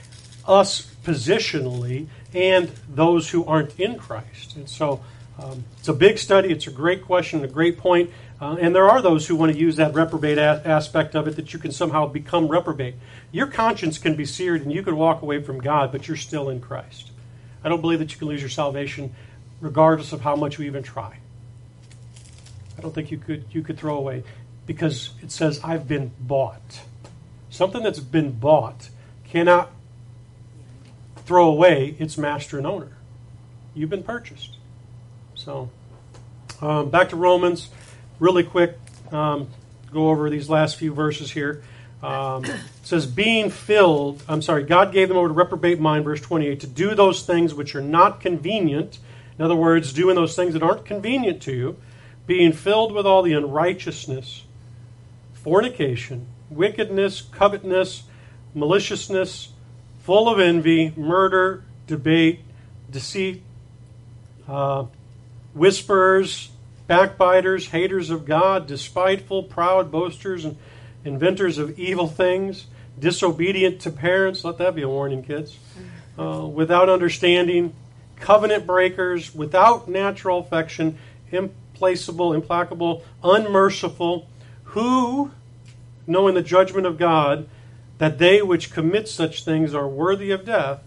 us 0.46 0.94
positionally 1.04 2.06
and 2.34 2.70
those 2.88 3.30
who 3.30 3.44
aren't 3.44 3.78
in 3.78 3.98
Christ. 3.98 4.56
And 4.56 4.68
so 4.68 5.02
um, 5.38 5.64
it's 5.78 5.88
a 5.88 5.92
big 5.92 6.18
study. 6.18 6.50
It's 6.50 6.66
a 6.66 6.70
great 6.70 7.04
question, 7.04 7.44
a 7.44 7.48
great 7.48 7.78
point. 7.78 8.10
Uh, 8.40 8.56
and 8.60 8.74
there 8.74 8.88
are 8.88 9.02
those 9.02 9.26
who 9.26 9.34
want 9.34 9.52
to 9.52 9.58
use 9.58 9.76
that 9.76 9.94
reprobate 9.94 10.38
a- 10.38 10.62
aspect 10.64 11.16
of 11.16 11.26
it 11.26 11.34
that 11.36 11.52
you 11.52 11.58
can 11.58 11.72
somehow 11.72 12.06
become 12.06 12.48
reprobate. 12.48 12.94
Your 13.32 13.48
conscience 13.48 13.98
can 13.98 14.14
be 14.14 14.24
seared 14.24 14.62
and 14.62 14.72
you 14.72 14.82
can 14.82 14.96
walk 14.96 15.22
away 15.22 15.42
from 15.42 15.60
God, 15.60 15.90
but 15.90 16.06
you're 16.06 16.16
still 16.16 16.48
in 16.48 16.60
Christ. 16.60 17.10
I 17.64 17.68
don't 17.68 17.80
believe 17.80 17.98
that 17.98 18.12
you 18.12 18.18
can 18.18 18.28
lose 18.28 18.40
your 18.40 18.50
salvation 18.50 19.14
regardless 19.60 20.12
of 20.12 20.20
how 20.20 20.36
much 20.36 20.58
you 20.58 20.64
even 20.66 20.84
try. 20.84 21.18
I 22.76 22.80
don't 22.80 22.94
think 22.94 23.10
you 23.10 23.18
could 23.18 23.44
you 23.50 23.62
could 23.62 23.76
throw 23.76 23.96
away 23.96 24.22
because 24.66 25.10
it 25.20 25.32
says 25.32 25.60
I've 25.64 25.88
been 25.88 26.12
bought. 26.20 26.82
Something 27.50 27.82
that's 27.82 27.98
been 27.98 28.30
bought 28.30 28.90
cannot 29.24 29.72
throw 31.26 31.48
away 31.48 31.96
its 31.98 32.16
master 32.16 32.56
and 32.56 32.66
owner. 32.66 32.92
You've 33.74 33.90
been 33.90 34.04
purchased. 34.04 34.56
So 35.34 35.70
um, 36.60 36.90
back 36.90 37.08
to 37.08 37.16
Romans, 37.16 37.68
really 38.18 38.44
quick. 38.44 38.78
Um, 39.12 39.48
go 39.92 40.10
over 40.10 40.28
these 40.30 40.48
last 40.48 40.76
few 40.76 40.92
verses 40.92 41.30
here. 41.30 41.62
Um, 42.02 42.44
says, 42.82 43.06
being 43.06 43.50
filled, 43.50 44.22
I'm 44.28 44.42
sorry, 44.42 44.62
God 44.62 44.92
gave 44.92 45.08
them 45.08 45.16
over 45.16 45.28
to 45.28 45.34
reprobate 45.34 45.80
mind, 45.80 46.04
verse 46.04 46.20
28, 46.20 46.60
to 46.60 46.66
do 46.66 46.94
those 46.94 47.22
things 47.22 47.54
which 47.54 47.74
are 47.74 47.80
not 47.80 48.20
convenient. 48.20 48.98
In 49.38 49.44
other 49.44 49.56
words, 49.56 49.92
doing 49.92 50.14
those 50.14 50.36
things 50.36 50.54
that 50.54 50.62
aren't 50.62 50.84
convenient 50.84 51.42
to 51.42 51.52
you, 51.52 51.76
being 52.26 52.52
filled 52.52 52.92
with 52.92 53.06
all 53.06 53.22
the 53.22 53.32
unrighteousness, 53.32 54.44
fornication, 55.32 56.26
wickedness, 56.50 57.22
covetousness, 57.22 58.04
maliciousness, 58.54 59.50
full 60.02 60.28
of 60.28 60.38
envy, 60.38 60.92
murder, 60.96 61.64
debate, 61.86 62.40
deceit, 62.90 63.42
uh, 64.46 64.84
whisperers, 65.54 66.50
backbiters, 66.88 67.68
haters 67.68 68.10
of 68.10 68.24
God, 68.24 68.66
despiteful, 68.66 69.44
proud, 69.44 69.92
boasters, 69.92 70.44
and 70.44 70.56
inventors 71.04 71.58
of 71.58 71.78
evil 71.78 72.08
things, 72.08 72.66
disobedient 72.98 73.80
to 73.82 73.92
parents. 73.92 74.42
Let 74.42 74.58
that 74.58 74.74
be 74.74 74.82
a 74.82 74.88
warning, 74.88 75.22
kids. 75.22 75.56
Uh, 76.18 76.46
without 76.46 76.88
understanding, 76.88 77.72
covenant 78.18 78.66
breakers, 78.66 79.32
without 79.32 79.86
natural 79.86 80.40
affection, 80.40 80.98
implacable, 81.30 82.32
implacable, 82.32 83.04
unmerciful, 83.22 84.26
who, 84.64 85.30
knowing 86.06 86.34
the 86.34 86.42
judgment 86.42 86.86
of 86.86 86.98
God, 86.98 87.48
that 87.98 88.18
they 88.18 88.42
which 88.42 88.72
commit 88.72 89.08
such 89.08 89.44
things 89.44 89.74
are 89.74 89.86
worthy 89.86 90.30
of 90.30 90.44
death, 90.44 90.80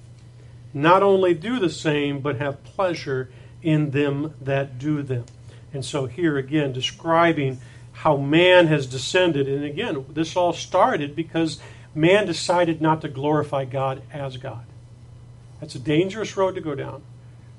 not 0.73 1.03
only 1.03 1.33
do 1.33 1.59
the 1.59 1.69
same, 1.69 2.19
but 2.19 2.37
have 2.37 2.63
pleasure 2.63 3.29
in 3.61 3.91
them 3.91 4.33
that 4.41 4.79
do 4.79 5.03
them. 5.03 5.25
And 5.73 5.85
so 5.85 6.05
here 6.05 6.37
again, 6.37 6.73
describing 6.73 7.59
how 7.93 8.17
man 8.17 8.67
has 8.67 8.87
descended. 8.87 9.47
And 9.47 9.63
again, 9.63 10.05
this 10.09 10.35
all 10.35 10.53
started 10.53 11.15
because 11.15 11.59
man 11.93 12.25
decided 12.25 12.81
not 12.81 13.01
to 13.01 13.07
glorify 13.07 13.65
God 13.65 14.01
as 14.11 14.37
God. 14.37 14.65
That's 15.59 15.75
a 15.75 15.79
dangerous 15.79 16.35
road 16.35 16.55
to 16.55 16.61
go 16.61 16.75
down. 16.75 17.03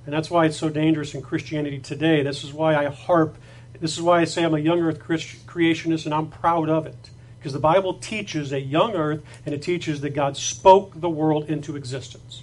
And 0.05 0.13
that's 0.13 0.31
why 0.31 0.47
it's 0.47 0.57
so 0.57 0.69
dangerous 0.69 1.15
in 1.15 1.23
Christianity 1.23 1.79
today. 1.79 2.23
This 2.23 2.43
is 2.43 2.53
why 2.53 2.75
I 2.75 2.87
harp. 2.91 3.37
This 3.81 3.97
is 3.97 4.03
why 4.03 4.21
I 4.21 4.25
say 4.25 4.45
I'm 4.45 4.55
a 4.55 4.59
young 4.59 4.81
earth 4.81 4.99
creationist 4.99 6.05
and 6.05 6.15
I'm 6.15 6.29
proud 6.29 6.69
of 6.69 6.87
it. 6.87 7.11
Because 7.39 7.53
the 7.53 7.61
Bible 7.61 7.95
teaches 7.95 8.53
a 8.53 8.61
young 8.61 8.95
earth 8.95 9.23
and 9.47 9.55
it 9.55 9.63
teaches 9.63 10.01
that 10.01 10.11
God 10.11 10.37
spoke 10.37 11.01
the 11.01 11.11
world 11.11 11.49
into 11.49 11.77
existence. 11.77 12.43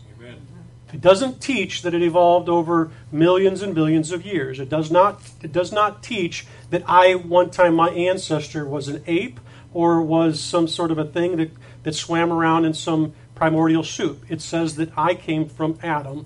It 0.91 1.01
doesn't 1.01 1.41
teach 1.41 1.83
that 1.83 1.93
it 1.93 2.01
evolved 2.01 2.49
over 2.49 2.91
millions 3.11 3.61
and 3.61 3.75
billions 3.75 4.11
of 4.11 4.25
years. 4.25 4.59
It 4.59 4.69
does 4.69 4.89
not 4.89 5.21
it 5.41 5.51
does 5.51 5.71
not 5.71 6.01
teach 6.01 6.47
that 6.71 6.83
I 6.87 7.15
one 7.15 7.51
time 7.51 7.75
my 7.75 7.89
ancestor 7.89 8.65
was 8.65 8.87
an 8.87 9.03
ape 9.05 9.39
or 9.73 10.01
was 10.01 10.39
some 10.39 10.67
sort 10.67 10.91
of 10.91 10.97
a 10.97 11.05
thing 11.05 11.37
that, 11.37 11.51
that 11.83 11.93
swam 11.93 12.33
around 12.33 12.65
in 12.65 12.73
some 12.73 13.13
primordial 13.35 13.83
soup. 13.83 14.25
It 14.29 14.41
says 14.41 14.75
that 14.75 14.91
I 14.97 15.13
came 15.13 15.47
from 15.47 15.77
Adam 15.83 16.25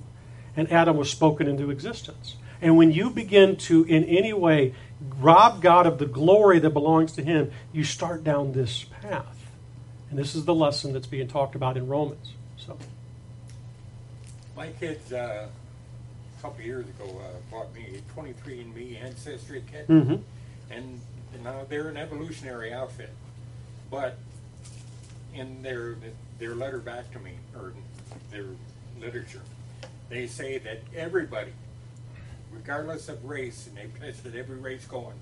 and 0.56 0.72
Adam 0.72 0.98
was 0.98 1.10
spoken 1.10 1.48
into 1.48 1.70
existence. 1.70 2.38
And 2.62 2.78
when 2.78 2.92
you 2.92 3.10
begin 3.10 3.58
to 3.58 3.84
in 3.84 4.06
any 4.06 4.32
way 4.32 4.74
rob 5.20 5.62
God 5.62 5.86
of 5.86 5.98
the 5.98 6.06
glory 6.06 6.60
that 6.60 6.70
belongs 6.70 7.12
to 7.14 7.24
him, 7.24 7.52
you 7.74 7.84
start 7.84 8.24
down 8.24 8.54
this 8.54 8.86
path. 9.02 9.52
And 10.10 10.18
this 10.18 10.36
is 10.36 10.46
the 10.46 10.56
lesson 10.56 10.94
that's 10.94 11.08
being 11.08 11.28
talked 11.28 11.56
about 11.56 11.76
in 11.76 11.88
Romans. 11.88 12.34
So 12.56 12.78
My 14.56 14.68
kids, 14.80 15.12
uh, 15.12 15.48
a 16.38 16.42
couple 16.42 16.62
years 16.64 16.86
ago, 16.88 17.20
uh, 17.20 17.38
bought 17.52 17.74
me 17.74 17.98
a 17.98 18.02
23andMe 18.14 19.02
ancestry 19.02 19.64
kit, 19.72 19.88
Mhm. 19.88 20.22
and 20.70 21.00
now 21.44 21.64
they're 21.68 21.90
an 21.90 21.98
evolutionary 21.98 22.72
outfit. 22.74 23.10
But 23.90 24.18
in 25.34 25.62
their 25.64 25.96
their 26.40 26.56
letter 26.56 26.80
back 26.80 27.10
to 27.14 27.20
me, 27.20 27.34
or 27.56 27.74
their 28.32 28.46
literature, 29.00 29.42
they 30.10 30.28
say 30.28 30.58
that 30.58 30.80
everybody, 30.96 31.54
regardless 32.52 33.08
of 33.08 33.24
race, 33.24 33.68
and 33.68 33.78
they've 33.78 34.00
tested 34.00 34.36
every 34.36 34.58
race 34.58 34.86
going, 34.86 35.16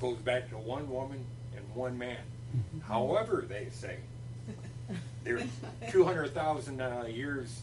goes 0.00 0.18
back 0.18 0.48
to 0.50 0.56
one 0.58 0.88
woman 0.88 1.24
and 1.56 1.74
one 1.74 1.98
man. 1.98 2.18
However, 2.84 3.44
they 3.46 3.68
say 3.70 3.98
there's 5.24 5.44
200,000 5.90 6.80
uh, 6.80 7.04
years 7.06 7.62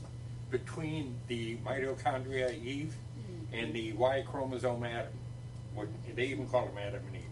between 0.52 1.16
the 1.28 1.58
mitochondria 1.66 2.52
Eve 2.64 2.94
and 3.54 3.74
the 3.74 3.94
Y 3.94 4.24
chromosome 4.30 4.84
Adam. 4.84 5.12
What, 5.74 5.88
they 6.16 6.26
even 6.28 6.48
call 6.48 6.66
them 6.66 6.78
Adam 6.78 7.02
and 7.08 7.16
Eve. 7.16 7.24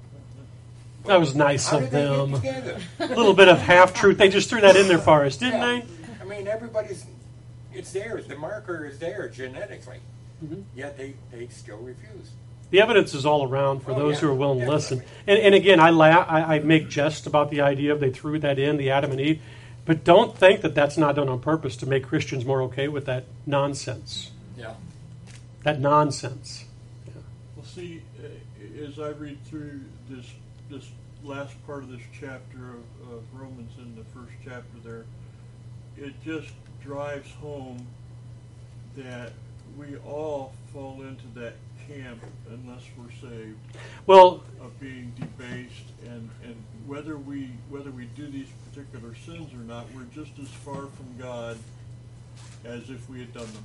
That 1.05 1.19
was 1.19 1.35
nice 1.35 1.71
of 1.71 1.89
them. 1.89 2.33
A 2.33 3.05
little 3.07 3.33
bit 3.33 3.47
of 3.47 3.59
half 3.59 3.93
truth. 3.93 4.17
They 4.17 4.29
just 4.29 4.49
threw 4.49 4.61
that 4.61 4.75
in 4.75 4.87
there 4.87 4.97
for 4.97 5.23
us, 5.25 5.37
didn't 5.37 5.61
Yeah. 5.61 5.81
they? 5.81 5.85
I 6.21 6.25
mean, 6.25 6.47
everybody's, 6.47 7.05
it's 7.73 7.91
there. 7.93 8.21
The 8.21 8.35
marker 8.35 8.85
is 8.85 8.99
there 8.99 9.29
genetically. 9.29 9.99
Mm-hmm. 10.43 10.61
Yet 10.75 10.97
they, 10.97 11.13
they 11.31 11.47
still 11.47 11.77
refuse. 11.77 12.31
The 12.71 12.81
evidence 12.81 13.13
is 13.13 13.25
all 13.25 13.47
around 13.47 13.79
for 13.83 13.93
Oh, 13.93 13.95
those 13.99 14.15
yeah, 14.15 14.21
who 14.21 14.29
are 14.31 14.35
willing 14.35 14.59
to 14.59 14.69
listen. 14.69 15.01
And, 15.25 15.39
and 15.39 15.55
again, 15.55 15.79
I, 15.79 15.91
la- 15.91 16.07
I, 16.27 16.55
I 16.55 16.59
make 16.59 16.89
jest 16.89 17.25
about 17.25 17.49
the 17.51 17.61
idea 17.61 17.93
of 17.93 18.01
they 18.01 18.11
threw 18.11 18.37
that 18.39 18.59
in, 18.59 18.75
the 18.75 18.89
Adam 18.91 19.11
and 19.11 19.21
Eve. 19.21 19.41
But 19.87 20.03
don't 20.03 20.37
think 20.37 20.61
that 20.61 20.75
that's 20.75 20.97
not 20.97 21.15
done 21.15 21.29
on 21.29 21.39
purpose 21.39 21.77
to 21.77 21.85
make 21.85 22.03
Christians 22.03 22.43
more 22.43 22.61
okay 22.63 22.89
with 22.89 23.05
that 23.05 23.23
nonsense. 23.45 24.31
Yeah. 24.57 24.73
That 25.63 25.79
nonsense. 25.79 26.65
Well, 27.55 27.65
see, 27.65 28.03
uh, 28.21 28.85
as 28.85 28.99
I 28.99 29.09
read 29.09 29.43
through 29.45 29.79
this 30.09 30.29
this 30.69 30.91
last 31.23 31.53
part 31.65 31.83
of 31.83 31.89
this 31.89 32.01
chapter 32.11 32.57
of, 32.57 33.13
of 33.13 33.23
Romans 33.33 33.71
in 33.77 33.95
the 33.95 34.03
first 34.03 34.33
chapter 34.43 34.77
there, 34.83 35.05
it 35.95 36.13
just 36.21 36.49
drives 36.83 37.31
home 37.35 37.87
that 38.97 39.31
we 39.77 39.95
all 40.05 40.51
fall 40.73 41.01
into 41.01 41.27
that 41.35 41.53
camp 41.87 42.21
unless 42.49 42.81
we're 42.97 43.29
saved 43.29 43.57
Well, 44.05 44.43
of 44.61 44.79
being 44.79 45.13
debased 45.19 45.91
and, 46.05 46.29
and 46.43 46.55
whether 46.85 47.17
we 47.17 47.49
whether 47.69 47.91
we 47.91 48.05
do 48.15 48.27
these 48.27 48.47
particular 48.69 49.13
sins 49.25 49.53
or 49.53 49.63
not, 49.65 49.85
we're 49.93 50.03
just 50.15 50.37
as 50.39 50.47
far 50.47 50.75
from 50.75 51.17
God 51.19 51.57
as 52.65 52.89
if 52.89 53.09
we 53.09 53.19
had 53.19 53.33
done 53.33 53.47
them. 53.47 53.63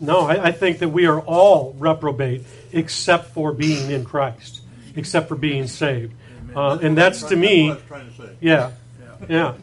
no, 0.00 0.20
I, 0.20 0.46
I 0.46 0.52
think 0.52 0.78
that 0.78 0.90
we 0.90 1.06
are 1.06 1.20
all 1.20 1.74
reprobate 1.78 2.44
except 2.72 3.30
for 3.30 3.52
being 3.52 3.90
in 3.90 4.04
Christ, 4.04 4.60
except 4.94 5.28
for 5.28 5.36
being 5.36 5.66
saved. 5.66 6.14
Uh, 6.54 6.78
and 6.80 6.96
that's 6.96 7.22
to 7.24 7.36
me. 7.36 7.68
what 7.68 7.72
I 7.72 7.74
was 7.74 7.84
trying 7.84 8.10
to 8.10 8.16
say. 8.16 8.36
Yeah, 8.40 8.70
yeah. 9.28 9.54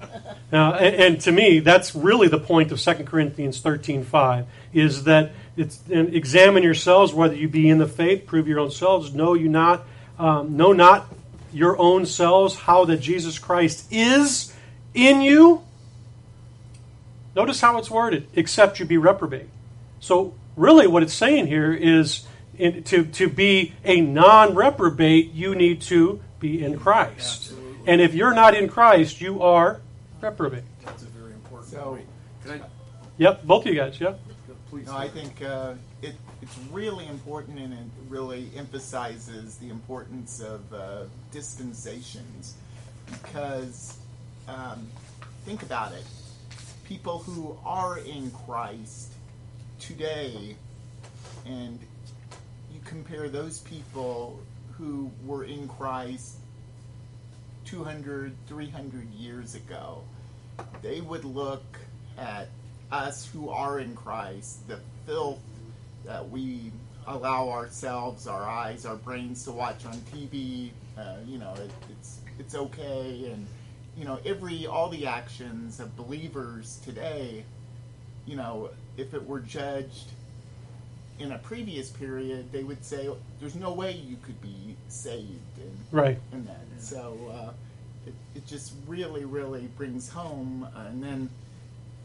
Uh, 0.51 0.71
and, 0.73 0.95
and 0.95 1.21
to 1.21 1.31
me, 1.31 1.59
that's 1.59 1.95
really 1.95 2.27
the 2.27 2.39
point 2.39 2.71
of 2.71 2.79
2 2.79 2.93
Corinthians 3.05 3.61
13.5, 3.61 4.45
is 4.73 5.05
that 5.05 5.31
it's 5.55 5.79
and 5.91 6.13
examine 6.15 6.63
yourselves 6.63 7.13
whether 7.13 7.35
you 7.35 7.47
be 7.47 7.69
in 7.69 7.77
the 7.77 7.87
faith, 7.87 8.25
prove 8.25 8.47
your 8.47 8.59
own 8.59 8.71
selves, 8.71 9.13
know 9.13 9.33
you 9.33 9.49
not, 9.49 9.83
um, 10.17 10.57
know 10.57 10.73
not 10.73 11.07
your 11.51 11.77
own 11.77 12.05
selves 12.05 12.55
how 12.55 12.85
that 12.85 12.97
Jesus 12.97 13.37
Christ 13.37 13.87
is 13.91 14.53
in 14.93 15.21
you. 15.21 15.63
Notice 17.35 17.61
how 17.61 17.77
it's 17.77 17.89
worded, 17.89 18.27
except 18.35 18.79
you 18.79 18.85
be 18.85 18.97
reprobate. 18.97 19.49
So 19.99 20.33
really 20.55 20.87
what 20.87 21.03
it's 21.03 21.13
saying 21.13 21.47
here 21.47 21.73
is 21.73 22.25
in, 22.57 22.83
to, 22.83 23.05
to 23.05 23.29
be 23.29 23.73
a 23.83 24.01
non-reprobate, 24.01 25.31
you 25.33 25.55
need 25.55 25.81
to 25.83 26.21
be 26.39 26.63
in 26.63 26.77
Christ. 26.77 27.51
Absolutely. 27.51 27.77
And 27.87 28.01
if 28.01 28.13
you're 28.13 28.33
not 28.33 28.55
in 28.55 28.69
Christ, 28.69 29.21
you 29.21 29.41
are 29.41 29.81
reprobate. 30.21 30.63
That's 30.85 31.03
a 31.03 31.07
very 31.07 31.33
important 31.33 31.71
So- 31.71 31.83
point. 31.83 32.07
Can 32.43 32.61
I, 32.61 32.65
Yep, 33.17 33.43
both 33.43 33.65
of 33.65 33.73
you 33.73 33.79
guys, 33.79 33.99
yep. 34.01 34.19
Please? 34.73 34.87
No, 34.87 34.97
I 34.97 35.07
think 35.07 35.41
uh, 35.43 35.75
it, 36.01 36.15
it's 36.41 36.57
really 36.71 37.05
important 37.07 37.59
and 37.59 37.73
it 37.73 37.85
really 38.09 38.49
emphasizes 38.55 39.57
the 39.57 39.69
importance 39.69 40.41
of 40.41 40.73
uh, 40.73 41.03
dispensations 41.31 42.55
because 43.07 43.97
um, 44.47 44.87
think 45.45 45.61
about 45.61 45.91
it. 45.93 46.03
People 46.85 47.19
who 47.19 47.55
are 47.63 47.99
in 47.99 48.31
Christ 48.31 49.11
today, 49.79 50.55
and 51.45 51.79
you 52.73 52.79
compare 52.83 53.29
those 53.29 53.59
people 53.59 54.39
who 54.77 55.11
were 55.23 55.43
in 55.43 55.67
Christ 55.67 56.37
200, 57.65 58.35
300 58.47 59.13
years 59.13 59.53
ago, 59.53 60.03
they 60.81 60.99
would 60.99 61.25
look 61.25 61.63
at 62.17 62.49
us 62.93 63.27
who 63.33 63.49
are 63.49 63.79
in 63.79 63.95
Christ, 63.95 64.67
the 64.67 64.79
filth 65.05 65.39
that 66.05 66.29
we 66.29 66.71
allow 67.07 67.49
ourselves, 67.49 68.27
our 68.27 68.43
eyes, 68.43 68.85
our 68.85 68.95
brains 68.95 69.43
to 69.45 69.51
watch 69.51 69.85
on 69.85 69.93
TV. 70.13 70.71
Uh, 70.97 71.15
you 71.27 71.39
know, 71.39 71.53
it, 71.57 71.71
it's 71.89 72.19
it's 72.39 72.55
okay, 72.55 73.31
and 73.33 73.47
you 73.97 74.05
know, 74.05 74.19
every 74.25 74.67
all 74.67 74.89
the 74.89 75.07
actions 75.07 75.79
of 75.79 75.95
believers 75.97 76.79
today. 76.85 77.43
You 78.25 78.37
know, 78.37 78.69
if 78.97 79.13
it 79.13 79.25
were 79.27 79.41
judged 79.41 80.11
in 81.19 81.31
a 81.31 81.37
previous 81.39 81.89
period, 81.89 82.51
they 82.51 82.63
would 82.63 82.83
say 82.85 83.09
there's 83.39 83.55
no 83.55 83.73
way 83.73 83.91
you 83.93 84.17
could 84.23 84.41
be 84.41 84.75
saved 84.87 85.57
and 85.57 85.77
Right. 85.91 86.19
and 86.31 86.47
that. 86.47 86.61
So 86.79 87.17
uh, 87.31 87.51
it, 88.07 88.13
it 88.35 88.47
just 88.47 88.73
really, 88.87 89.25
really 89.25 89.67
brings 89.77 90.09
home. 90.09 90.67
Uh, 90.75 90.87
and 90.89 91.03
then, 91.03 91.29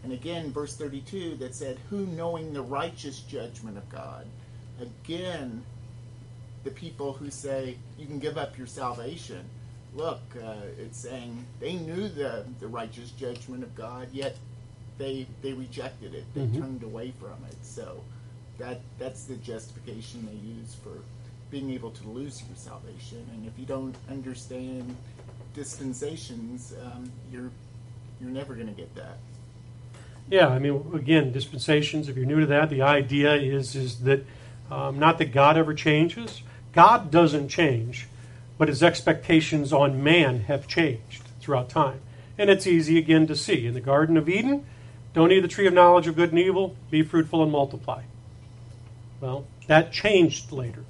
and 0.09 0.19
again, 0.19 0.51
verse 0.53 0.75
32 0.75 1.37
that 1.37 1.55
said, 1.55 1.79
Who 1.91 2.07
knowing 2.07 2.55
the 2.55 2.63
righteous 2.63 3.21
judgment 3.21 3.77
of 3.77 3.87
God? 3.91 4.25
Again, 4.81 5.63
the 6.65 6.71
people 6.71 7.13
who 7.13 7.31
say 7.31 7.77
you 7.99 8.07
can 8.07 8.19
give 8.19 8.39
up 8.39 8.57
your 8.57 8.67
salvation. 8.67 9.45
Look, 9.95 10.23
uh, 10.43 10.55
it's 10.79 10.97
saying 10.99 11.45
they 11.61 11.75
knew 11.75 12.09
the, 12.09 12.47
the 12.59 12.69
righteous 12.69 13.11
judgment 13.11 13.63
of 13.63 13.75
God, 13.75 14.09
yet 14.11 14.39
they 14.97 15.27
they 15.43 15.53
rejected 15.53 16.15
it. 16.15 16.25
They 16.35 16.47
Mhm. 16.47 16.59
turned 16.59 16.83
away 16.85 17.13
from 17.21 17.45
it. 17.47 17.57
So 17.63 18.03
that 18.57 18.81
that's 18.99 19.25
the 19.25 19.37
justification 19.37 20.25
they 20.25 20.39
use 20.39 20.75
for 20.75 21.03
being 21.51 21.71
able 21.71 21.91
to 21.91 22.09
lose 22.09 22.43
your 22.49 22.57
salvation. 22.57 23.27
And 23.35 23.47
if 23.47 23.59
you 23.59 23.67
don't 23.67 23.95
understand 24.09 24.97
dispensations, 25.53 26.73
um, 26.83 27.13
you're 27.31 27.51
you're 28.23 28.31
never 28.31 28.55
going 28.55 28.69
to 28.69 28.73
get 28.73 28.95
that. 28.95 29.19
Yeah, 30.31 30.49
I 30.49 30.59
mean, 30.59 30.91
again, 30.93 31.33
dispensations. 31.33 32.09
If 32.09 32.17
you're 32.17 32.27
new 32.27 32.41
to 32.41 32.47
that, 32.47 32.69
the 32.69 32.83
idea 32.83 33.35
is 33.35 33.75
is 33.75 34.01
that 34.01 34.25
um, 34.71 34.99
not 34.99 35.19
that 35.19 35.33
God 35.33 35.57
ever 35.57 35.73
changes. 35.73 36.43
God 36.73 37.11
doesn't 37.11 37.49
change, 37.49 38.07
but 38.59 38.69
His 38.69 38.83
expectations 38.83 39.73
on 39.73 40.03
man 40.03 40.41
have 40.41 40.69
changed 40.69 41.23
throughout 41.41 41.71
time, 41.71 42.01
and 42.37 42.51
it's 42.51 42.67
easy 42.67 42.99
again 42.99 43.27
to 43.27 43.37
see 43.37 43.67
in 43.67 43.73
the 43.73 43.81
Garden 43.81 44.17
of 44.19 44.29
Eden. 44.29 44.67
Don't 45.15 45.33
eat 45.33 45.41
the 45.41 45.49
tree 45.49 45.67
of 45.67 45.73
knowledge 45.73 46.07
of 46.07 46.17
good 46.17 46.31
and 46.31 46.39
evil. 46.39 46.77
Be 46.91 47.03
fruitful 47.03 47.43
and 47.43 47.51
multiply. 47.51 48.03
Well, 49.21 49.47
that 49.67 49.93
changed 49.93 50.53
later, 50.53 50.85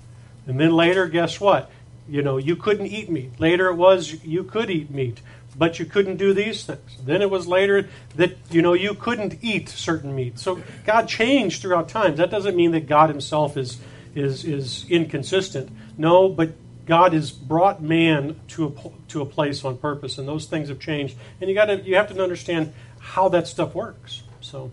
and 0.47 0.59
then 0.59 0.73
later, 0.73 1.07
guess 1.07 1.41
what? 1.41 1.71
You 2.09 2.23
know, 2.23 2.39
you 2.39 2.57
couldn't 2.57 2.87
eat 2.87 3.09
meat. 3.09 3.39
Later, 3.39 3.69
it 3.69 3.77
was 3.77 4.25
you 4.25 4.43
could 4.43 4.69
eat 4.69 4.91
meat 4.91 5.21
but 5.59 5.79
you 5.79 5.85
couldn't 5.85 6.17
do 6.17 6.33
these 6.33 6.65
things. 6.65 6.97
Then 7.05 7.21
it 7.21 7.29
was 7.31 7.47
later 7.47 7.89
that 8.17 8.37
you 8.51 8.63
know 8.63 8.73
you 8.75 8.95
couldn't 8.95 9.39
eat 9.43 9.69
certain 9.69 10.15
meat. 10.15 10.39
So 10.39 10.63
God 10.87 11.09
changed 11.09 11.61
throughout 11.63 11.89
times. 11.89 12.19
That 12.19 12.31
doesn't 12.31 12.57
mean 12.57 12.71
that 12.73 12.87
God 12.87 13.11
Himself 13.11 13.57
is 13.57 13.79
is 14.15 14.45
is 14.45 14.87
inconsistent. 14.89 15.71
No, 15.99 16.29
but 16.29 16.53
God 16.87 17.13
has 17.13 17.31
brought 17.31 17.83
man 17.83 18.41
to 18.49 18.67
a 18.67 19.09
to 19.09 19.21
a 19.21 19.27
place 19.27 19.65
on 19.65 19.77
purpose, 19.79 20.17
and 20.19 20.27
those 20.29 20.47
things 20.47 20.69
have 20.69 20.81
changed. 20.81 21.17
And 21.41 21.51
you 21.51 21.55
got 21.55 21.67
to 21.67 21.81
you 21.83 21.97
have 21.97 22.09
to 22.15 22.23
understand 22.23 22.73
how 23.01 23.29
that 23.31 23.47
stuff 23.49 23.75
works. 23.75 24.23
So 24.41 24.71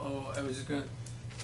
Oh, 0.00 0.32
I 0.36 0.42
was 0.42 0.56
just 0.56 0.68
gonna. 0.68 0.84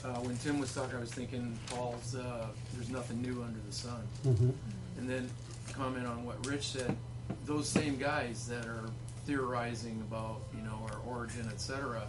Uh, 0.04 0.18
when 0.20 0.36
Tim 0.38 0.58
was 0.58 0.74
talking, 0.74 0.96
I 0.96 1.00
was 1.00 1.12
thinking 1.12 1.58
Paul's. 1.70 2.14
Uh, 2.14 2.46
There's 2.74 2.90
nothing 2.90 3.22
new 3.22 3.42
under 3.42 3.58
the 3.66 3.72
sun. 3.72 4.00
mhm. 4.26 4.52
And 4.98 5.08
then 5.08 5.30
comment 5.72 6.06
on 6.06 6.24
what 6.24 6.44
Rich 6.46 6.68
said. 6.72 6.96
Those 7.46 7.68
same 7.68 7.96
guys 7.96 8.46
that 8.48 8.66
are 8.66 8.84
theorizing 9.26 10.02
about 10.08 10.40
you 10.56 10.62
know 10.62 10.78
our 10.90 10.98
origin, 11.06 11.48
etc. 11.52 12.02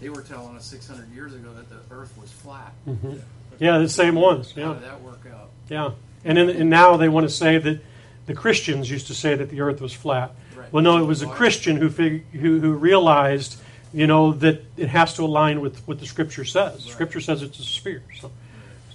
They 0.00 0.08
were 0.08 0.22
telling 0.22 0.56
us 0.56 0.64
600 0.66 1.10
years 1.14 1.34
ago 1.34 1.48
that 1.54 1.68
the 1.70 1.94
Earth 1.94 2.12
was 2.20 2.30
flat. 2.30 2.72
Mhm. 2.88 3.20
yeah, 3.58 3.78
the 3.78 3.88
same 3.88 4.14
ones. 4.16 4.52
Yeah, 4.56 4.66
How 4.66 4.72
did 4.74 4.82
that 4.84 5.00
work 5.02 5.20
out? 5.32 5.50
yeah. 5.68 5.90
And 6.24 6.38
then, 6.38 6.48
and 6.48 6.70
now 6.70 6.96
they 6.96 7.08
want 7.08 7.28
to 7.28 7.32
say 7.34 7.58
that 7.58 7.80
the 8.26 8.34
Christians 8.34 8.90
used 8.90 9.06
to 9.08 9.14
say 9.14 9.34
that 9.34 9.50
the 9.50 9.60
Earth 9.60 9.80
was 9.80 9.92
flat. 9.92 10.32
Right. 10.56 10.72
Well, 10.72 10.82
no, 10.82 10.96
it 10.98 11.04
was 11.06 11.20
a 11.22 11.26
Christian 11.26 11.76
who 11.76 11.90
fig- 11.90 12.24
who, 12.32 12.58
who 12.60 12.72
realized, 12.72 13.56
you 13.92 14.06
know, 14.06 14.32
that 14.32 14.62
it 14.76 14.88
has 14.88 15.14
to 15.14 15.22
align 15.22 15.60
with 15.60 15.86
what 15.86 16.00
the 16.00 16.06
Scripture 16.06 16.44
says. 16.44 16.84
Right. 16.84 16.92
Scripture 16.92 17.20
says 17.20 17.42
it's 17.42 17.58
a 17.58 17.62
sphere. 17.62 18.02
So, 18.20 18.30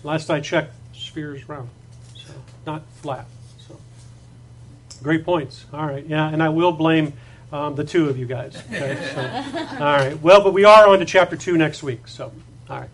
last 0.03 0.29
I 0.31 0.39
checked, 0.39 0.73
sphere 0.93 1.35
is 1.35 1.47
round, 1.47 1.69
so 2.15 2.33
not 2.65 2.81
flat. 3.01 3.25
Great 5.01 5.23
points. 5.23 5.65
All 5.73 5.85
right, 5.85 6.05
yeah, 6.05 6.29
and 6.29 6.43
I 6.43 6.49
will 6.49 6.71
blame 6.71 7.13
um, 7.51 7.75
the 7.75 7.83
two 7.83 8.09
of 8.09 8.17
you 8.17 8.25
guys. 8.25 8.55
Okay, 8.69 8.97
so, 9.13 9.21
all 9.83 9.97
right. 9.97 10.21
Well, 10.21 10.43
but 10.43 10.53
we 10.53 10.65
are 10.65 10.87
on 10.87 10.99
to 10.99 11.05
chapter 11.05 11.35
two 11.35 11.57
next 11.57 11.81
week. 11.83 12.07
So, 12.07 12.31
all 12.69 12.79
right. 12.81 12.89